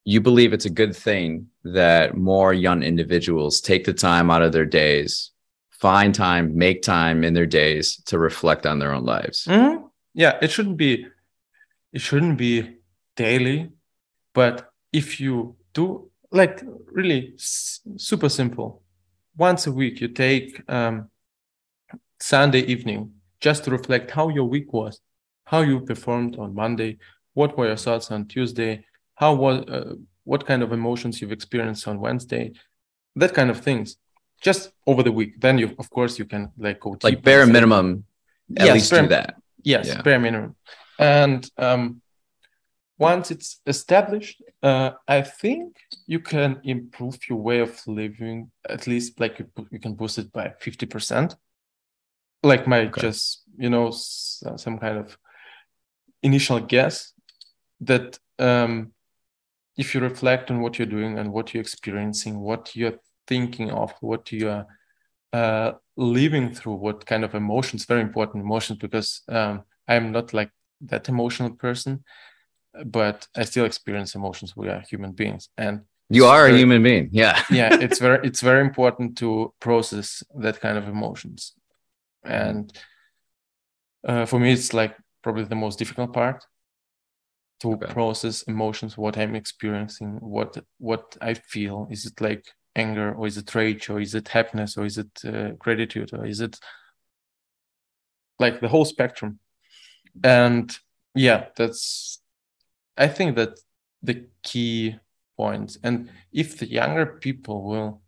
you 0.04 0.20
believe 0.20 0.52
it's 0.52 0.66
a 0.66 0.70
good 0.70 0.94
thing 0.94 1.48
that 1.64 2.16
more 2.16 2.52
young 2.52 2.82
individuals 2.82 3.60
take 3.60 3.84
the 3.84 3.92
time 3.92 4.30
out 4.30 4.42
of 4.42 4.52
their 4.52 4.66
days, 4.66 5.32
find 5.70 6.14
time, 6.14 6.56
make 6.56 6.82
time 6.82 7.24
in 7.24 7.34
their 7.34 7.46
days 7.46 8.00
to 8.06 8.18
reflect 8.18 8.66
on 8.66 8.78
their 8.78 8.92
own 8.92 9.04
lives. 9.04 9.46
Mhm. 9.46 9.90
Yeah, 10.14 10.38
it 10.42 10.50
shouldn't 10.50 10.76
be 10.76 11.06
it 11.96 12.02
shouldn't 12.02 12.36
be 12.36 12.76
daily, 13.16 13.70
but 14.34 14.70
if 14.92 15.18
you 15.18 15.56
do 15.72 16.10
like 16.30 16.56
really 16.98 17.20
super 17.38 18.28
simple, 18.28 18.82
once 19.38 19.66
a 19.66 19.72
week 19.72 19.94
you 20.02 20.08
take 20.08 20.48
um, 20.68 21.08
Sunday 22.20 22.60
evening 22.74 23.00
just 23.40 23.64
to 23.64 23.70
reflect 23.70 24.10
how 24.10 24.28
your 24.28 24.44
week 24.44 24.68
was, 24.74 25.00
how 25.44 25.60
you 25.62 25.80
performed 25.80 26.36
on 26.38 26.54
Monday, 26.54 26.98
what 27.32 27.56
were 27.56 27.66
your 27.68 27.76
thoughts 27.86 28.10
on 28.10 28.26
Tuesday, 28.26 28.84
how 29.14 29.32
was 29.34 29.56
uh, 29.76 29.94
what 30.24 30.44
kind 30.46 30.62
of 30.62 30.72
emotions 30.72 31.20
you've 31.20 31.32
experienced 31.40 31.88
on 31.88 31.98
Wednesday, 31.98 32.52
that 33.20 33.32
kind 33.32 33.48
of 33.50 33.58
things. 33.68 33.96
Just 34.42 34.70
over 34.86 35.02
the 35.02 35.12
week, 35.20 35.40
then 35.40 35.56
you 35.56 35.68
of 35.78 35.88
course 35.88 36.18
you 36.18 36.26
can 36.26 36.42
like 36.58 36.78
go 36.80 36.90
Like 37.02 37.22
bare 37.22 37.46
minimum, 37.46 38.04
at 38.58 38.66
Yes, 38.66 38.74
least 38.74 38.90
bare- 38.90 39.02
do 39.02 39.08
that. 39.16 39.30
Yes, 39.72 39.86
Yeah. 39.88 40.02
bare 40.02 40.20
minimum. 40.20 40.54
And 40.98 41.48
um, 41.58 42.00
once 42.98 43.30
it's 43.30 43.60
established, 43.66 44.42
uh, 44.62 44.92
I 45.06 45.22
think 45.22 45.76
you 46.06 46.20
can 46.20 46.60
improve 46.64 47.18
your 47.28 47.38
way 47.38 47.60
of 47.60 47.86
living. 47.86 48.50
At 48.68 48.86
least, 48.86 49.20
like 49.20 49.38
you, 49.38 49.46
you 49.70 49.78
can 49.78 49.94
boost 49.94 50.18
it 50.18 50.32
by 50.32 50.54
fifty 50.60 50.86
percent. 50.86 51.36
Like 52.42 52.66
my 52.66 52.86
Okay. 52.86 53.02
just 53.02 53.42
you 53.58 53.70
know 53.70 53.90
some 53.90 54.78
kind 54.78 54.98
of 54.98 55.18
initial 56.22 56.60
guess 56.60 57.12
that 57.80 58.18
um, 58.38 58.92
if 59.76 59.94
you 59.94 60.00
reflect 60.00 60.50
on 60.50 60.60
what 60.60 60.78
you're 60.78 60.86
doing 60.86 61.18
and 61.18 61.32
what 61.32 61.52
you're 61.52 61.60
experiencing, 61.60 62.40
what 62.40 62.74
you're 62.74 62.98
thinking 63.26 63.70
of, 63.70 63.92
what 64.00 64.32
you're 64.32 64.66
uh, 65.32 65.72
living 65.96 66.54
through, 66.54 66.74
what 66.74 67.04
kind 67.04 67.24
of 67.24 67.34
emotions, 67.34 67.84
very 67.84 68.00
important 68.00 68.42
emotions, 68.42 68.78
because 68.78 69.22
um, 69.28 69.64
I'm 69.86 70.12
not 70.12 70.32
like 70.32 70.50
that 70.80 71.08
emotional 71.08 71.50
person, 71.50 72.04
but 72.84 73.26
I 73.34 73.44
still 73.44 73.64
experience 73.64 74.14
emotions. 74.14 74.56
We 74.56 74.68
are 74.68 74.82
human 74.88 75.12
beings, 75.12 75.48
and 75.56 75.82
You 76.10 76.26
are 76.26 76.46
a 76.46 76.56
human 76.56 76.82
being. 76.82 77.08
Yeah. 77.12 77.42
yeah, 77.50 77.76
it's 77.80 77.98
very 77.98 78.26
it's 78.26 78.40
very 78.40 78.60
important 78.68 79.18
to 79.18 79.52
process 79.60 80.22
that 80.38 80.60
kind 80.60 80.78
of 80.78 80.88
emotions, 80.88 81.54
and 82.24 82.72
uh, 84.06 84.26
for 84.26 84.38
me, 84.38 84.52
it's 84.52 84.72
like 84.72 84.96
probably 85.22 85.44
the 85.44 85.56
most 85.56 85.78
difficult 85.78 86.12
part 86.12 86.44
to 87.60 87.72
Okay. 87.72 87.92
process 87.92 88.42
emotions, 88.42 88.96
what 88.98 89.16
I'm 89.16 89.34
experiencing, 89.34 90.18
what 90.20 90.58
what 90.78 91.16
I 91.20 91.34
feel. 91.34 91.88
Is 91.90 92.06
it 92.06 92.20
like 92.20 92.44
anger, 92.74 93.14
or 93.14 93.26
is 93.26 93.36
it 93.38 93.54
rage, 93.54 93.88
or 93.90 94.00
is 94.00 94.14
it 94.14 94.28
happiness, 94.28 94.76
or 94.76 94.84
is 94.84 94.98
it 94.98 95.10
uh, 95.24 95.50
gratitude, 95.58 96.12
or 96.12 96.26
is 96.26 96.40
it 96.40 96.58
like 98.38 98.60
the 98.60 98.68
whole 98.68 98.84
spectrum? 98.84 99.38
And 100.22 100.76
yeah, 101.14 101.46
that's 101.56 102.20
I 102.96 103.08
think 103.08 103.36
that 103.36 103.58
the 104.02 104.26
key 104.42 104.96
points. 105.36 105.78
And 105.82 106.10
if 106.32 106.58
the 106.58 106.66
younger 106.66 107.06
people 107.06 107.64
will 107.64 108.02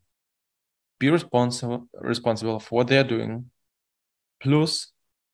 be 0.98 1.10
responsible 1.10 1.88
responsible 2.00 2.60
for 2.60 2.76
what 2.76 2.88
they're 2.88 3.04
doing, 3.04 3.50
plus 4.40 4.92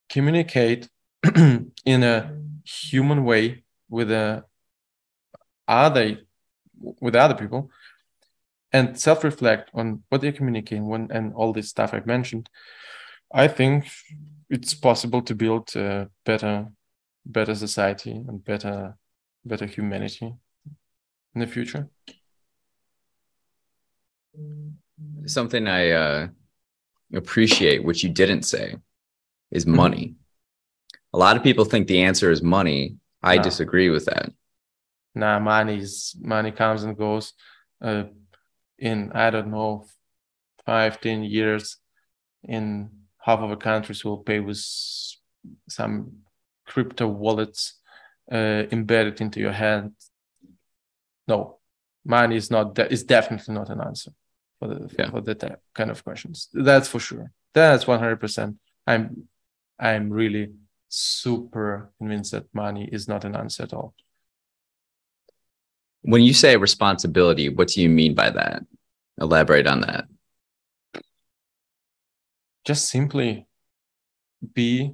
communicate 0.09 0.89
in 1.35 2.03
a 2.03 2.37
human 2.63 3.23
way 3.23 3.63
with 3.89 4.11
a 4.11 4.43
other 5.67 6.17
with 6.79 7.15
other 7.15 7.35
people 7.35 7.71
and 8.71 8.99
self-reflect 8.99 9.69
on 9.73 10.03
what 10.09 10.21
they're 10.21 10.31
communicating 10.31 10.87
when 10.87 11.09
and 11.11 11.33
all 11.33 11.53
this 11.53 11.69
stuff 11.69 11.93
I've 11.93 12.05
mentioned, 12.05 12.49
I 13.33 13.47
think 13.47 13.87
it's 14.49 14.73
possible 14.73 15.21
to 15.21 15.35
build 15.35 15.75
a 15.75 16.09
better 16.25 16.67
better 17.25 17.55
society 17.55 18.11
and 18.11 18.43
better 18.43 18.95
better 19.43 19.65
humanity 19.65 20.33
in 21.33 21.41
the 21.41 21.47
future. 21.47 21.89
something 25.25 25.67
I 25.67 25.91
uh, 25.91 26.27
appreciate, 27.13 27.83
which 27.83 28.03
you 28.03 28.09
didn't 28.09 28.43
say, 28.43 28.75
is 29.51 29.65
Mm-hmm. 29.65 29.75
money. 29.75 30.15
A 31.13 31.17
lot 31.17 31.37
of 31.37 31.43
people 31.43 31.65
think 31.65 31.87
the 31.87 32.03
answer 32.03 32.29
is 32.31 32.41
money. 32.41 32.97
I 33.23 33.37
disagree 33.37 33.89
with 33.89 34.05
that. 34.05 34.31
Nah, 35.15 35.39
money 35.39 35.77
is 35.77 36.15
money 36.19 36.51
comes 36.51 36.83
and 36.83 36.97
goes. 36.97 37.33
Uh, 37.81 38.03
in 38.77 39.11
I 39.13 39.29
don't 39.29 39.49
know, 39.49 39.85
five, 40.65 40.99
ten 40.99 41.23
years, 41.23 41.77
in 42.43 42.89
half 43.25 43.39
of 43.39 43.49
the 43.49 43.55
countries 43.69 44.05
will 44.05 44.23
pay 44.29 44.39
with 44.39 44.61
some 45.69 45.93
crypto 46.71 47.07
wallets 47.07 47.61
uh, 48.31 48.63
embedded 48.71 49.21
into 49.21 49.39
your 49.39 49.51
hand. 49.51 49.91
No, 51.27 51.59
money 52.03 52.35
is 52.35 52.49
not. 52.51 52.75
De- 52.75 52.91
is 52.91 53.03
definitely 53.03 53.53
not 53.53 53.69
an 53.69 53.81
answer 53.81 54.11
for 54.59 54.67
the 54.69 54.77
Yeah. 54.97 55.09
for 55.11 55.21
that 55.21 55.59
kind 55.73 55.91
of 55.91 56.03
questions. 56.03 56.49
That's 56.53 56.87
for 56.87 56.99
sure. 56.99 57.31
That's 57.53 57.87
one 57.87 57.99
hundred 57.99 58.19
percent. 58.19 58.57
I'm 58.87 59.27
I'm 59.79 60.09
really 60.21 60.45
super 60.89 61.91
convinced 61.97 62.31
that 62.31 62.45
money 62.53 62.87
is 62.91 63.07
not 63.07 63.25
an 63.25 63.35
answer 63.35 63.63
at 63.63 63.73
all. 63.73 63.93
When 66.01 66.21
you 66.21 66.33
say 66.33 66.55
responsibility, 66.57 67.49
what 67.49 67.69
do 67.69 67.81
you 67.81 67.89
mean 67.89 68.13
by 68.13 68.29
that? 68.29 68.63
Elaborate 69.19 69.67
on 69.67 69.81
that. 69.81 70.05
Just 72.65 72.89
simply 72.89 73.47
be 74.53 74.91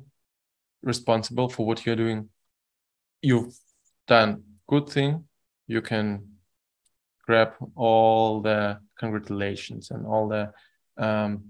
responsible 0.84 1.49
for 1.49 1.65
what 1.65 1.86
you're 1.86 1.95
doing. 1.95 2.30
You've 3.22 3.55
done 4.07 4.43
good 4.67 4.89
thing. 4.89 5.26
You 5.67 5.82
can 5.82 6.28
grab 7.26 7.53
all 7.76 8.41
the 8.41 8.80
congratulations 8.99 9.91
and 9.91 10.05
all 10.05 10.28
the 10.28 10.51
um 10.97 11.43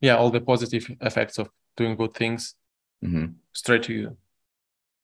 yeah 0.00 0.16
all 0.16 0.30
the 0.30 0.40
positive 0.40 0.90
effects 1.00 1.38
of 1.38 1.48
doing 1.76 1.96
good 1.96 2.14
things 2.14 2.54
Mhm. 3.02 3.36
straight 3.52 3.84
to 3.84 3.94
you. 3.94 4.16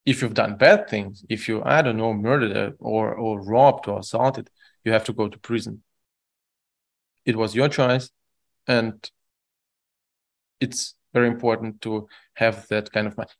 If 0.04 0.20
you've 0.20 0.34
done 0.34 0.56
bad 0.56 0.88
things 0.88 1.24
if 1.28 1.48
you 1.48 1.62
i 1.64 1.80
don't 1.80 1.96
know 1.96 2.12
murdered 2.12 2.76
or 2.78 3.14
or 3.14 3.40
robbed 3.40 3.88
or 3.88 4.00
assaulted 4.00 4.50
you 4.84 4.92
have 4.92 5.04
to 5.04 5.12
go 5.14 5.28
to 5.28 5.38
prison 5.38 5.82
it 7.24 7.36
was 7.36 7.54
your 7.54 7.68
choice 7.68 8.10
and 8.66 9.10
it's 10.60 10.94
very 11.12 11.28
important 11.28 11.80
to 11.82 12.08
have 12.34 12.66
that 12.68 12.90
kind 12.92 13.06
of 13.06 13.16
mind. 13.16 13.30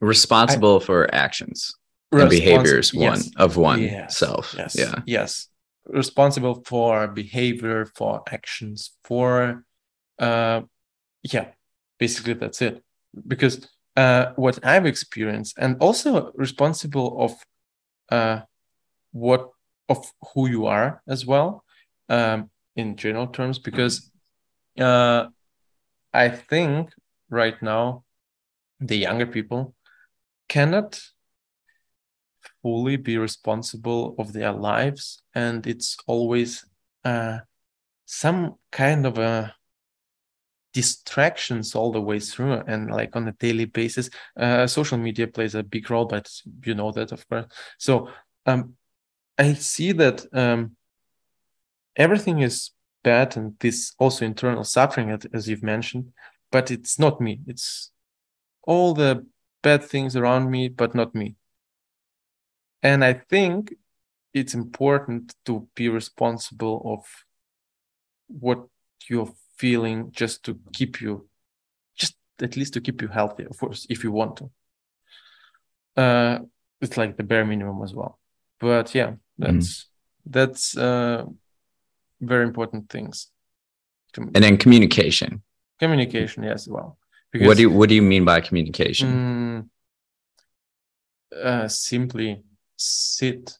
Responsible 0.00 0.80
for 0.80 1.12
actions 1.14 1.74
and 2.12 2.28
behaviors 2.28 2.92
one 2.92 3.20
of 3.36 3.56
one 3.56 3.82
Yes. 3.82 4.18
self. 4.18 4.54
Yes. 4.56 4.76
Yeah. 4.76 4.94
Yes. 5.06 5.48
Responsible 5.86 6.62
for 6.64 7.08
behavior, 7.08 7.86
for 7.86 8.22
actions, 8.30 8.92
for 9.04 9.64
uh 10.18 10.62
yeah, 11.22 11.48
basically 11.98 12.34
that's 12.34 12.60
it. 12.60 12.82
Because 13.26 13.68
uh 13.96 14.32
what 14.36 14.58
I've 14.64 14.86
experienced 14.86 15.54
and 15.58 15.76
also 15.80 16.32
responsible 16.34 17.08
of 17.24 17.32
uh 18.10 18.40
what 19.12 19.48
of 19.88 20.12
who 20.34 20.48
you 20.48 20.66
are 20.66 21.02
as 21.08 21.24
well, 21.24 21.64
um, 22.08 22.50
in 22.74 22.96
general 22.96 23.26
terms, 23.28 23.58
because 23.58 24.10
uh 24.78 25.26
I 26.12 26.28
think 26.30 26.90
right 27.30 27.60
now 27.62 28.04
the 28.80 28.96
younger 28.96 29.26
people 29.26 29.74
cannot 30.48 31.00
fully 32.62 32.96
be 32.96 33.18
responsible 33.18 34.14
of 34.18 34.32
their 34.32 34.52
lives 34.52 35.22
and 35.34 35.66
it's 35.66 35.96
always 36.06 36.64
uh, 37.04 37.38
some 38.06 38.54
kind 38.72 39.06
of 39.06 39.18
a 39.18 39.54
distractions 40.72 41.74
all 41.74 41.90
the 41.90 42.00
way 42.00 42.20
through 42.20 42.52
and 42.66 42.90
like 42.90 43.16
on 43.16 43.28
a 43.28 43.32
daily 43.32 43.64
basis. 43.64 44.10
Uh, 44.38 44.66
social 44.66 44.98
media 44.98 45.26
plays 45.26 45.54
a 45.54 45.62
big 45.62 45.90
role 45.90 46.04
but 46.04 46.30
you 46.64 46.74
know 46.74 46.92
that 46.92 47.12
of 47.12 47.26
course. 47.28 47.46
So 47.78 48.08
um, 48.46 48.74
i 49.38 49.52
see 49.54 49.92
that 49.92 50.24
um, 50.32 50.75
everything 51.96 52.40
is 52.40 52.70
bad 53.02 53.36
and 53.36 53.54
this 53.60 53.94
also 53.98 54.24
internal 54.24 54.64
suffering 54.64 55.10
as- 55.32 55.48
you've 55.48 55.62
mentioned 55.62 56.12
but 56.52 56.70
it's 56.70 56.98
not 56.98 57.20
me. 57.20 57.40
It's 57.46 57.90
all 58.62 58.94
the 58.94 59.26
bad 59.62 59.82
things 59.84 60.14
around 60.16 60.50
me 60.50 60.68
but 60.68 60.94
not 60.94 61.14
me. 61.14 61.36
And 62.82 63.04
i 63.04 63.14
think 63.14 63.74
it's 64.32 64.54
important 64.54 65.34
to 65.46 65.68
be 65.74 65.88
responsible 65.88 66.82
of 66.84 67.04
what 68.28 68.66
you're 69.08 69.32
feeling 69.56 70.10
just 70.10 70.44
to 70.44 70.58
keep 70.72 71.00
you 71.00 71.28
just 71.96 72.16
at 72.42 72.56
least 72.56 72.74
to 72.74 72.80
keep 72.80 73.00
you 73.02 73.08
healthy 73.08 73.44
of 73.44 73.56
course 73.58 73.86
if 73.88 74.04
you 74.04 74.12
want 74.12 74.36
to. 74.36 74.50
Uh 75.96 76.40
it's 76.80 76.96
like 76.96 77.16
the 77.16 77.22
bare 77.22 77.44
minimum 77.46 77.82
as 77.82 77.94
well. 77.94 78.18
But 78.60 78.94
yeah 78.94 79.14
that's 79.38 79.88
that's 80.26 80.76
uh 80.76 81.24
very 82.20 82.44
important 82.44 82.88
things 82.88 83.30
And 84.16 84.42
then 84.44 84.56
communication. 84.56 85.42
communication 85.78 86.42
yes 86.44 86.66
well 86.68 86.98
What 87.32 87.56
do 87.56 87.62
you 87.62 87.70
what 87.70 87.88
do 87.88 87.94
you 87.94 88.02
mean 88.02 88.24
by 88.24 88.40
communication? 88.40 89.08
Mm, 89.08 89.68
uh, 91.44 91.68
simply 91.68 92.42
sit. 92.76 93.58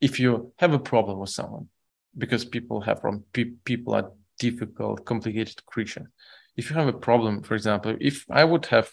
If 0.00 0.20
you 0.20 0.52
have 0.58 0.74
a 0.74 0.78
problem 0.78 1.18
with 1.18 1.30
someone, 1.30 1.68
because 2.16 2.44
people 2.44 2.80
have 2.82 3.00
from 3.00 3.24
pe- 3.32 3.56
people 3.64 3.94
are 3.94 4.10
difficult, 4.38 5.04
complicated 5.06 5.64
creatures. 5.64 6.08
If 6.56 6.68
you 6.68 6.76
have 6.76 6.88
a 6.88 6.98
problem, 6.98 7.42
for 7.42 7.54
example, 7.54 7.96
if 8.00 8.24
I 8.30 8.44
would 8.44 8.66
have 8.66 8.90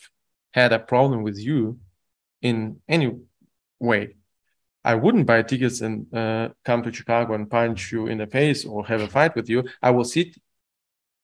had 0.52 0.72
a 0.74 0.80
problem 0.80 1.24
with 1.24 1.38
you 1.38 1.80
in 2.42 2.80
any 2.88 3.20
way, 3.80 4.16
I 4.84 4.96
wouldn't 4.96 5.28
buy 5.28 5.44
tickets 5.44 5.82
and 5.82 6.12
uh, 6.14 6.50
come 6.66 6.82
to 6.84 6.92
Chicago 6.92 7.34
and 7.34 7.50
punch 7.50 7.92
you 7.92 8.08
in 8.08 8.18
the 8.18 8.28
face 8.28 8.66
or 8.66 8.86
have 8.88 9.02
a 9.02 9.08
fight 9.08 9.36
with 9.36 9.48
you. 9.50 9.64
I 9.82 9.92
will 9.92 10.04
sit 10.04 10.36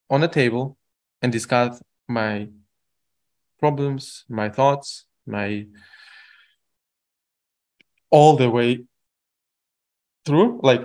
on 0.10 0.24
a 0.24 0.28
table 0.28 0.78
and 1.22 1.32
discuss 1.32 1.82
my 2.08 2.50
problems, 3.60 4.26
my 4.30 4.50
thoughts, 4.50 5.06
my 5.26 5.66
all 8.10 8.38
the 8.38 8.50
way 8.50 8.86
through, 10.26 10.60
like 10.62 10.82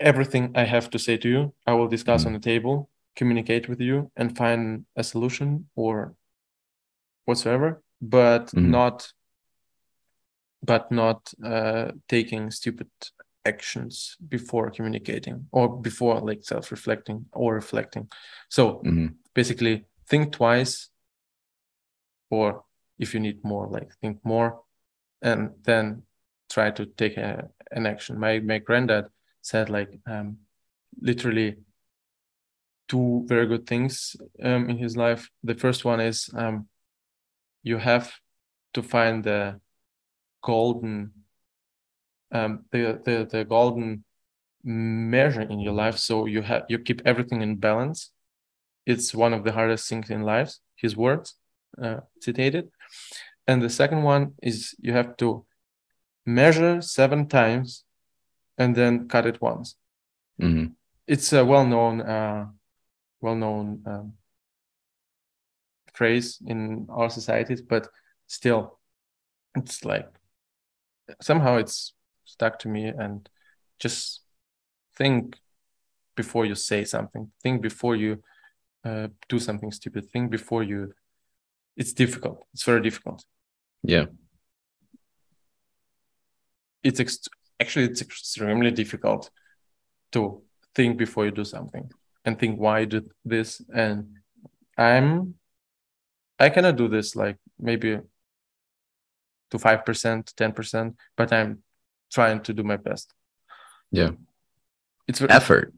everything 0.00 0.52
I 0.54 0.64
have 0.64 0.88
to 0.90 0.98
say 0.98 1.16
to 1.18 1.28
you, 1.28 1.54
I 1.66 1.74
will 1.74 1.88
discuss 1.88 2.22
Mhm. 2.22 2.26
on 2.26 2.32
the 2.32 2.38
table, 2.40 2.88
communicate 3.16 3.68
with 3.68 3.80
you, 3.80 4.10
and 4.16 4.36
find 4.36 4.86
a 4.96 5.04
solution 5.04 5.68
or 5.76 6.14
whatsoever, 7.26 7.82
but 8.00 8.46
Mhm. 8.52 8.68
not 8.70 9.12
but 10.64 10.90
not 10.90 11.32
uh, 11.44 11.92
taking 12.08 12.50
stupid 12.50 12.88
actions 13.44 14.16
before 14.28 14.70
communicating 14.70 15.46
or 15.52 15.68
before 15.80 16.20
like 16.20 16.42
self-reflecting 16.42 17.26
or 17.32 17.54
reflecting. 17.54 18.08
So 18.48 18.80
Mhm. 18.84 19.14
basically 19.34 19.84
think 20.08 20.32
twice 20.32 20.90
or 22.30 22.64
if 22.98 23.14
you 23.14 23.20
need 23.20 23.44
more 23.44 23.68
like 23.68 23.92
think 24.00 24.24
more 24.24 24.62
and 25.22 25.50
then 25.64 26.02
try 26.48 26.70
to 26.70 26.86
take 26.86 27.16
a, 27.16 27.48
an 27.70 27.86
action 27.86 28.18
my 28.18 28.40
my 28.40 28.58
granddad 28.58 29.06
said 29.42 29.68
like 29.70 30.00
um 30.06 30.38
literally 31.00 31.56
two 32.88 33.24
very 33.26 33.46
good 33.46 33.66
things 33.66 34.16
um 34.42 34.70
in 34.70 34.78
his 34.78 34.96
life 34.96 35.30
the 35.42 35.54
first 35.54 35.84
one 35.84 36.00
is 36.00 36.30
um 36.34 36.68
you 37.62 37.78
have 37.78 38.12
to 38.72 38.82
find 38.82 39.24
the 39.24 39.60
golden 40.44 41.12
um 42.32 42.52
the 42.72 43.00
the, 43.06 43.16
the 43.32 43.44
golden 43.44 44.04
measure 44.64 45.42
in 45.52 45.60
your 45.60 45.74
life. 45.74 45.98
So 45.98 46.26
you 46.26 46.42
have 46.42 46.62
you 46.68 46.78
keep 46.78 47.02
everything 47.04 47.42
in 47.42 47.56
balance. 47.56 48.10
It's 48.86 49.14
one 49.14 49.34
of 49.36 49.44
the 49.44 49.52
hardest 49.52 49.88
things 49.88 50.10
in 50.10 50.22
life 50.22 50.52
his 50.76 50.96
words 50.96 51.36
uh, 51.82 52.00
citated. 52.20 52.64
And 53.46 53.62
the 53.62 53.70
second 53.70 54.02
one 54.02 54.34
is 54.42 54.74
you 54.80 54.92
have 54.92 55.16
to 55.18 55.44
measure 56.26 56.80
seven 56.80 57.28
times 57.28 57.84
and 58.58 58.74
then 58.74 59.08
cut 59.08 59.26
it 59.26 59.40
once. 59.40 59.76
Mhm. 60.40 60.74
it's 61.06 61.32
a 61.32 61.44
well-known 61.44 62.00
uh, 62.00 62.46
well-known 63.20 63.82
um, 63.86 64.12
phrase 65.92 66.38
in 66.46 66.86
our 66.90 67.10
societies 67.10 67.62
but 67.62 67.88
still 68.26 68.80
it's 69.54 69.84
like 69.84 70.08
somehow 71.20 71.56
it's 71.56 71.94
stuck 72.24 72.58
to 72.58 72.68
me 72.68 72.86
and 72.86 73.28
just 73.78 74.22
think 74.96 75.36
before 76.16 76.46
you 76.46 76.54
say 76.54 76.84
something 76.84 77.30
think 77.42 77.60
before 77.62 77.96
you 77.96 78.22
uh, 78.84 79.08
do 79.28 79.38
something 79.38 79.72
stupid 79.72 80.08
think 80.10 80.30
before 80.30 80.62
you 80.62 80.92
it's 81.76 81.92
difficult 81.92 82.38
it's 82.52 82.64
very 82.64 82.80
difficult 82.80 83.24
Yeah. 83.82 84.06
it's 86.82 87.00
ext- 87.00 87.28
actually 87.60 87.86
it's 87.86 88.02
extremely 88.02 88.70
difficult 88.70 89.30
to 90.12 90.42
think 90.74 90.96
before 90.96 91.24
you 91.24 91.30
do 91.30 91.44
something 91.44 91.90
and 92.24 92.38
think 92.38 92.58
why 92.58 92.80
you 92.80 92.86
do 92.86 93.10
this. 93.24 93.62
And 93.74 94.18
I'm 94.76 95.34
I 96.38 96.50
cannot 96.50 96.76
do 96.76 96.88
this 96.88 97.14
like 97.16 97.36
maybe 97.58 98.00
to 99.54 99.58
five 99.58 99.84
percent, 99.84 100.32
ten 100.36 100.52
percent, 100.52 100.96
but 101.16 101.32
I'm 101.32 101.62
trying 102.12 102.40
to 102.42 102.52
do 102.52 102.62
my 102.64 102.76
best. 102.76 103.14
Yeah. 103.90 104.10
It's 105.06 105.22
effort. 105.22 105.72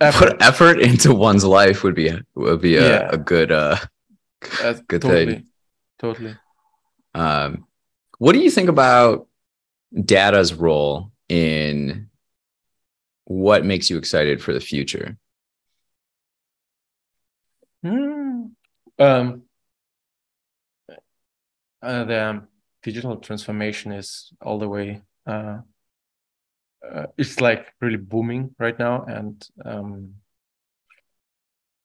effort. 0.00 0.30
Put 0.30 0.42
effort 0.42 0.80
into 0.80 1.14
one's 1.14 1.44
life 1.44 1.84
would 1.84 1.94
be 1.94 2.10
would 2.34 2.60
be 2.60 2.76
a, 2.76 2.88
yeah. 2.88 3.08
a 3.12 3.18
good 3.18 3.52
uh 3.52 3.76
good 4.88 5.02
totally, 5.02 5.26
thing. 5.26 5.46
Totally. 5.98 6.36
Um 7.14 7.66
what 8.18 8.32
do 8.32 8.40
you 8.40 8.50
think 8.50 8.68
about 8.68 9.28
data's 9.94 10.54
role 10.54 11.12
in 11.28 12.08
what 13.24 13.64
makes 13.64 13.90
you 13.90 13.98
excited 13.98 14.42
for 14.42 14.54
the 14.54 14.60
future? 14.60 15.18
Mm, 17.84 18.50
um, 18.98 19.42
uh, 21.80 22.04
the 22.04 22.47
digital 22.82 23.16
transformation 23.16 23.92
is 23.92 24.32
all 24.40 24.58
the 24.58 24.68
way. 24.68 25.02
Uh, 25.26 25.58
uh, 26.88 27.06
it's 27.16 27.40
like 27.40 27.66
really 27.80 27.96
booming 27.96 28.54
right 28.58 28.78
now, 28.78 29.04
and 29.04 29.46
um, 29.64 30.14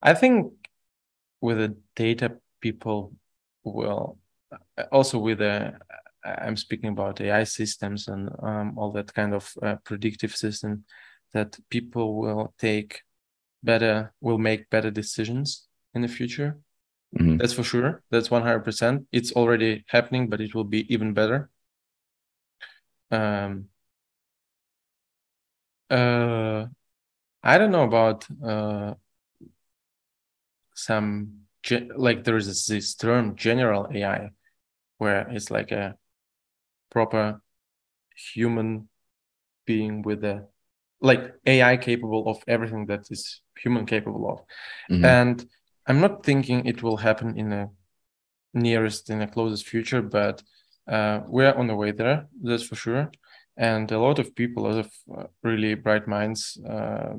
I 0.01 0.13
think 0.13 0.53
with 1.41 1.57
the 1.57 1.75
data, 1.95 2.37
people 2.61 3.13
will 3.63 4.17
uh, 4.51 4.83
also 4.91 5.17
with 5.17 5.39
the 5.39 5.73
I'm 6.23 6.55
speaking 6.55 6.89
about 6.89 7.19
AI 7.21 7.43
systems 7.43 8.07
and 8.07 8.29
um, 8.41 8.77
all 8.77 8.91
that 8.93 9.13
kind 9.13 9.33
of 9.33 9.53
uh, 9.61 9.75
predictive 9.83 10.35
system 10.35 10.85
that 11.33 11.57
people 11.69 12.15
will 12.15 12.53
take 12.57 13.01
better, 13.61 14.13
will 14.21 14.37
make 14.37 14.69
better 14.69 14.91
decisions 14.91 15.67
in 15.93 16.01
the 16.01 16.07
future. 16.07 16.57
Mm-hmm. 17.17 17.37
That's 17.37 17.53
for 17.53 17.63
sure. 17.63 18.01
That's 18.09 18.29
100%. 18.29 19.07
It's 19.11 19.31
already 19.33 19.85
happening, 19.87 20.29
but 20.29 20.41
it 20.41 20.55
will 20.55 20.63
be 20.63 20.91
even 20.93 21.13
better. 21.13 21.49
Um, 23.11 23.69
uh, 25.89 26.65
I 27.43 27.57
don't 27.57 27.71
know 27.71 27.83
about 27.83 28.25
uh, 28.43 28.95
some, 30.73 31.41
ge- 31.61 31.89
like 31.95 32.23
there 32.23 32.37
is 32.37 32.65
this 32.65 32.95
term 32.95 33.35
general 33.35 33.87
AI, 33.93 34.29
where 34.97 35.27
it's 35.29 35.51
like 35.51 35.71
a 35.71 35.95
proper 36.89 37.41
human 38.33 38.89
being 39.65 40.01
with 40.01 40.23
a 40.23 40.47
like 40.99 41.33
AI 41.45 41.77
capable 41.77 42.27
of 42.27 42.43
everything 42.47 42.87
that 42.87 43.11
is 43.11 43.41
human 43.59 43.85
capable 43.85 44.31
of. 44.31 44.39
Mm-hmm. 44.89 45.05
And 45.05 45.45
I'm 45.85 45.99
not 45.99 46.23
thinking 46.23 46.65
it 46.65 46.81
will 46.81 46.97
happen 46.97 47.37
in 47.37 47.49
the 47.49 47.69
nearest 48.53 49.09
in 49.09 49.19
the 49.19 49.27
closest 49.27 49.67
future, 49.67 50.01
but 50.01 50.41
uh, 50.87 51.21
we're 51.27 51.53
on 51.53 51.67
the 51.67 51.75
way 51.75 51.91
there, 51.91 52.27
that's 52.41 52.63
for 52.63 52.75
sure. 52.75 53.11
And 53.57 53.91
a 53.91 53.99
lot 53.99 54.19
of 54.19 54.35
people, 54.35 54.65
a 54.65 54.67
lot 54.67 54.79
of 54.85 54.91
uh, 55.15 55.27
really 55.43 55.75
bright 55.75 56.07
minds, 56.07 56.57
uh, 56.67 57.13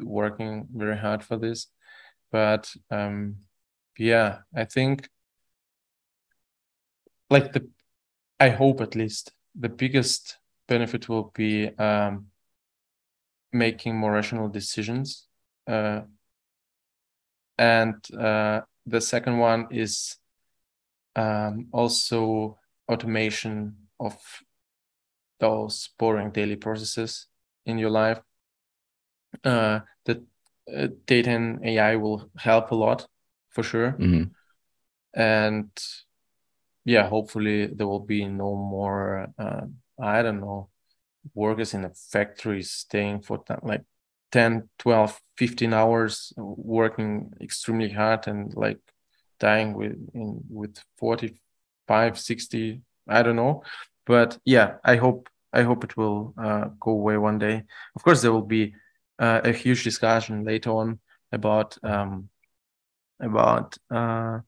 working 0.00 0.68
very 0.74 0.96
hard 0.96 1.24
for 1.24 1.36
this. 1.36 1.68
But 2.30 2.72
um, 2.90 3.36
yeah, 3.98 4.38
I 4.54 4.64
think 4.64 5.08
like 7.30 7.52
the 7.52 7.68
I 8.38 8.50
hope 8.50 8.80
at 8.80 8.94
least 8.94 9.32
the 9.58 9.68
biggest 9.68 10.36
benefit 10.68 11.08
will 11.08 11.32
be 11.34 11.68
um, 11.78 12.26
making 13.52 13.96
more 13.96 14.12
rational 14.12 14.48
decisions. 14.48 15.26
Uh, 15.66 16.02
and 17.58 17.94
uh, 18.14 18.60
the 18.86 19.00
second 19.00 19.38
one 19.38 19.68
is 19.70 20.16
um, 21.14 21.68
also 21.72 22.58
automation 22.88 23.74
of 23.98 24.16
those 25.40 25.90
boring 25.98 26.30
daily 26.30 26.56
processes 26.56 27.26
in 27.64 27.78
your 27.78 27.90
life. 27.90 28.20
Uh, 29.44 29.80
that 30.04 30.22
uh, 30.74 30.88
data 31.06 31.30
and 31.30 31.64
AI 31.64 31.96
will 31.96 32.30
help 32.36 32.70
a 32.70 32.74
lot 32.74 33.06
for 33.50 33.62
sure. 33.62 33.92
Mm-hmm. 33.92 34.24
And 35.14 35.70
yeah, 36.84 37.08
hopefully 37.08 37.66
there 37.66 37.86
will 37.86 38.00
be 38.00 38.24
no 38.26 38.54
more, 38.54 39.28
uh, 39.38 39.62
I 40.00 40.22
don't 40.22 40.40
know, 40.40 40.68
workers 41.34 41.74
in 41.74 41.84
a 41.84 41.90
factory 41.90 42.62
staying 42.62 43.22
for 43.22 43.42
like 43.62 43.82
10, 44.32 44.68
12, 44.78 45.20
15 45.36 45.72
hours 45.72 46.32
working 46.36 47.32
extremely 47.40 47.90
hard 47.90 48.26
and 48.26 48.54
like 48.54 48.78
dying 49.38 49.74
with 49.74 49.96
in, 50.14 50.40
with 50.48 50.78
45, 50.98 52.18
60, 52.18 52.80
I 53.08 53.22
don't 53.22 53.36
know. 53.36 53.62
But 54.06 54.38
yeah, 54.44 54.76
I 54.84 54.96
hope 54.96 55.28
I 55.52 55.62
hope 55.62 55.84
it 55.84 55.96
will 55.96 56.34
uh, 56.36 56.66
go 56.78 56.92
away 56.92 57.16
one 57.16 57.38
day. 57.38 57.62
Of 57.94 58.02
course, 58.02 58.20
there 58.22 58.32
will 58.32 58.42
be 58.42 58.74
uh, 59.18 59.40
a 59.44 59.52
huge 59.52 59.84
discussion 59.84 60.44
later 60.44 60.70
on 60.70 61.00
about 61.32 61.78
um, 61.82 62.28
about 63.20 63.76
uh, 63.90 64.40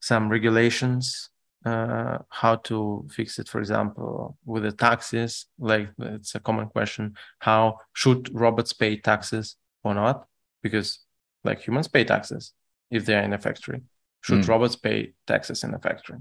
some 0.00 0.28
regulations 0.28 1.30
uh, 1.64 2.18
how 2.28 2.56
to 2.56 3.06
fix 3.10 3.38
it 3.38 3.48
for 3.48 3.60
example 3.60 4.36
with 4.44 4.64
the 4.64 4.72
taxes 4.72 5.46
like 5.58 5.88
it's 5.98 6.34
a 6.34 6.40
common 6.40 6.66
question 6.66 7.14
how 7.38 7.78
should 7.92 8.28
robots 8.32 8.72
pay 8.72 8.96
taxes 8.96 9.56
or 9.84 9.94
not? 9.94 10.26
Because 10.62 11.00
like 11.44 11.60
humans 11.60 11.88
pay 11.88 12.04
taxes 12.04 12.52
if 12.90 13.04
they're 13.04 13.22
in 13.22 13.32
a 13.32 13.38
factory. 13.38 13.82
Should 14.20 14.40
mm. 14.40 14.48
robots 14.48 14.76
pay 14.76 15.12
taxes 15.26 15.64
in 15.64 15.74
a 15.74 15.78
factory? 15.78 16.18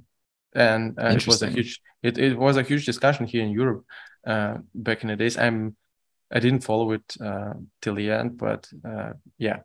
And 0.53 0.97
uh, 0.99 1.09
it 1.09 1.27
was 1.27 1.41
a 1.41 1.49
huge 1.49 1.79
it, 2.03 2.17
it 2.17 2.37
was 2.37 2.57
a 2.57 2.63
huge 2.63 2.85
discussion 2.85 3.25
here 3.25 3.43
in 3.43 3.51
europe 3.51 3.85
uh, 4.25 4.57
back 4.73 5.03
in 5.03 5.09
the 5.09 5.15
days. 5.15 5.37
I'm 5.37 5.75
i 6.33 6.39
didn't 6.39 6.63
follow 6.63 6.91
it 6.91 7.15
uh, 7.23 7.53
till 7.81 7.95
the 7.95 8.11
end 8.11 8.37
but 8.37 8.67
uh, 8.83 9.13
yeah. 9.37 9.59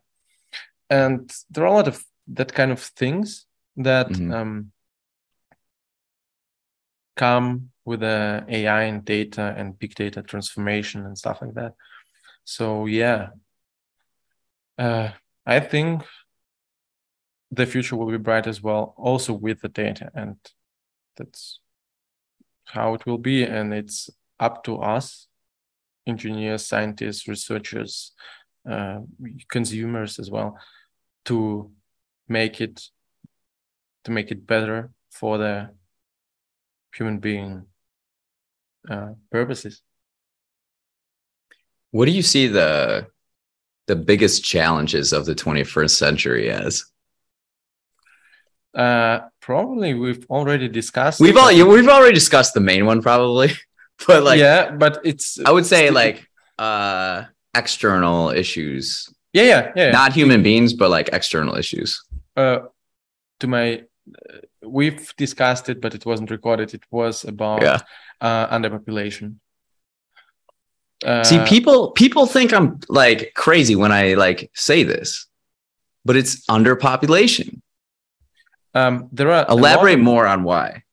And 0.89 1.29
there 1.49 1.65
are 1.65 1.73
a 1.73 1.73
lot 1.73 1.87
of 1.87 2.03
that 2.33 2.53
kind 2.53 2.71
of 2.71 2.79
things 2.79 3.45
that 3.77 4.09
mm-hmm. 4.09 4.33
um, 4.33 4.71
come 7.17 7.71
with 7.83 8.01
the 8.01 8.45
AI 8.47 8.83
and 8.83 9.03
data 9.03 9.53
and 9.57 9.77
big 9.77 9.95
data 9.95 10.21
transformation 10.21 11.05
and 11.05 11.17
stuff 11.17 11.41
like 11.41 11.53
that. 11.55 11.73
So 12.43 12.85
yeah, 12.85 13.29
uh, 14.77 15.09
I 15.45 15.59
think 15.59 16.03
the 17.51 17.65
future 17.65 17.95
will 17.95 18.11
be 18.11 18.17
bright 18.17 18.47
as 18.47 18.61
well, 18.61 18.93
also 18.97 19.33
with 19.33 19.61
the 19.61 19.69
data, 19.69 20.11
and 20.13 20.35
that's 21.15 21.59
how 22.65 22.93
it 22.93 23.05
will 23.05 23.17
be. 23.17 23.43
And 23.43 23.73
it's 23.73 24.09
up 24.39 24.63
to 24.65 24.77
us, 24.77 25.27
engineers, 26.05 26.65
scientists, 26.65 27.27
researchers, 27.27 28.11
uh, 28.69 28.99
consumers 29.49 30.19
as 30.19 30.29
well, 30.29 30.57
to 31.25 31.71
make 32.27 32.61
it 32.61 32.81
to 34.03 34.11
make 34.11 34.31
it 34.31 34.45
better 34.45 34.91
for 35.11 35.37
the 35.37 35.69
human 36.97 37.19
being 37.19 37.65
uh, 38.89 39.13
purposes. 39.31 39.81
What 41.91 42.05
do 42.05 42.11
you 42.11 42.21
see 42.21 42.47
the 42.47 43.07
the 43.87 43.95
biggest 43.95 44.43
challenges 44.43 45.13
of 45.13 45.25
the 45.25 45.33
21st 45.33 45.91
century 45.91 46.49
as? 46.49 46.83
Uh, 48.75 49.21
probably 49.39 49.93
we've 49.93 50.25
already 50.29 50.67
discussed. 50.67 51.19
We've 51.19 51.37
all 51.37 51.49
we've 51.49 51.87
already 51.87 52.13
discussed 52.13 52.53
the 52.53 52.59
main 52.59 52.85
one, 52.85 53.01
probably. 53.01 53.51
but 54.07 54.23
like, 54.23 54.39
yeah, 54.39 54.71
but 54.71 54.99
it's. 55.03 55.39
I 55.45 55.51
would 55.51 55.65
say 55.65 55.89
like 55.89 56.27
uh 56.59 57.23
external 57.55 58.29
issues. 58.29 59.09
Yeah, 59.33 59.43
yeah, 59.43 59.71
yeah. 59.75 59.91
Not 59.91 60.13
human 60.13 60.43
beings, 60.43 60.73
but 60.73 60.89
like 60.89 61.09
external 61.13 61.55
issues. 61.55 62.03
Uh, 62.35 62.59
to 63.39 63.47
my 63.47 63.83
we've 64.67 65.13
discussed 65.17 65.69
it, 65.69 65.81
but 65.81 65.93
it 65.93 66.05
wasn't 66.05 66.31
recorded. 66.31 66.73
It 66.73 66.83
was 66.91 67.23
about 67.23 67.61
yeah. 67.61 67.79
uh, 68.21 68.47
underpopulation. 68.47 69.35
Uh, 71.05 71.23
See, 71.23 71.39
people 71.45 71.91
people 71.91 72.25
think 72.25 72.51
I'm 72.53 72.79
like 72.89 73.33
crazy 73.35 73.75
when 73.75 73.91
I 73.91 74.15
like 74.15 74.49
say 74.53 74.83
this, 74.83 75.27
but 76.03 76.15
it's 76.15 76.45
underpopulation. 76.47 77.61
Um, 78.73 79.09
there 79.11 79.31
are 79.31 79.45
elaborate 79.47 79.99
more 79.99 80.25
on 80.25 80.43
why. 80.43 80.83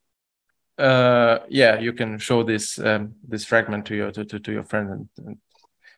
Uh, 0.78 1.38
yeah, 1.48 1.78
you 1.78 1.92
can 1.92 2.18
show 2.18 2.42
this 2.42 2.78
um, 2.78 3.14
this 3.26 3.44
fragment 3.44 3.86
to 3.86 3.94
your 3.94 4.10
to, 4.10 4.24
to, 4.24 4.38
to 4.40 4.52
your 4.52 4.64
friends 4.64 4.90
and, 4.90 5.08
and 5.26 5.38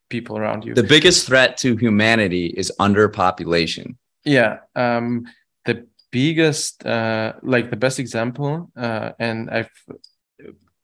people 0.08 0.38
around 0.38 0.64
you. 0.64 0.74
The 0.74 0.82
biggest 0.82 1.26
threat 1.26 1.56
to 1.58 1.76
humanity 1.76 2.46
is 2.46 2.72
underpopulation. 2.78 3.96
Yeah. 4.24 4.58
Um, 4.74 5.26
the 5.64 5.86
biggest 6.20 6.86
uh, 6.86 7.32
like 7.42 7.66
the 7.70 7.80
best 7.84 7.98
example 7.98 8.70
uh, 8.84 9.10
and 9.18 9.50
i've 9.56 9.74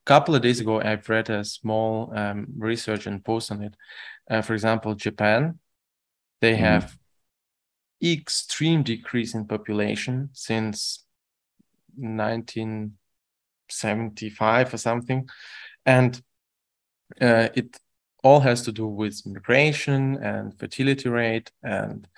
a 0.03 0.05
couple 0.05 0.35
of 0.35 0.43
days 0.43 0.61
ago, 0.61 0.81
I've 0.81 1.09
read 1.09 1.31
a 1.31 1.45
small 1.45 2.13
um, 2.17 2.49
research 2.59 3.07
and 3.07 3.25
post 3.25 3.53
on 3.53 3.63
it. 3.63 3.77
Uh, 4.29 4.43
for 4.43 4.55
example, 4.55 4.97
Japan, 4.97 5.61
they 6.41 6.55
mm-hmm. 6.55 6.65
have 6.65 6.99
extreme 8.03 8.83
decrease 8.83 9.35
in 9.35 9.47
population 9.47 10.31
since 10.33 11.05
1975 11.97 14.75
or 14.75 14.77
something, 14.77 15.29
and 15.87 16.21
uh, 17.21 17.51
it 17.55 17.79
all 18.25 18.41
has 18.41 18.63
to 18.63 18.73
do 18.73 18.89
with 18.89 19.25
migration 19.25 20.17
and 20.17 20.59
fertility 20.59 21.09
rate 21.09 21.53
and 21.63 22.09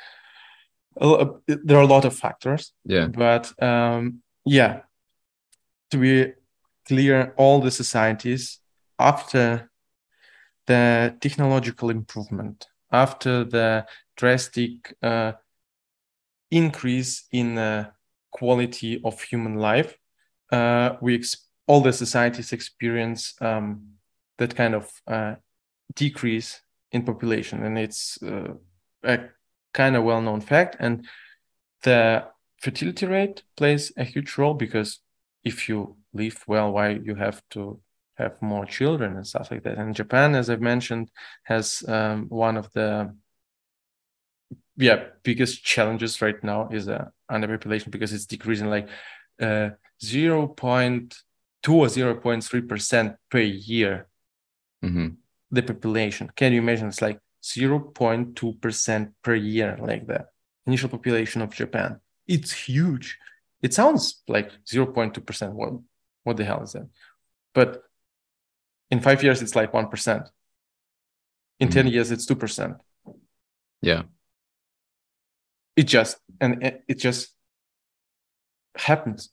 there 0.96 1.76
are 1.76 1.82
a 1.82 1.86
lot 1.86 2.04
of 2.04 2.14
factors 2.16 2.72
yeah. 2.84 3.06
but 3.06 3.52
um, 3.62 4.22
yeah. 4.44 4.80
To 5.90 5.98
be 5.98 6.32
clear 6.88 7.34
all 7.36 7.60
the 7.60 7.70
societies 7.70 8.58
after 8.98 9.70
the 10.66 11.14
technological 11.20 11.90
improvement 11.90 12.66
after 12.90 13.44
the 13.44 13.86
drastic 14.16 14.96
uh, 15.02 15.32
increase 16.50 17.26
in 17.30 17.54
the 17.54 17.92
quality 18.32 19.00
of 19.04 19.22
human 19.22 19.54
life 19.56 19.96
uh, 20.50 20.96
we 21.00 21.14
ex- 21.14 21.48
all 21.66 21.80
the 21.80 21.92
societies 21.92 22.52
experience 22.52 23.34
um, 23.40 23.94
that 24.38 24.54
kind 24.54 24.74
of 24.74 24.90
uh, 25.06 25.34
decrease 25.94 26.60
in 26.92 27.02
population. 27.02 27.62
And 27.64 27.78
it's 27.78 28.18
uh, 28.22 28.54
a 29.02 29.18
kind 29.74 29.96
of 29.96 30.04
well-known 30.04 30.40
fact 30.40 30.76
and 30.80 31.06
the 31.82 32.24
fertility 32.60 33.06
rate 33.06 33.42
plays 33.56 33.92
a 33.96 34.04
huge 34.04 34.38
role 34.38 34.54
because 34.54 35.00
if 35.44 35.68
you 35.68 35.96
live 36.14 36.42
well 36.46 36.72
why 36.72 36.90
you 36.90 37.14
have 37.14 37.42
to 37.50 37.80
have 38.16 38.40
more 38.40 38.64
children 38.64 39.16
and 39.16 39.26
stuff 39.26 39.50
like 39.50 39.64
that. 39.64 39.76
And 39.76 39.94
japan 39.94 40.34
as 40.34 40.48
i've 40.48 40.60
mentioned 40.60 41.10
has 41.42 41.84
um, 41.88 42.26
one 42.28 42.56
of 42.56 42.72
the 42.72 43.14
yeah 44.76 45.04
biggest 45.22 45.64
challenges 45.64 46.22
right 46.22 46.42
now 46.42 46.68
is 46.72 46.88
uh, 46.88 47.06
underpopulation 47.30 47.90
because 47.90 48.12
it's 48.12 48.26
decreasing 48.26 48.70
like 48.70 48.88
uh, 49.40 49.70
0.2 50.02 50.48
or 51.68 51.86
0.3 51.88 52.68
percent 52.68 53.16
per 53.30 53.40
year. 53.40 54.08
Mm-hmm. 54.84 55.08
the 55.50 55.62
population. 55.62 56.30
Can 56.36 56.52
you 56.52 56.58
imagine? 56.60 56.88
It's 56.88 57.00
like 57.00 57.18
0.2 57.44 58.60
percent 58.60 59.12
per 59.22 59.34
year 59.34 59.76
like 59.78 60.06
the 60.06 60.26
initial 60.66 60.88
population 60.88 61.42
of 61.42 61.54
japan. 61.54 62.00
It's 62.26 62.52
huge. 62.52 63.18
It 63.60 63.74
sounds 63.74 64.22
like 64.26 64.50
0.2 64.64 65.24
percent. 65.26 65.52
What 65.52 65.74
what 66.22 66.38
the 66.38 66.44
hell 66.44 66.62
is 66.62 66.72
that? 66.72 66.88
But 67.52 67.82
in 68.90 69.00
five 69.00 69.22
years 69.22 69.42
it's 69.42 69.54
like 69.54 69.74
1 69.74 69.88
percent. 69.88 70.30
In 71.60 71.68
mm-hmm. 71.68 71.74
10 71.74 71.86
years 71.88 72.10
it's 72.10 72.24
2 72.24 72.34
percent. 72.34 72.76
Yeah. 73.82 74.04
It 75.76 75.84
just 75.84 76.16
and 76.40 76.80
it 76.88 76.98
just 76.98 77.28
happens. 78.76 79.28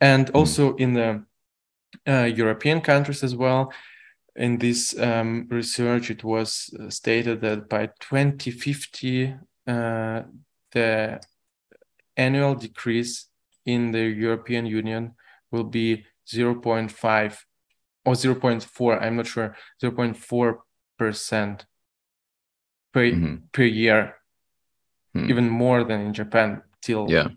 And 0.00 0.26
mm-hmm. 0.26 0.36
also 0.36 0.76
in 0.76 0.92
the 0.94 1.24
uh, 2.06 2.30
european 2.32 2.80
countries 2.80 3.24
as 3.24 3.34
well 3.34 3.72
in 4.36 4.58
this 4.58 4.98
um, 4.98 5.46
research 5.50 6.10
it 6.10 6.24
was 6.24 6.70
uh, 6.78 6.88
stated 6.90 7.40
that 7.40 7.68
by 7.68 7.86
2050 8.00 9.34
uh, 9.66 10.22
the 10.72 11.20
annual 12.16 12.54
decrease 12.54 13.26
in 13.66 13.92
the 13.92 14.02
european 14.02 14.66
union 14.66 15.14
will 15.50 15.64
be 15.64 16.04
0.5 16.26 17.38
or 18.04 18.14
0.4 18.14 19.02
i'm 19.02 19.16
not 19.16 19.26
sure 19.26 19.56
0.4 19.82 20.58
percent 20.98 21.66
per, 22.92 23.04
mm-hmm. 23.04 23.36
per 23.52 23.62
year 23.62 24.14
hmm. 25.14 25.30
even 25.30 25.48
more 25.48 25.84
than 25.84 26.00
in 26.00 26.12
Japan 26.12 26.62
till 26.82 27.10
yeah, 27.10 27.28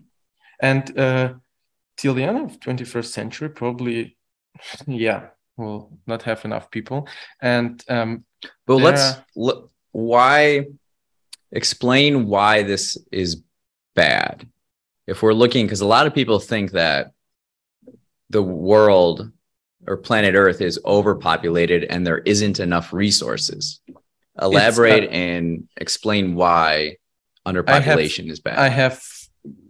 and 0.60 0.98
uh, 0.98 1.34
till 1.96 2.14
the 2.14 2.24
end 2.24 2.38
of 2.38 2.60
21st 2.60 3.06
century 3.06 3.48
probably 3.48 4.16
yeah 4.86 5.28
we'll 5.56 5.90
not 6.06 6.22
have 6.22 6.44
enough 6.44 6.70
people 6.70 7.08
and 7.40 7.82
um 7.88 8.24
but 8.66 8.76
let's 8.76 9.14
look 9.36 9.70
why 9.92 10.66
explain 11.52 12.26
why 12.26 12.62
this 12.62 12.98
is 13.12 13.42
bad 13.94 14.46
if 15.06 15.22
we're 15.22 15.32
looking 15.32 15.66
because 15.66 15.80
a 15.80 15.86
lot 15.86 16.06
of 16.06 16.14
people 16.14 16.38
think 16.38 16.72
that 16.72 17.12
the 18.30 18.42
world 18.42 19.30
or 19.86 19.96
planet 19.96 20.34
earth 20.34 20.60
is 20.60 20.80
overpopulated 20.84 21.84
and 21.84 22.06
there 22.06 22.18
isn't 22.18 22.58
enough 22.58 22.92
resources 22.92 23.80
elaborate 24.40 25.04
uh, 25.04 25.12
and 25.12 25.68
explain 25.76 26.34
why 26.34 26.96
underpopulation 27.46 28.24
have, 28.24 28.32
is 28.32 28.40
bad? 28.40 28.58
I 28.58 28.68
have 28.68 29.02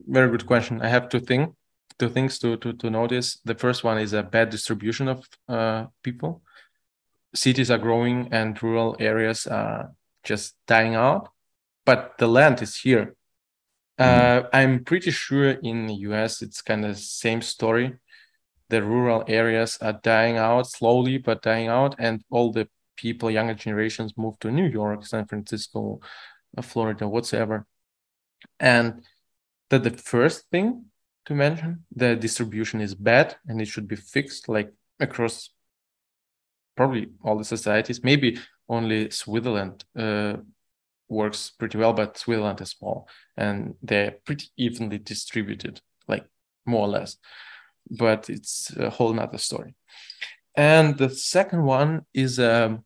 very 0.07 0.31
good 0.31 0.47
question. 0.47 0.81
I 0.83 0.89
have 0.89 1.09
two 1.09 1.21
thing, 1.21 1.55
two 1.99 2.09
things 2.09 2.39
to 2.41 2.57
to 2.59 2.73
to 2.73 2.91
notice. 2.91 3.39
The 3.45 3.55
first 3.55 3.85
one 3.85 3.99
is 3.99 4.13
a 4.13 4.23
bad 4.23 4.51
distribution 4.51 5.09
of 5.09 5.29
uh, 5.49 5.87
people. 6.03 6.43
Cities 7.35 7.71
are 7.71 7.79
growing 7.79 8.29
and 8.33 8.61
rural 8.63 8.97
areas 9.01 9.47
are 9.47 9.93
just 10.23 10.57
dying 10.67 10.95
out, 10.95 11.31
but 11.85 12.15
the 12.19 12.29
land 12.29 12.63
is 12.63 12.77
here. 12.77 13.17
Mm-hmm. 13.99 14.47
Uh, 14.47 14.49
I'm 14.53 14.85
pretty 14.85 15.11
sure 15.11 15.51
in 15.51 15.87
the 15.87 15.95
US 16.09 16.43
it's 16.43 16.63
kind 16.63 16.85
of 16.85 16.99
same 16.99 17.43
story. 17.43 17.95
The 18.71 18.83
rural 18.83 19.25
areas 19.29 19.79
are 19.81 19.93
dying 19.93 20.37
out 20.37 20.67
slowly, 20.67 21.19
but 21.19 21.43
dying 21.43 21.69
out, 21.69 21.95
and 21.99 22.25
all 22.31 22.51
the 22.51 22.69
people, 22.97 23.31
younger 23.31 23.55
generations, 23.55 24.15
move 24.17 24.39
to 24.41 24.51
New 24.51 24.67
York, 24.67 25.07
San 25.07 25.27
Francisco, 25.27 26.01
Florida, 26.63 27.07
whatsoever. 27.07 27.67
And 28.59 29.05
that 29.71 29.83
the 29.83 29.91
first 29.91 30.49
thing 30.51 30.87
to 31.27 31.35
mention, 31.35 31.85
the 31.95 32.17
distribution 32.17 32.81
is 32.81 32.95
bad 32.95 33.37
and 33.47 33.61
it 33.61 33.67
should 33.67 33.89
be 33.89 33.97
fixed 33.97 34.49
like 34.49 34.73
across 35.01 35.51
probably 36.77 37.09
all 37.23 37.39
the 37.39 37.45
societies. 37.45 38.05
Maybe 38.05 38.39
only 38.69 39.11
Switzerland 39.11 39.85
uh, 39.97 40.37
works 41.09 41.53
pretty 41.59 41.79
well, 41.79 41.93
but 41.93 42.19
Switzerland 42.19 42.61
is 42.61 42.71
small 42.71 43.09
and 43.37 43.75
they're 43.83 44.17
pretty 44.25 44.49
evenly 44.57 44.99
distributed, 44.99 45.81
like 46.09 46.27
more 46.67 46.83
or 46.83 46.89
less. 46.89 47.17
But 47.91 48.31
it's 48.31 48.75
a 48.77 48.91
whole 48.91 49.13
nother 49.13 49.39
story. 49.39 49.75
And 50.57 50.97
the 50.97 51.11
second 51.11 51.65
one 51.65 52.07
is 52.15 52.39
a 52.39 52.81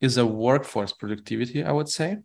is 0.00 0.18
a 0.18 0.26
workforce 0.26 0.92
productivity, 0.92 1.64
I 1.64 1.72
would 1.72 1.88
say, 1.88 2.18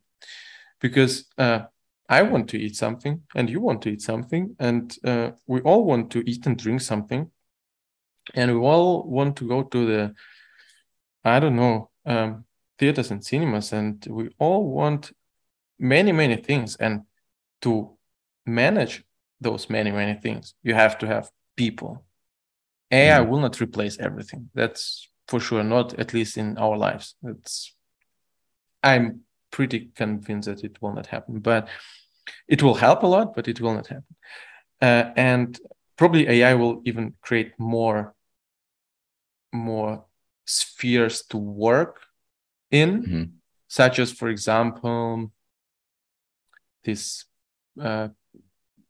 because 0.82 1.26
uh, 1.38 1.62
I 2.10 2.24
want 2.24 2.50
to 2.50 2.58
eat 2.58 2.76
something 2.76 3.22
and 3.36 3.50
you 3.50 3.62
want 3.62 3.84
to 3.84 3.90
eat 3.90 4.02
something, 4.02 4.56
and 4.60 4.98
uh, 5.04 5.32
we 5.48 5.62
all 5.62 5.86
want 5.86 6.12
to 6.12 6.30
eat 6.30 6.46
and 6.48 6.58
drink 6.58 6.82
something, 6.82 7.30
and 8.34 8.52
we 8.52 8.66
all 8.66 9.04
want 9.08 9.38
to 9.38 9.48
go 9.48 9.64
to 9.64 9.86
the, 9.86 10.14
I 11.24 11.40
don't 11.40 11.56
know, 11.56 11.92
um, 12.06 12.46
theaters 12.80 13.12
and 13.12 13.24
cinemas, 13.24 13.72
and 13.74 14.06
we 14.10 14.30
all 14.40 14.66
want 14.68 15.12
many, 15.78 16.12
many 16.12 16.36
things. 16.38 16.76
And 16.78 17.04
to 17.62 17.96
manage 18.46 19.04
those 19.40 19.70
many, 19.70 19.92
many 19.92 20.20
things, 20.20 20.56
you 20.64 20.74
have 20.74 20.98
to 21.00 21.08
have 21.08 21.30
people. 21.56 22.04
AI 22.92 23.20
mm-hmm. 23.20 23.30
will 23.30 23.40
not 23.40 23.62
replace 23.62 24.00
everything. 24.00 24.50
That's 24.56 25.10
for 25.30 25.40
sure 25.40 25.64
not 25.64 25.94
at 26.00 26.14
least 26.14 26.38
in 26.38 26.58
our 26.58 26.76
lives 26.76 27.16
it's 27.24 27.76
i'm 28.82 29.22
pretty 29.52 29.92
convinced 29.96 30.48
that 30.48 30.64
it 30.64 30.82
will 30.82 30.94
not 30.94 31.08
happen 31.08 31.40
but 31.40 31.68
it 32.48 32.62
will 32.62 32.76
help 32.76 33.04
a 33.04 33.08
lot 33.08 33.36
but 33.36 33.48
it 33.48 33.60
will 33.62 33.74
not 33.74 33.88
happen 33.88 34.16
uh, 34.82 35.12
and 35.16 35.60
probably 35.98 36.28
ai 36.28 36.54
will 36.54 36.82
even 36.86 37.14
create 37.22 37.54
more 37.58 38.14
more 39.52 40.06
spheres 40.46 41.24
to 41.24 41.38
work 41.38 42.02
in 42.72 43.04
mm-hmm. 43.04 43.24
such 43.68 44.00
as 44.00 44.12
for 44.12 44.30
example 44.30 45.32
this 46.84 47.26
uh, 47.82 48.08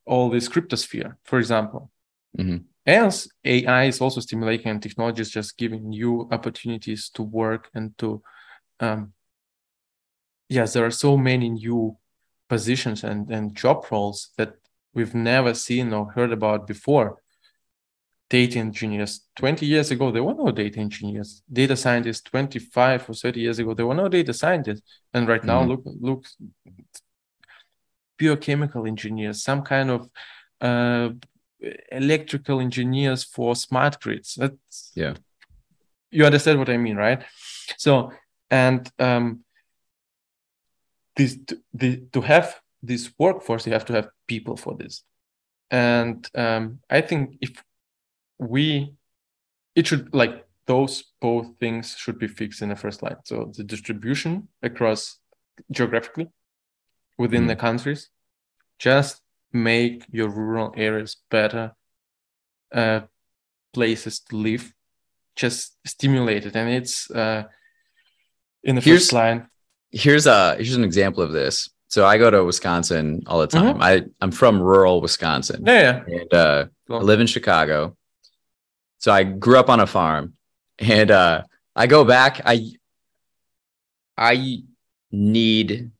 all 0.06 0.30
this 0.30 0.50
cryptosphere 0.50 1.16
for 1.24 1.40
example 1.40 1.92
mm-hmm. 2.38 2.58
As 2.90 3.28
AI 3.46 3.84
is 3.86 4.02
also 4.02 4.20
stimulating 4.20 4.66
and 4.68 4.82
technology 4.82 5.22
is 5.22 5.30
just 5.30 5.58
giving 5.58 5.92
you 5.92 6.28
opportunities 6.32 7.12
to 7.12 7.22
work 7.22 7.70
and 7.76 7.96
to, 8.00 8.24
um, 8.80 9.14
yes, 10.50 10.74
there 10.74 10.86
are 10.86 10.92
so 10.92 11.16
many 11.16 11.50
new 11.50 11.98
positions 12.50 13.04
and, 13.04 13.30
and 13.30 13.56
job 13.56 13.86
roles 13.92 14.32
that 14.38 14.56
we've 14.94 15.16
never 15.16 15.54
seen 15.54 15.94
or 15.94 16.12
heard 16.12 16.32
about 16.32 16.68
before. 16.68 17.22
Data 18.30 18.60
engineers, 18.60 19.22
20 19.38 19.66
years 19.66 19.90
ago, 19.90 20.12
there 20.12 20.24
were 20.24 20.36
no 20.36 20.52
data 20.52 20.80
engineers. 20.80 21.42
Data 21.52 21.76
scientists, 21.76 22.22
25 22.22 23.10
or 23.10 23.14
30 23.14 23.40
years 23.40 23.58
ago, 23.58 23.74
there 23.74 23.88
were 23.88 23.96
no 23.96 24.08
data 24.08 24.34
scientists. 24.34 24.82
And 25.14 25.28
right 25.28 25.44
now, 25.44 25.62
mm-hmm. 25.62 25.70
look, 25.70 25.82
look, 26.00 26.26
biochemical 28.20 28.86
engineers, 28.86 29.42
some 29.42 29.64
kind 29.64 29.90
of 29.90 30.10
uh, 30.62 31.10
electrical 31.92 32.60
engineers 32.60 33.24
for 33.24 33.56
smart 33.56 34.00
grids. 34.00 34.36
That's 34.36 34.92
Yeah. 34.96 35.16
You 36.12 36.26
understand 36.26 36.60
what 36.60 36.70
I 36.70 36.78
mean, 36.78 36.98
right? 36.98 37.24
So 37.78 38.12
and 38.50 38.92
um, 39.00 39.44
this 41.20 41.38
the, 41.82 41.90
to 42.14 42.22
have 42.22 42.48
this 42.90 43.12
workforce, 43.20 43.68
you 43.68 43.74
have 43.74 43.86
to 43.86 43.94
have 43.94 44.08
people 44.28 44.56
for 44.58 44.74
this. 44.82 45.04
And 45.70 46.28
um, 46.36 46.80
I 46.90 47.02
think 47.02 47.38
if 47.42 47.52
we, 48.40 48.94
it 49.76 49.86
should 49.88 50.14
like 50.14 50.46
those 50.66 50.94
both 51.22 51.48
things 51.60 51.96
should 52.02 52.18
be 52.20 52.28
fixed 52.28 52.62
in 52.62 52.70
the 52.70 52.76
first 52.76 53.04
line. 53.04 53.18
So 53.26 53.52
the 53.58 53.64
distribution 53.64 54.48
across 54.64 55.20
geographically 55.72 56.28
within 57.18 57.44
Mhm. 57.44 57.48
the 57.52 57.56
countries, 57.56 58.10
just 58.80 59.22
make 59.52 60.06
your 60.12 60.30
rural 60.30 60.74
areas 60.78 61.18
better 61.30 61.74
uh, 62.72 63.02
places 63.74 64.20
to 64.28 64.36
live, 64.38 64.74
just 65.36 65.78
stimulate 65.86 66.46
it. 66.46 66.56
And 66.56 66.70
it's 66.70 67.10
uh, 67.12 67.44
in 68.64 68.76
the 68.76 68.82
Here's- 68.82 69.02
first 69.02 69.14
line. 69.14 69.49
Here's 69.92 70.28
a 70.28 70.56
here's 70.56 70.76
an 70.76 70.84
example 70.84 71.24
of 71.24 71.32
this. 71.32 71.70
So 71.88 72.06
I 72.06 72.18
go 72.20 72.30
to 72.30 72.44
Wisconsin 72.44 73.24
all 73.28 73.40
the 73.40 73.48
Mm-hmm. 73.48 73.80
time. 73.80 73.82
I 73.82 74.04
I'm 74.22 74.32
from 74.32 74.62
rural 74.62 75.02
Wisconsin, 75.02 75.64
Yeah, 75.66 76.04
yeah. 76.08 76.20
and 76.20 76.34
uh, 76.34 76.66
I 76.90 76.98
live 76.98 77.20
in 77.20 77.28
Chicago. 77.28 77.96
So 79.00 79.12
I 79.12 79.24
grew 79.24 79.58
up 79.58 79.70
on 79.70 79.80
a 79.80 79.88
farm, 79.88 80.34
and 80.78 81.10
uh, 81.10 81.44
I 81.76 81.88
go 81.88 82.04
back. 82.06 82.42
I 82.46 82.72
I 84.18 84.64
need 85.12 85.92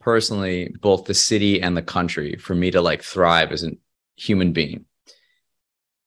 personally 0.00 0.74
both 0.80 1.04
the 1.06 1.14
city 1.14 1.62
and 1.62 1.76
the 1.76 1.82
country 1.82 2.36
for 2.36 2.54
me 2.54 2.70
to 2.70 2.80
like 2.80 3.02
thrive 3.02 3.52
as 3.52 3.64
a 3.64 3.70
human 4.16 4.52
being. 4.52 4.84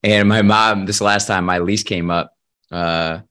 And 0.04 0.30
my 0.30 0.42
mom, 0.44 0.86
this 0.86 1.02
last 1.02 1.26
time 1.28 1.46
my 1.46 1.60
lease 1.60 1.84
came 1.84 2.12
up 2.12 2.32
uh, 2.72 3.22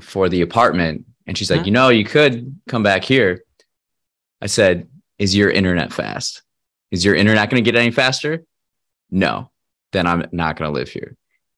for 0.00 0.28
the 0.28 0.40
apartment, 0.40 1.04
and 1.28 1.36
she's 1.38 1.50
like, 1.50 1.60
Mhm. 1.62 1.66
you 1.66 1.72
know, 1.72 1.88
you 1.90 2.04
could 2.04 2.58
come 2.68 2.82
back 2.82 3.04
here. 3.04 3.44
I 4.40 4.46
said, 4.46 4.88
is 5.18 5.36
your 5.36 5.50
internet 5.50 5.92
fast? 5.92 6.42
Is 6.90 7.04
your 7.04 7.14
internet 7.14 7.50
going 7.50 7.62
to 7.62 7.70
get 7.70 7.78
any 7.78 7.90
faster? 7.92 8.44
No, 9.10 9.50
then 9.92 10.06
I'm 10.06 10.26
not 10.32 10.56
going 10.56 10.72
to 10.72 10.74
live 10.78 10.88
here. 10.88 11.16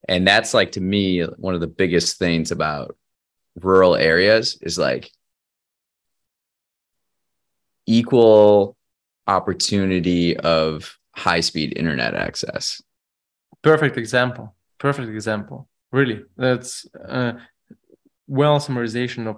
And 0.08 0.26
that's 0.26 0.52
like 0.54 0.72
to 0.72 0.80
me 0.80 1.20
one 1.22 1.54
of 1.54 1.60
the 1.60 1.66
biggest 1.68 2.18
things 2.18 2.50
about 2.50 2.96
rural 3.60 3.94
areas 3.96 4.58
is 4.60 4.76
like 4.78 5.10
equal 7.86 8.76
opportunity 9.26 10.36
of 10.36 10.98
high 11.14 11.40
speed 11.40 11.72
internet 11.76 12.14
access. 12.14 12.80
perfect 13.62 13.96
example 13.98 14.54
perfect 14.78 15.08
example 15.10 15.68
really 15.92 16.22
that's 16.36 16.86
uh, 17.08 17.32
well 18.26 18.58
summarization 18.58 19.26
of 19.26 19.36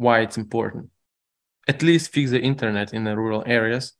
why 0.00 0.20
it's 0.20 0.38
important. 0.38 0.88
At 1.68 1.82
least 1.82 2.12
fix 2.12 2.30
the 2.30 2.40
internet 2.40 2.94
in 2.94 3.04
the 3.04 3.14
rural 3.16 3.44
areas. 3.46 3.92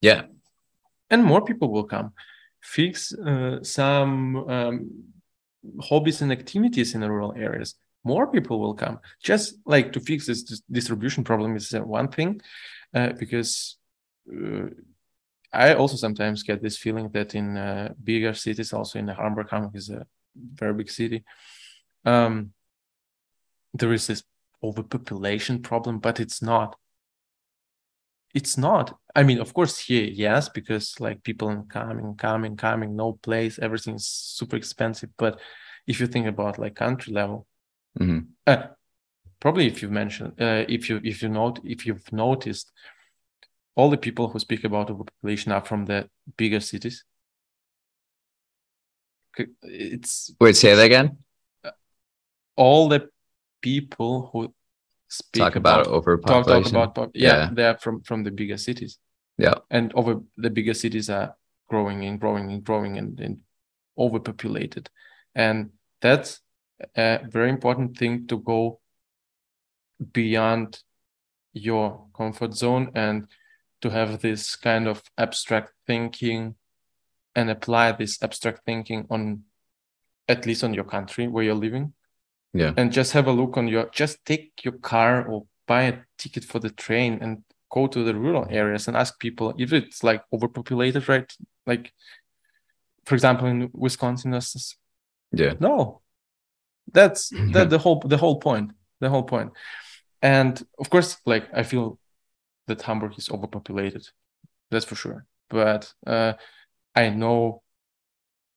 Yeah. 0.00 0.22
and 1.10 1.22
more 1.22 1.42
people 1.44 1.68
will 1.70 1.84
come. 1.84 2.12
Fix 2.60 3.12
uh, 3.12 3.62
some 3.62 4.36
um, 4.54 4.74
hobbies 5.88 6.22
and 6.22 6.32
activities 6.32 6.94
in 6.94 7.00
the 7.00 7.10
rural 7.10 7.34
areas. 7.36 7.74
More 8.04 8.26
people 8.26 8.58
will 8.58 8.74
come. 8.74 8.98
Just 9.22 9.46
like 9.66 9.92
to 9.92 10.00
fix 10.00 10.26
this 10.26 10.42
distribution 10.78 11.24
problem 11.24 11.56
is 11.56 11.72
one 11.72 12.08
thing 12.08 12.40
uh, 12.94 13.12
because 13.22 13.76
uh, 14.32 14.68
I 15.52 15.74
also 15.74 15.96
sometimes 15.96 16.42
get 16.42 16.62
this 16.62 16.78
feeling 16.78 17.10
that 17.10 17.34
in 17.34 17.56
uh, 17.56 17.92
bigger 18.02 18.34
cities, 18.34 18.72
also 18.72 18.98
in 18.98 19.08
Hamburg, 19.08 19.48
Hamburg 19.50 19.76
is 19.76 19.90
a 19.90 20.06
very 20.34 20.74
big 20.74 20.90
city, 20.90 21.24
um, 22.04 22.52
there 23.74 23.92
is 23.92 24.06
this 24.06 24.22
overpopulation 24.68 25.62
problem, 25.62 25.98
but 25.98 26.20
it's 26.20 26.42
not. 26.42 26.76
It's 28.34 28.58
not. 28.58 28.98
I 29.14 29.22
mean, 29.22 29.40
of 29.40 29.54
course, 29.54 29.78
here, 29.78 30.04
yes, 30.04 30.48
because 30.48 31.00
like 31.00 31.22
people 31.22 31.48
are 31.48 31.62
coming, 31.68 32.16
coming, 32.16 32.56
coming, 32.56 32.94
no 32.94 33.14
place, 33.14 33.58
everything 33.58 33.94
is 33.94 34.06
super 34.06 34.56
expensive. 34.56 35.10
But 35.16 35.40
if 35.86 36.00
you 36.00 36.06
think 36.06 36.26
about 36.26 36.58
like 36.58 36.74
country 36.74 37.12
level, 37.12 37.46
Mhm. 37.98 38.26
uh, 38.46 38.66
probably 39.40 39.66
if 39.66 39.80
you 39.82 39.88
mentioned, 39.88 40.40
uh, 40.40 40.64
if 40.68 40.90
you 40.90 41.00
if 41.02 41.22
you 41.22 41.28
note 41.30 41.60
if 41.64 41.86
you've 41.86 42.12
noticed, 42.12 42.72
all 43.74 43.90
the 43.90 43.96
people 43.96 44.28
who 44.28 44.38
speak 44.38 44.64
about 44.64 44.90
overpopulation 44.90 45.52
are 45.52 45.64
from 45.64 45.86
the 45.86 46.08
bigger 46.36 46.60
cities. 46.60 47.04
It's 49.62 50.34
Wait, 50.40 50.56
say 50.56 50.74
that 50.74 50.84
again. 50.84 51.18
all 52.56 52.88
the 52.88 53.08
people 53.60 54.30
who 54.32 54.52
speak 55.08 55.40
Talk 55.42 55.56
about, 55.56 55.84
talk, 55.84 55.92
overpopulation. 55.92 56.72
talk 56.72 56.84
about 56.84 56.94
pop- 56.94 57.10
yeah, 57.14 57.36
Yeah. 57.36 57.50
they're 57.52 57.76
from 57.78 58.02
from 58.02 58.24
the 58.24 58.30
bigger 58.30 58.56
cities 58.58 58.98
yeah. 59.38 59.54
and 59.70 59.92
over 59.94 60.20
the 60.36 60.50
bigger 60.50 60.74
cities 60.74 61.08
are 61.10 61.36
growing 61.68 62.04
and 62.04 62.18
growing 62.20 62.50
and 62.52 62.64
growing 62.64 62.98
and, 62.98 63.20
and 63.20 63.38
overpopulated 63.98 64.90
and 65.34 65.70
that's 66.00 66.40
a 66.96 67.20
very 67.28 67.48
important 67.50 67.96
thing 67.96 68.26
to 68.26 68.38
go 68.38 68.80
beyond 70.12 70.82
your 71.52 72.06
comfort 72.16 72.54
zone 72.54 72.90
and 72.94 73.26
to 73.80 73.90
have 73.90 74.20
this 74.20 74.56
kind 74.56 74.86
of 74.86 75.02
abstract 75.16 75.72
thinking 75.86 76.54
and 77.34 77.50
apply 77.50 77.92
this 77.92 78.22
abstract 78.22 78.60
thinking 78.66 79.06
on 79.10 79.42
at 80.28 80.44
least 80.46 80.64
on 80.64 80.74
your 80.74 80.84
country 80.84 81.28
where 81.28 81.44
you're 81.44 81.54
living 81.54 81.92
Yeah. 82.52 82.72
and 82.76 82.92
just 82.92 83.12
have 83.12 83.26
a 83.26 83.32
look 83.32 83.56
on 83.56 83.68
your 83.68 83.88
just 83.92 84.24
take 84.24 84.64
your 84.64 84.74
car 84.78 85.26
or 85.28 85.46
buy 85.66 85.82
a 85.82 85.98
ticket 86.18 86.44
for 86.44 86.58
the 86.58 86.70
train 86.70 87.18
and 87.20 87.42
go 87.70 87.86
to 87.86 88.04
the 88.04 88.14
rural 88.14 88.46
areas 88.48 88.88
and 88.88 88.96
ask 88.96 89.18
people 89.18 89.54
if 89.58 89.72
it's 89.72 90.02
like 90.02 90.22
overpopulated 90.32 91.08
right? 91.08 91.30
Like 91.66 91.92
for 93.04 93.14
example 93.14 93.46
in 93.46 93.70
wisconsin 93.72 94.30
there's 94.30 94.76
Yeah. 95.32 95.54
no. 95.60 96.00
That's 96.92 97.28
that 97.52 97.70
the 97.70 97.78
whole 97.78 98.00
the 98.00 98.16
whole 98.16 98.38
point 98.38 98.72
the 99.00 99.08
whole 99.10 99.24
point. 99.24 99.52
And 100.22 100.62
of 100.78 100.88
course 100.88 101.18
like 101.26 101.46
i 101.52 101.62
feel 101.62 101.98
that 102.66 102.82
hamburg 102.82 103.18
is 103.18 103.28
overpopulated. 103.28 104.08
That's 104.70 104.84
for 104.86 104.94
sure. 104.96 105.26
But 105.50 105.92
uh 106.06 106.34
i 106.94 107.10
know 107.10 107.62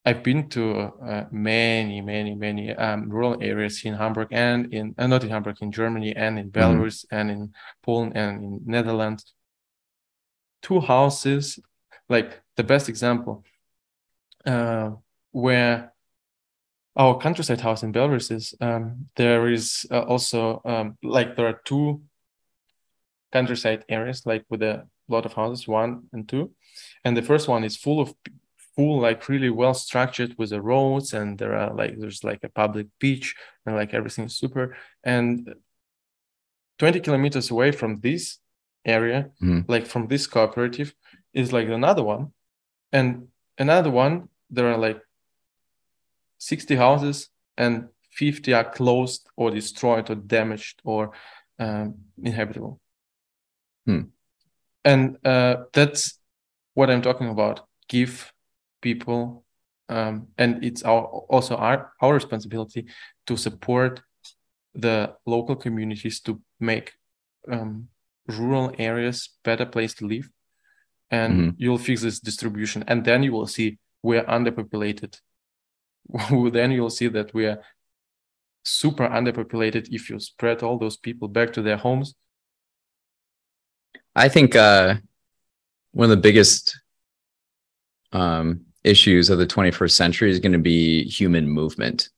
i've 0.10 0.24
been 0.24 0.50
to 0.50 0.64
uh, 1.12 1.26
many 1.32 2.02
many 2.02 2.34
many 2.36 2.66
um, 2.76 3.10
rural 3.10 3.38
areas 3.42 3.84
in 3.86 3.94
hamburg 3.94 4.28
and 4.32 4.74
in 4.74 4.96
uh, 4.98 5.08
not 5.08 5.24
in 5.24 5.30
hamburg 5.30 5.58
in 5.62 5.72
germany 5.72 6.16
and 6.16 6.40
in 6.40 6.50
belarus 6.52 7.06
and 7.12 7.30
in 7.30 7.54
poland 7.84 8.14
and 8.16 8.44
in 8.44 8.60
netherlands. 8.66 9.34
Two 10.62 10.82
houses 10.82 11.60
like 12.10 12.42
the 12.58 12.64
best 12.64 12.90
example 12.90 13.46
uh, 14.46 14.92
where 15.32 15.94
our 16.96 17.18
countryside 17.18 17.62
house 17.62 17.84
in 17.84 17.94
Belarus 17.94 18.32
is 18.32 18.54
um, 18.60 19.08
there 19.16 19.48
is 19.48 19.86
uh, 19.92 20.02
also 20.02 20.62
um, 20.66 20.98
like 21.04 21.36
there 21.36 21.48
are 21.48 21.62
two 21.64 22.02
countryside 23.32 23.86
areas 23.88 24.26
like 24.26 24.44
with 24.50 24.62
a 24.64 24.88
lot 25.08 25.26
of 25.26 25.34
houses 25.34 25.68
one 25.68 26.04
and 26.12 26.28
two. 26.28 26.52
And 27.06 27.16
the 27.16 27.22
first 27.22 27.48
one 27.48 27.64
is 27.64 27.78
full 27.78 28.00
of 28.02 28.14
full 28.80 29.00
like 29.08 29.28
really 29.28 29.50
well 29.50 29.74
structured 29.74 30.32
with 30.38 30.50
the 30.52 30.62
roads 30.62 31.14
and 31.14 31.38
there 31.38 31.54
are 31.62 31.74
like 31.82 31.94
there's 32.00 32.24
like 32.24 32.42
a 32.46 32.50
public 32.62 32.88
beach 33.00 33.36
and 33.66 33.76
like 33.76 33.94
everything 33.94 34.26
is 34.26 34.36
super 34.36 34.66
and 35.04 35.54
20 36.78 37.02
kilometers 37.02 37.52
away 37.52 37.72
from 37.72 38.00
this 38.00 38.40
area 38.86 39.20
Mhm. 39.42 39.66
like 39.68 39.86
from 39.86 40.08
this 40.08 40.28
cooperative 40.28 40.94
is 41.34 41.52
like 41.52 41.68
another 41.68 42.04
one 42.04 42.32
and 42.92 43.28
another 43.58 43.92
one 43.92 44.30
there 44.50 44.68
are 44.72 44.78
like 44.88 45.02
60 46.38 46.76
houses 46.76 47.30
and 47.58 47.90
50 48.12 48.54
are 48.54 48.72
closed 48.72 49.30
or 49.36 49.52
destroyed 49.52 50.10
or 50.10 50.16
damaged 50.16 50.82
or 50.84 51.12
um, 51.60 51.96
inhabitable. 52.24 52.80
Hmm. 53.86 54.02
And 54.86 55.18
uh, 55.26 55.56
that's 55.74 56.18
what 56.74 56.90
I'm 56.90 57.02
talking 57.02 57.30
about. 57.30 57.68
Give 57.90 58.32
people, 58.82 59.46
um, 59.90 60.28
and 60.38 60.64
it's 60.64 60.84
our 60.84 61.04
also 61.30 61.56
our, 61.56 61.92
our 62.02 62.14
responsibility 62.14 62.88
to 63.28 63.38
support 63.38 64.02
the 64.76 65.16
local 65.26 65.56
communities 65.56 66.20
to 66.22 66.42
make 66.60 66.94
um, 67.52 67.88
rural 68.28 68.72
areas 68.78 69.30
better 69.44 69.66
place 69.66 69.94
to 69.96 70.08
live. 70.08 70.30
And 71.12 71.34
Mhm. 71.34 71.56
you'll 71.58 71.80
fix 71.80 72.02
this 72.02 72.20
distribution, 72.20 72.84
and 72.88 73.04
then 73.04 73.24
you 73.24 73.32
will 73.32 73.48
see 73.48 73.78
we're 74.04 74.26
underpopulated 74.26 75.20
then 76.52 76.72
you'll 76.72 76.90
see 76.90 77.08
that 77.08 77.34
we 77.34 77.46
are 77.46 77.62
super 78.64 79.08
underpopulated 79.08 79.88
if 79.92 80.10
you 80.10 80.20
spread 80.20 80.64
all 80.64 80.78
those 80.78 80.98
people 80.98 81.28
back 81.28 81.54
to 81.54 81.62
their 81.62 81.78
homes. 81.78 82.16
I 84.16 84.30
think 84.30 84.56
uh, 84.56 84.96
one 85.92 86.10
of 86.12 86.18
the 86.18 86.22
biggest 86.22 86.82
um, 88.12 88.66
issues 88.90 89.30
of 89.30 89.38
the 89.38 89.48
21st 89.48 89.92
century 89.92 90.32
is 90.32 90.40
going 90.40 90.54
to 90.54 90.60
be 90.60 91.04
human 91.04 91.48
movement. 91.48 92.10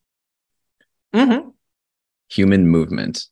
Mm-hmm. 1.13 1.49
Human 2.29 2.67
movement. 2.67 3.25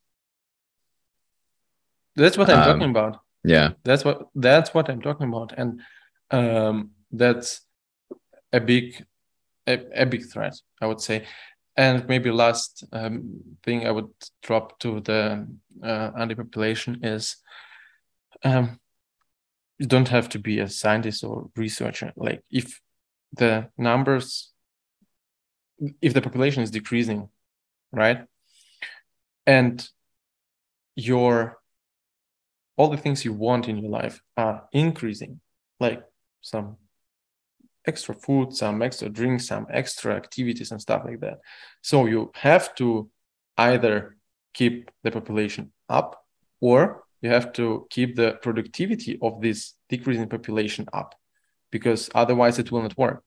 That's 2.15 2.37
what 2.37 2.49
I'm 2.49 2.59
Um, 2.59 2.65
talking 2.65 2.89
about. 2.89 3.19
Yeah. 3.43 3.69
That's 3.83 4.03
what 4.03 4.27
that's 4.35 4.73
what 4.73 4.89
I'm 4.89 5.01
talking 5.01 5.27
about, 5.29 5.53
and 5.57 5.81
um, 6.31 6.91
that's 7.11 7.61
a 8.51 8.59
big 8.59 9.05
a, 9.65 10.03
a 10.03 10.05
big 10.05 10.25
threat, 10.25 10.55
I 10.81 10.87
would 10.87 10.99
say. 10.99 11.25
And 11.77 12.05
maybe 12.09 12.29
last 12.31 12.83
um, 12.91 13.39
thing 13.63 13.87
I 13.87 13.91
would 13.91 14.09
drop 14.43 14.79
to 14.79 14.99
the 14.99 15.47
uh, 15.81 16.11
anti-population 16.17 17.05
is 17.05 17.37
um, 18.43 18.79
you 19.77 19.87
don't 19.87 20.09
have 20.09 20.27
to 20.29 20.39
be 20.39 20.59
a 20.59 20.67
scientist 20.67 21.23
or 21.23 21.49
researcher. 21.55 22.11
Like 22.17 22.41
if 22.51 22.81
the 23.34 23.69
numbers, 23.77 24.51
if 26.01 26.14
the 26.14 26.22
population 26.22 26.64
is 26.64 26.72
decreasing, 26.72 27.30
right, 27.91 28.26
and 29.45 29.88
your 30.95 31.60
all 32.77 32.89
the 32.89 32.97
things 32.97 33.26
you 33.26 33.34
want 33.34 33.68
in 33.68 33.77
your 33.77 33.91
life 33.91 34.22
are 34.38 34.64
increasing, 34.72 35.41
like 35.81 36.01
some 36.41 36.77
extra 37.85 38.15
food, 38.15 38.56
some 38.56 38.81
extra 38.81 39.10
drinks, 39.10 39.47
some 39.47 39.68
extra 39.69 40.15
activities 40.15 40.72
and 40.72 40.81
stuff 40.81 41.01
like 41.06 41.19
that. 41.19 41.39
So 41.81 42.06
you 42.06 42.31
have 42.35 42.73
to 42.76 43.10
either 43.57 44.15
keep 44.53 44.91
the 45.03 45.11
population 45.11 45.73
up 45.89 46.23
or 46.61 47.03
you 47.22 47.30
have 47.30 47.51
to 47.53 47.85
keep 47.89 48.15
the 48.15 48.34
productivity 48.41 49.19
of 49.22 49.41
this 49.41 49.73
decreasing 49.89 50.30
population 50.30 50.88
up 50.93 51.15
because 51.71 52.09
otherwise 52.15 52.59
it 52.59 52.71
will 52.71 52.81
not 52.81 52.97
work. 52.97 53.23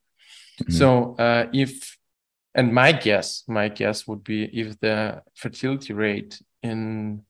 Mhm. 0.63 0.73
So 0.73 1.15
uh, 1.17 1.47
if 1.53 1.97
and 2.55 2.73
my 2.73 2.91
guess, 2.91 3.43
my 3.47 3.67
guess 3.69 4.07
would 4.07 4.23
be 4.23 4.43
if 4.43 4.79
the 4.79 5.23
fertility 5.33 5.93
rate 5.93 6.39
in 6.61 7.23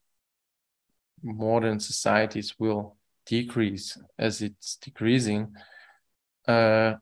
modern 1.24 1.80
societies 1.80 2.56
will 2.60 2.98
decrease 3.26 3.98
as 4.20 4.42
it's 4.42 4.76
decreasing, 4.76 5.56
uh, 6.48 6.96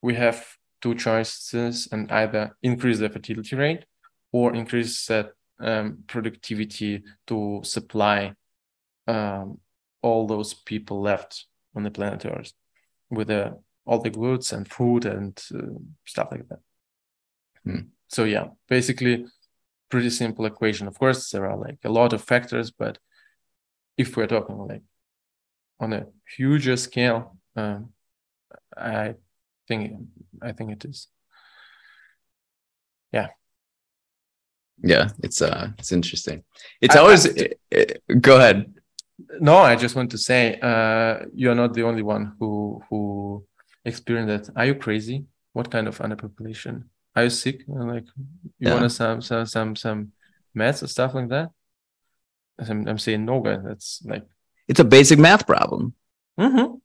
we 0.00 0.14
have 0.14 0.56
two 0.80 0.94
choices 0.94 1.88
and 1.92 2.10
either 2.10 2.56
increase 2.62 2.98
the 2.98 3.10
fertility 3.10 3.56
rate 3.56 3.84
or 4.32 4.54
increase 4.54 5.06
that 5.06 5.32
um, 5.60 5.98
productivity 6.06 7.02
to 7.26 7.60
supply 7.62 8.34
um, 9.06 9.58
all 10.02 10.26
those 10.26 10.54
people 10.54 11.00
left 11.00 11.46
on 11.74 11.82
the 11.82 11.90
planet 11.90 12.24
Earth 12.24 12.52
with 13.10 13.30
uh, 13.30 13.52
all 13.84 14.00
the 14.00 14.10
goods 14.10 14.52
and 14.52 14.68
food 14.70 15.04
and 15.04 15.40
uh, 15.54 15.78
stuff 16.04 16.28
like 16.30 16.48
that. 16.48 16.60
Hmm. 17.64 17.80
So 18.08 18.24
yeah, 18.24 18.48
basically, 18.68 19.26
pretty 19.88 20.10
simple 20.10 20.44
equation. 20.46 20.86
Of 20.88 20.98
course, 20.98 21.30
there 21.30 21.46
are 21.48 21.56
like 21.56 21.78
a 21.84 21.90
lot 21.90 22.12
of 22.12 22.22
factors, 22.22 22.70
but 22.70 22.98
if 23.96 24.16
we're 24.16 24.26
talking 24.26 24.56
like 24.58 24.82
on 25.80 25.92
a 25.92 26.06
huger 26.36 26.76
scale, 26.76 27.36
um, 27.56 27.90
I 28.76 29.14
think 29.68 29.98
I 30.42 30.52
think 30.52 30.72
it 30.72 30.84
is. 30.84 31.08
Yeah. 33.12 33.28
Yeah, 34.82 35.08
it's 35.22 35.40
uh 35.40 35.68
it's 35.78 35.92
interesting. 35.92 36.44
It's 36.80 36.96
I- 36.96 36.98
always 37.00 37.26
I- 37.26 37.30
it- 37.30 37.60
it- 37.70 38.02
go 38.20 38.36
ahead. 38.36 38.74
No, 39.40 39.56
I 39.58 39.76
just 39.76 39.96
want 39.96 40.10
to 40.10 40.18
say 40.18 40.58
uh, 40.60 41.24
you're 41.34 41.54
not 41.54 41.72
the 41.74 41.82
only 41.82 42.02
one 42.02 42.34
who 42.38 42.82
who 42.90 43.44
experienced 43.84 44.46
that. 44.52 44.58
Are 44.58 44.66
you 44.66 44.74
crazy? 44.74 45.24
What 45.52 45.70
kind 45.70 45.88
of 45.88 45.98
underpopulation? 45.98 46.84
Are 47.14 47.24
you 47.24 47.30
sick? 47.30 47.64
Like 47.66 48.04
you 48.58 48.68
Yeah. 48.68 48.74
want 48.74 48.92
some 48.92 49.22
some 49.22 49.46
some 49.46 49.74
some 49.76 50.12
meds 50.54 50.82
or 50.82 50.86
stuff 50.86 51.14
like 51.14 51.28
that? 51.28 51.50
I'm, 52.58 52.86
I'm 52.88 52.98
saying 52.98 53.24
no, 53.24 53.40
guy. 53.40 53.56
That's 53.56 54.02
like 54.04 54.26
It's 54.68 54.80
a 54.80 54.84
basic 54.84 55.18
math 55.18 55.46
problem. 55.46 55.94
Mhm. 56.38 56.80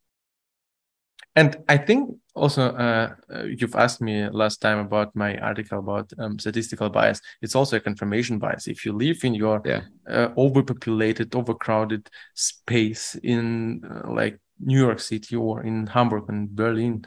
And 1.36 1.58
I 1.68 1.78
think 1.78 2.18
also 2.34 2.70
uh, 2.72 3.14
uh, 3.34 3.44
you've 3.44 3.76
asked 3.76 4.02
me 4.02 4.30
last 4.30 4.62
time 4.62 4.80
about 4.80 5.16
my 5.16 5.38
article 5.38 5.80
about 5.80 6.12
um, 6.18 6.40
statistical 6.40 6.90
bias. 6.90 7.22
It's 7.42 7.56
also 7.56 7.78
a 7.78 7.80
confirmation 7.80 8.40
bias. 8.40 8.68
If 8.68 8.86
you 8.86 8.94
live 8.94 9.24
in 9.24 9.34
your 9.34 9.62
Yeah. 9.66 9.82
uh, 10.08 10.30
overpopulated, 10.38 11.36
overcrowded 11.36 12.10
space 12.34 13.16
in 13.16 13.84
uh, 13.84 14.12
like 14.14 14.40
New 14.60 14.80
York 14.80 15.00
City 15.00 15.36
or 15.36 15.64
in 15.64 15.88
Hamburg 15.88 16.30
and 16.30 16.50
Berlin, 16.50 17.06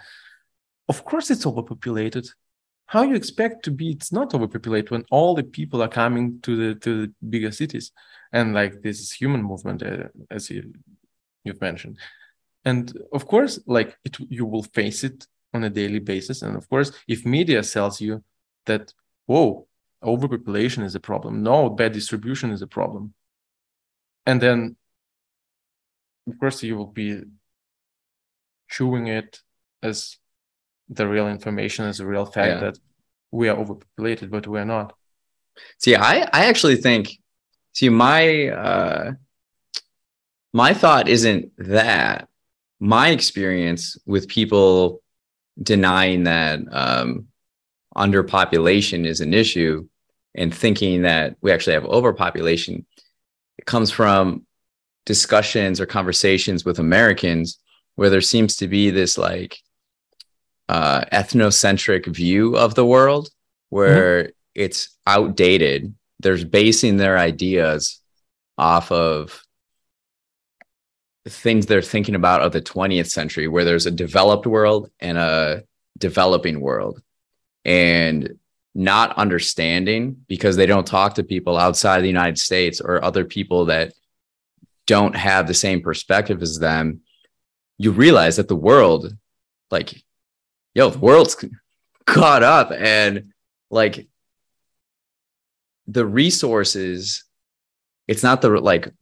of 0.88 1.05
course 1.05 1.30
it's 1.30 1.46
overpopulated. 1.46 2.26
How 2.86 3.02
you 3.02 3.14
expect 3.14 3.64
to 3.64 3.70
be? 3.70 3.90
It's 3.90 4.12
not 4.12 4.34
overpopulated 4.34 4.90
when 4.90 5.05
all 5.10 5.34
the 5.34 5.42
people 5.42 5.82
are 5.82 5.88
coming 5.88 6.40
to 6.42 6.55
the 6.56 6.80
to 6.80 7.06
the 7.06 7.12
bigger 7.30 7.51
cities, 7.51 7.92
and 8.30 8.52
like 8.52 8.82
this 8.82 9.10
human 9.10 9.42
movement, 9.42 9.82
uh, 9.82 10.09
as 10.30 10.51
you 10.51 10.74
you've 11.44 11.60
mentioned 11.62 11.98
and 12.65 12.97
of 13.12 13.27
course 13.27 13.61
like 13.66 13.97
it 14.05 14.16
you 14.28 14.45
will 14.47 14.62
face 14.62 15.05
it 15.05 15.27
on 15.53 15.65
a 15.65 15.70
daily 15.70 15.99
basis 16.01 16.43
and 16.43 16.57
of 16.57 16.69
course 16.69 16.93
if 17.09 17.24
media 17.24 17.62
sells 17.62 18.01
you 18.01 18.23
that 18.66 18.93
whoa 19.27 19.66
overpopulation 20.03 20.82
is 20.82 20.95
a 20.95 21.01
problem 21.01 21.43
no 21.43 21.69
bad 21.70 21.93
distribution 21.93 22.51
is 22.51 22.62
a 22.62 22.66
problem 22.66 23.15
and 24.27 24.41
then 24.41 24.77
of 26.28 26.39
course 26.39 26.62
you 26.62 26.77
will 26.77 26.93
be 27.03 27.20
chewing 28.69 29.07
it 29.07 29.41
as 29.82 30.16
the 30.89 31.07
real 31.07 31.28
information 31.28 31.85
as 31.86 32.01
a 32.01 32.07
real 32.07 32.27
fact 32.27 32.55
Yeah. 32.55 32.61
that 32.61 32.78
we 33.31 33.49
are 33.49 33.57
overpopulated 33.59 34.31
but 34.31 34.47
we're 34.47 34.65
not 34.77 34.95
See, 35.78 35.95
I 35.95 36.15
I 36.32 36.47
actually 36.47 36.74
think 36.86 37.05
see 37.73 37.89
my 37.89 38.49
uh 38.49 39.12
my 40.53 40.74
thought 40.74 41.07
isn't 41.09 41.53
that. 41.59 42.28
My 42.80 43.09
experience 43.10 43.96
with 44.06 44.28
people 44.28 45.02
denying 45.62 46.24
that 46.24 46.60
um 46.72 47.28
underpopulation 47.96 49.06
is 49.06 49.20
an 49.20 49.32
issue 49.32 49.86
and 50.34 50.52
thinking 50.52 51.02
that 51.02 51.36
we 51.40 51.52
actually 51.52 51.74
have 51.74 51.84
overpopulation 51.84 52.84
it 53.56 53.64
comes 53.66 53.92
from 53.92 54.44
discussions 55.06 55.80
or 55.80 55.86
conversations 55.86 56.64
with 56.64 56.80
Americans 56.80 57.60
where 57.94 58.10
there 58.10 58.20
seems 58.20 58.56
to 58.56 58.66
be 58.66 58.90
this 58.90 59.16
like 59.16 59.59
uh 60.68 61.05
ethnocentric 61.12 62.06
view 62.06 62.56
of 62.56 62.74
the 62.74 62.84
world 62.84 63.28
where 63.68 64.32
it's 64.55 64.96
outdated. 65.06 65.94
They're 66.20 66.44
basing 66.44 66.96
their 66.96 67.18
ideas 67.18 68.01
off 68.56 68.90
of 68.92 69.43
things 71.30 71.66
they're 71.66 71.82
thinking 71.82 72.14
about 72.14 72.42
of 72.42 72.52
the 72.52 72.60
20th 72.60 73.10
century, 73.10 73.48
where 73.48 73.64
there's 73.64 73.86
a 73.86 73.90
developed 73.90 74.46
world 74.46 74.90
and 75.01 75.18
a 75.18 75.64
developing 75.98 76.60
world. 76.60 77.01
And 77.64 78.38
not 78.74 79.16
understanding 79.16 80.24
because 80.28 80.56
they 80.56 80.66
don't 80.66 80.86
talk 80.86 81.14
to 81.14 81.22
people 81.22 81.56
outside 81.56 81.96
of 81.96 82.02
the 82.02 82.09
United 82.09 82.38
States 82.38 82.80
or 82.80 83.02
other 83.02 83.24
people 83.24 83.66
that 83.66 83.92
don't 84.86 85.14
have 85.14 85.46
the 85.46 85.55
same 85.55 85.80
perspective 85.80 86.42
as 86.42 86.59
them, 86.59 87.01
you 87.78 87.92
realize 87.92 88.36
that 88.36 88.48
the 88.48 88.56
world, 88.56 89.16
like, 89.70 90.02
yo, 90.74 90.90
the 90.90 90.98
world's 90.98 91.42
caught 92.06 92.42
up 92.42 92.70
and 92.70 93.32
like 93.70 94.09
the 95.86 96.05
resources 96.05 97.24
it's 98.06 98.22
not 98.22 98.42
the 98.42 98.51
like 98.51 98.92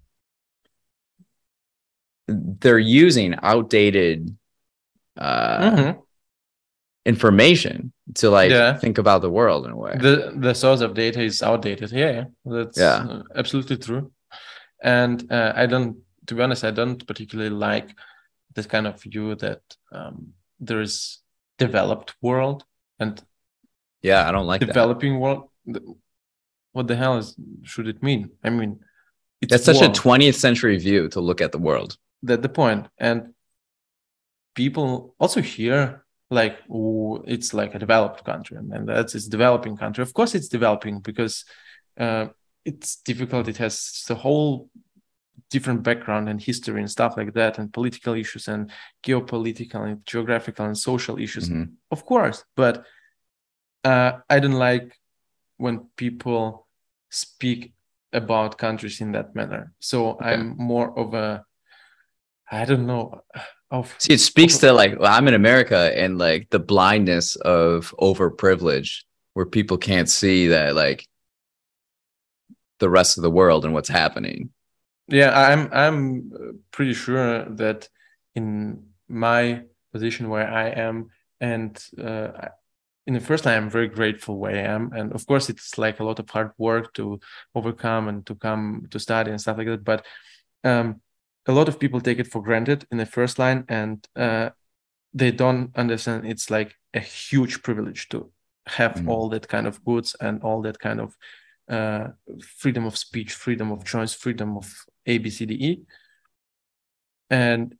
they're 2.29 2.79
using 2.79 3.35
outdated 3.43 4.37
uh 5.17 5.71
Mhm. 5.71 5.99
information 7.05 7.93
to 8.15 8.31
like 8.31 8.51
Yeah. 8.51 8.79
think 8.79 8.99
about 8.99 9.23
the 9.23 9.31
world 9.31 9.67
in 9.67 9.73
a 9.73 9.77
way 9.77 9.97
the 9.99 10.33
the 10.37 10.55
source 10.55 10.81
of 10.81 10.95
data 10.95 11.21
is 11.21 11.43
outdated 11.43 11.91
yeah, 11.91 12.25
that's 12.45 12.79
Yeah. 12.79 12.99
uh, 13.11 13.23
absolutely 13.35 13.77
true 13.77 14.13
and 14.83 15.31
uh, 15.33 15.53
i 15.57 15.67
don't 15.67 15.97
to 16.27 16.35
be 16.37 16.43
honest 16.43 16.63
i 16.65 16.71
don't 16.71 17.05
particularly 17.07 17.51
like 17.51 17.89
this 18.55 18.67
kind 18.67 18.87
of 18.87 19.03
view 19.03 19.35
that 19.37 19.61
um, 19.93 20.33
there 20.61 20.81
is 20.81 21.21
developed 21.59 22.15
world 22.23 22.65
and 23.01 23.21
yeah 24.03 24.29
i 24.29 24.33
don't 24.33 24.47
like 24.47 24.61
that 24.61 24.67
developing 24.67 25.19
world 25.19 25.49
what 26.73 26.87
the 26.87 26.97
hell 26.97 27.19
is 27.19 27.35
should 27.65 27.89
it 27.89 28.03
mean 28.03 28.31
i 28.45 28.51
mean 28.51 28.79
it's 29.41 29.51
that's 29.51 29.65
such 29.65 29.81
world. 29.81 29.97
a 29.97 30.01
20th 30.01 30.37
century 30.47 30.79
view 30.79 31.09
to 31.09 31.21
look 31.21 31.41
at 31.41 31.51
the 31.53 31.59
world 31.59 31.97
that 32.23 32.43
the 32.43 32.49
point. 32.49 32.89
And 32.99 33.35
people 34.55 35.15
also 35.19 35.41
hear 35.41 36.05
like 36.31 36.59
oh, 36.71 37.23
it's 37.27 37.53
like 37.53 37.75
a 37.75 37.79
developed 37.79 38.25
country. 38.25 38.57
And 38.57 38.89
that's 38.89 39.15
it's 39.15 39.29
developing 39.29 39.77
country. 39.77 40.03
Of 40.03 40.15
course 40.15 40.35
it's 40.35 40.49
developing 40.49 41.01
because 41.01 41.45
uh, 41.99 42.27
it's 42.65 42.97
difficult. 42.97 43.49
It 43.49 43.59
has 43.59 44.05
the 44.09 44.15
whole 44.15 44.69
different 45.51 45.83
background 45.83 46.29
and 46.29 46.41
history 46.41 46.81
and 46.81 46.91
stuff 46.91 47.17
like 47.17 47.35
that 47.35 47.59
and 47.59 47.73
political 47.73 48.15
issues 48.15 48.49
and 48.49 48.71
geopolitical 49.07 49.87
and 49.87 50.05
geographical 50.07 50.65
and 50.65 50.77
social 50.77 51.19
issues. 51.19 51.49
Mhm. 51.49 51.73
of 51.91 52.05
course 52.07 52.45
but 52.57 52.85
uh, 53.85 54.13
i 54.31 54.41
don't 54.41 54.59
like 54.71 54.99
when 55.59 55.87
people 55.97 56.67
speak 57.11 57.75
about 58.13 58.59
countries 58.59 59.01
in 59.01 59.13
that 59.13 59.35
manner. 59.35 59.73
So 59.79 60.19
i'm 60.21 60.57
more 60.57 60.99
of 60.99 61.15
a 61.15 61.45
i 62.53 62.65
don't 62.65 62.87
know. 62.87 63.23
Of 63.71 63.95
See, 63.99 64.13
it 64.13 64.21
speaks 64.21 64.59
to 64.59 64.73
like 64.73 65.01
well, 65.01 65.11
I'm 65.11 65.27
in 65.29 65.35
America 65.35 65.91
and 65.97 66.19
like 66.19 66.51
the 66.51 66.59
blindness 66.59 67.37
of 67.37 67.95
overprivilege, 67.99 69.05
where 69.33 69.47
people 69.47 69.79
can't 69.79 70.11
see 70.11 70.49
that 70.49 70.75
like 70.77 71.09
the 72.81 72.91
rest 72.91 73.17
of 73.17 73.23
the 73.23 73.31
world 73.31 73.65
and 73.65 73.73
what's 73.73 73.89
happening. 73.89 74.51
yeah 75.09 75.31
i'm 75.51 75.63
i'm 75.73 76.31
pretty 76.71 76.95
sure 76.95 77.45
that 77.63 77.89
in 78.35 78.85
my 79.09 79.63
position 79.93 80.29
where 80.29 80.49
i 80.49 80.67
am 80.69 81.09
and 81.41 81.73
uh, 82.09 82.29
in 83.07 83.15
the 83.15 83.21
first 83.21 83.45
line 83.45 83.57
i'm 83.59 83.71
very 83.71 83.89
grateful 83.89 84.39
where 84.39 84.55
i 84.55 84.75
am. 84.77 84.93
And 84.99 85.13
of 85.13 85.27
course 85.27 85.51
it's 85.53 85.77
like 85.79 85.99
a 86.01 86.05
lot 86.05 86.19
of 86.21 86.31
hard 86.31 86.51
work 86.59 86.93
to 86.95 87.19
overcome 87.55 88.09
and 88.09 88.25
to 88.27 88.35
come 88.35 88.87
to 88.91 88.99
study 88.99 89.31
and 89.31 89.41
stuff 89.41 89.59
like 89.59 89.67
that. 89.67 89.85
But 89.85 90.07
um, 90.65 91.01
a 91.47 91.53
lot 91.53 91.69
of 91.69 91.79
people 91.79 92.01
take 92.01 92.19
it 92.19 92.27
for 92.27 92.43
granted 92.43 92.87
in 92.91 92.99
the 92.99 93.07
first 93.07 93.39
line 93.39 93.65
and 93.69 94.07
uh, 94.17 94.51
they 95.13 95.31
don't 95.31 95.77
understand 95.77 96.27
it's 96.27 96.51
like 96.51 96.75
a 96.95 97.01
huge 97.01 97.63
privilege 97.63 98.09
to 98.09 98.31
have 98.67 98.95
Mm. 98.95 99.09
all 99.09 99.29
that 99.29 99.49
kind 99.49 99.67
of 99.67 99.85
goods 99.85 100.15
and 100.21 100.43
all 100.43 100.63
that 100.63 100.79
kind 100.79 101.01
of 101.01 101.17
uh, 101.69 102.09
freedom 102.59 102.85
of 102.87 102.97
speech, 102.97 103.33
freedom 103.33 103.73
of 103.73 103.85
choice, 103.85 104.15
freedom 104.15 104.57
of 104.57 104.73
A, 105.07 105.19
B, 105.19 105.31
C, 105.31 105.47
D, 105.47 105.55
E. 105.55 105.81
And 107.31 107.75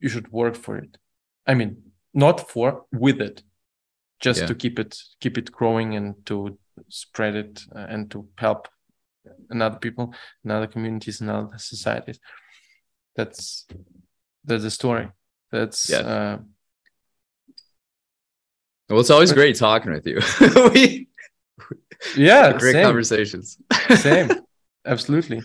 you 0.00 0.08
should 0.08 0.32
work 0.32 0.56
for 0.56 0.76
it. 0.76 0.98
I 1.46 1.54
mean, 1.54 1.92
not 2.12 2.48
for, 2.50 2.86
with 2.92 3.20
it, 3.20 3.42
just 4.20 4.40
Yeah. 4.40 4.46
to 4.48 4.54
keep 4.54 4.78
it 4.78 4.98
keep 5.20 5.38
it 5.38 5.52
growing 5.52 5.94
and 5.96 6.14
to 6.26 6.58
spread 6.88 7.34
it 7.36 7.62
uh, 7.74 7.86
and 7.88 8.10
to 8.10 8.28
help 8.36 8.68
another 9.50 9.78
people, 9.78 10.14
another 10.44 10.66
communities, 10.66 11.20
and 11.20 11.30
other 11.30 11.58
societies. 11.58 12.18
That's 13.16 13.66
that's 14.44 14.62
the 14.62 14.70
story. 14.70 15.08
That's 15.50 15.88
Yes. 15.88 16.04
uh, 16.04 16.38
Well, 18.88 19.00
it's 19.00 19.10
always 19.10 19.32
great 19.32 19.56
talking 19.56 19.92
with 19.92 20.06
you. 20.06 20.20
we 20.72 21.08
yeah, 22.16 22.52
great 22.58 22.72
same, 22.72 22.84
conversations. 22.84 23.58
same, 23.96 24.30
absolutely. 24.86 25.42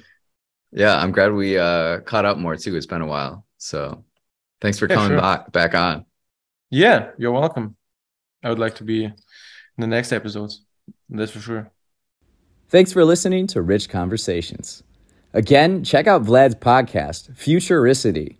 yeah, 0.71 0.95
I'm 0.97 1.11
glad 1.11 1.33
we 1.33 1.57
uh 1.57 2.01
caught 2.01 2.25
up 2.25 2.37
more 2.37 2.55
too. 2.55 2.75
It's 2.75 2.85
been 2.85 3.01
a 3.01 3.07
while. 3.07 3.45
So 3.57 4.03
thanks 4.59 4.77
for 4.79 4.87
Yeah, 4.87 4.95
coming 4.95 5.11
sure. 5.11 5.21
back 5.21 5.51
back 5.51 5.73
on. 5.75 6.05
Yeah, 6.69 7.11
you're 7.17 7.31
welcome. 7.31 7.75
I 8.43 8.49
would 8.49 8.59
like 8.59 8.75
to 8.75 8.83
be 8.83 9.05
in 9.05 9.13
the 9.77 9.87
next 9.87 10.11
episodes. 10.11 10.63
That's 11.09 11.31
for 11.31 11.39
sure. 11.39 11.71
Thanks 12.69 12.93
for 12.93 13.03
listening 13.03 13.47
to 13.47 13.61
Rich 13.61 13.89
Conversations. 13.89 14.83
Again, 15.33 15.83
check 15.83 16.07
out 16.07 16.23
Vlad's 16.23 16.55
podcast, 16.55 17.31
Futuricity. 17.31 18.37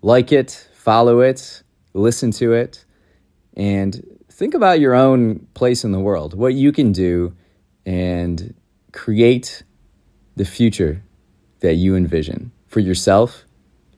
Like 0.00 0.32
it, 0.32 0.68
follow 0.72 1.20
it, 1.20 1.62
listen 1.92 2.30
to 2.32 2.52
it, 2.52 2.84
and 3.54 4.02
think 4.30 4.54
about 4.54 4.80
your 4.80 4.94
own 4.94 5.46
place 5.54 5.84
in 5.84 5.92
the 5.92 6.00
world, 6.00 6.34
what 6.34 6.54
you 6.54 6.72
can 6.72 6.92
do, 6.92 7.34
and 7.84 8.54
create 8.92 9.62
the 10.36 10.44
future 10.44 11.02
that 11.60 11.74
you 11.74 11.94
envision 11.94 12.52
for 12.66 12.80
yourself 12.80 13.44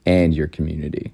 and 0.05 0.35
your 0.35 0.49
community. 0.49 1.13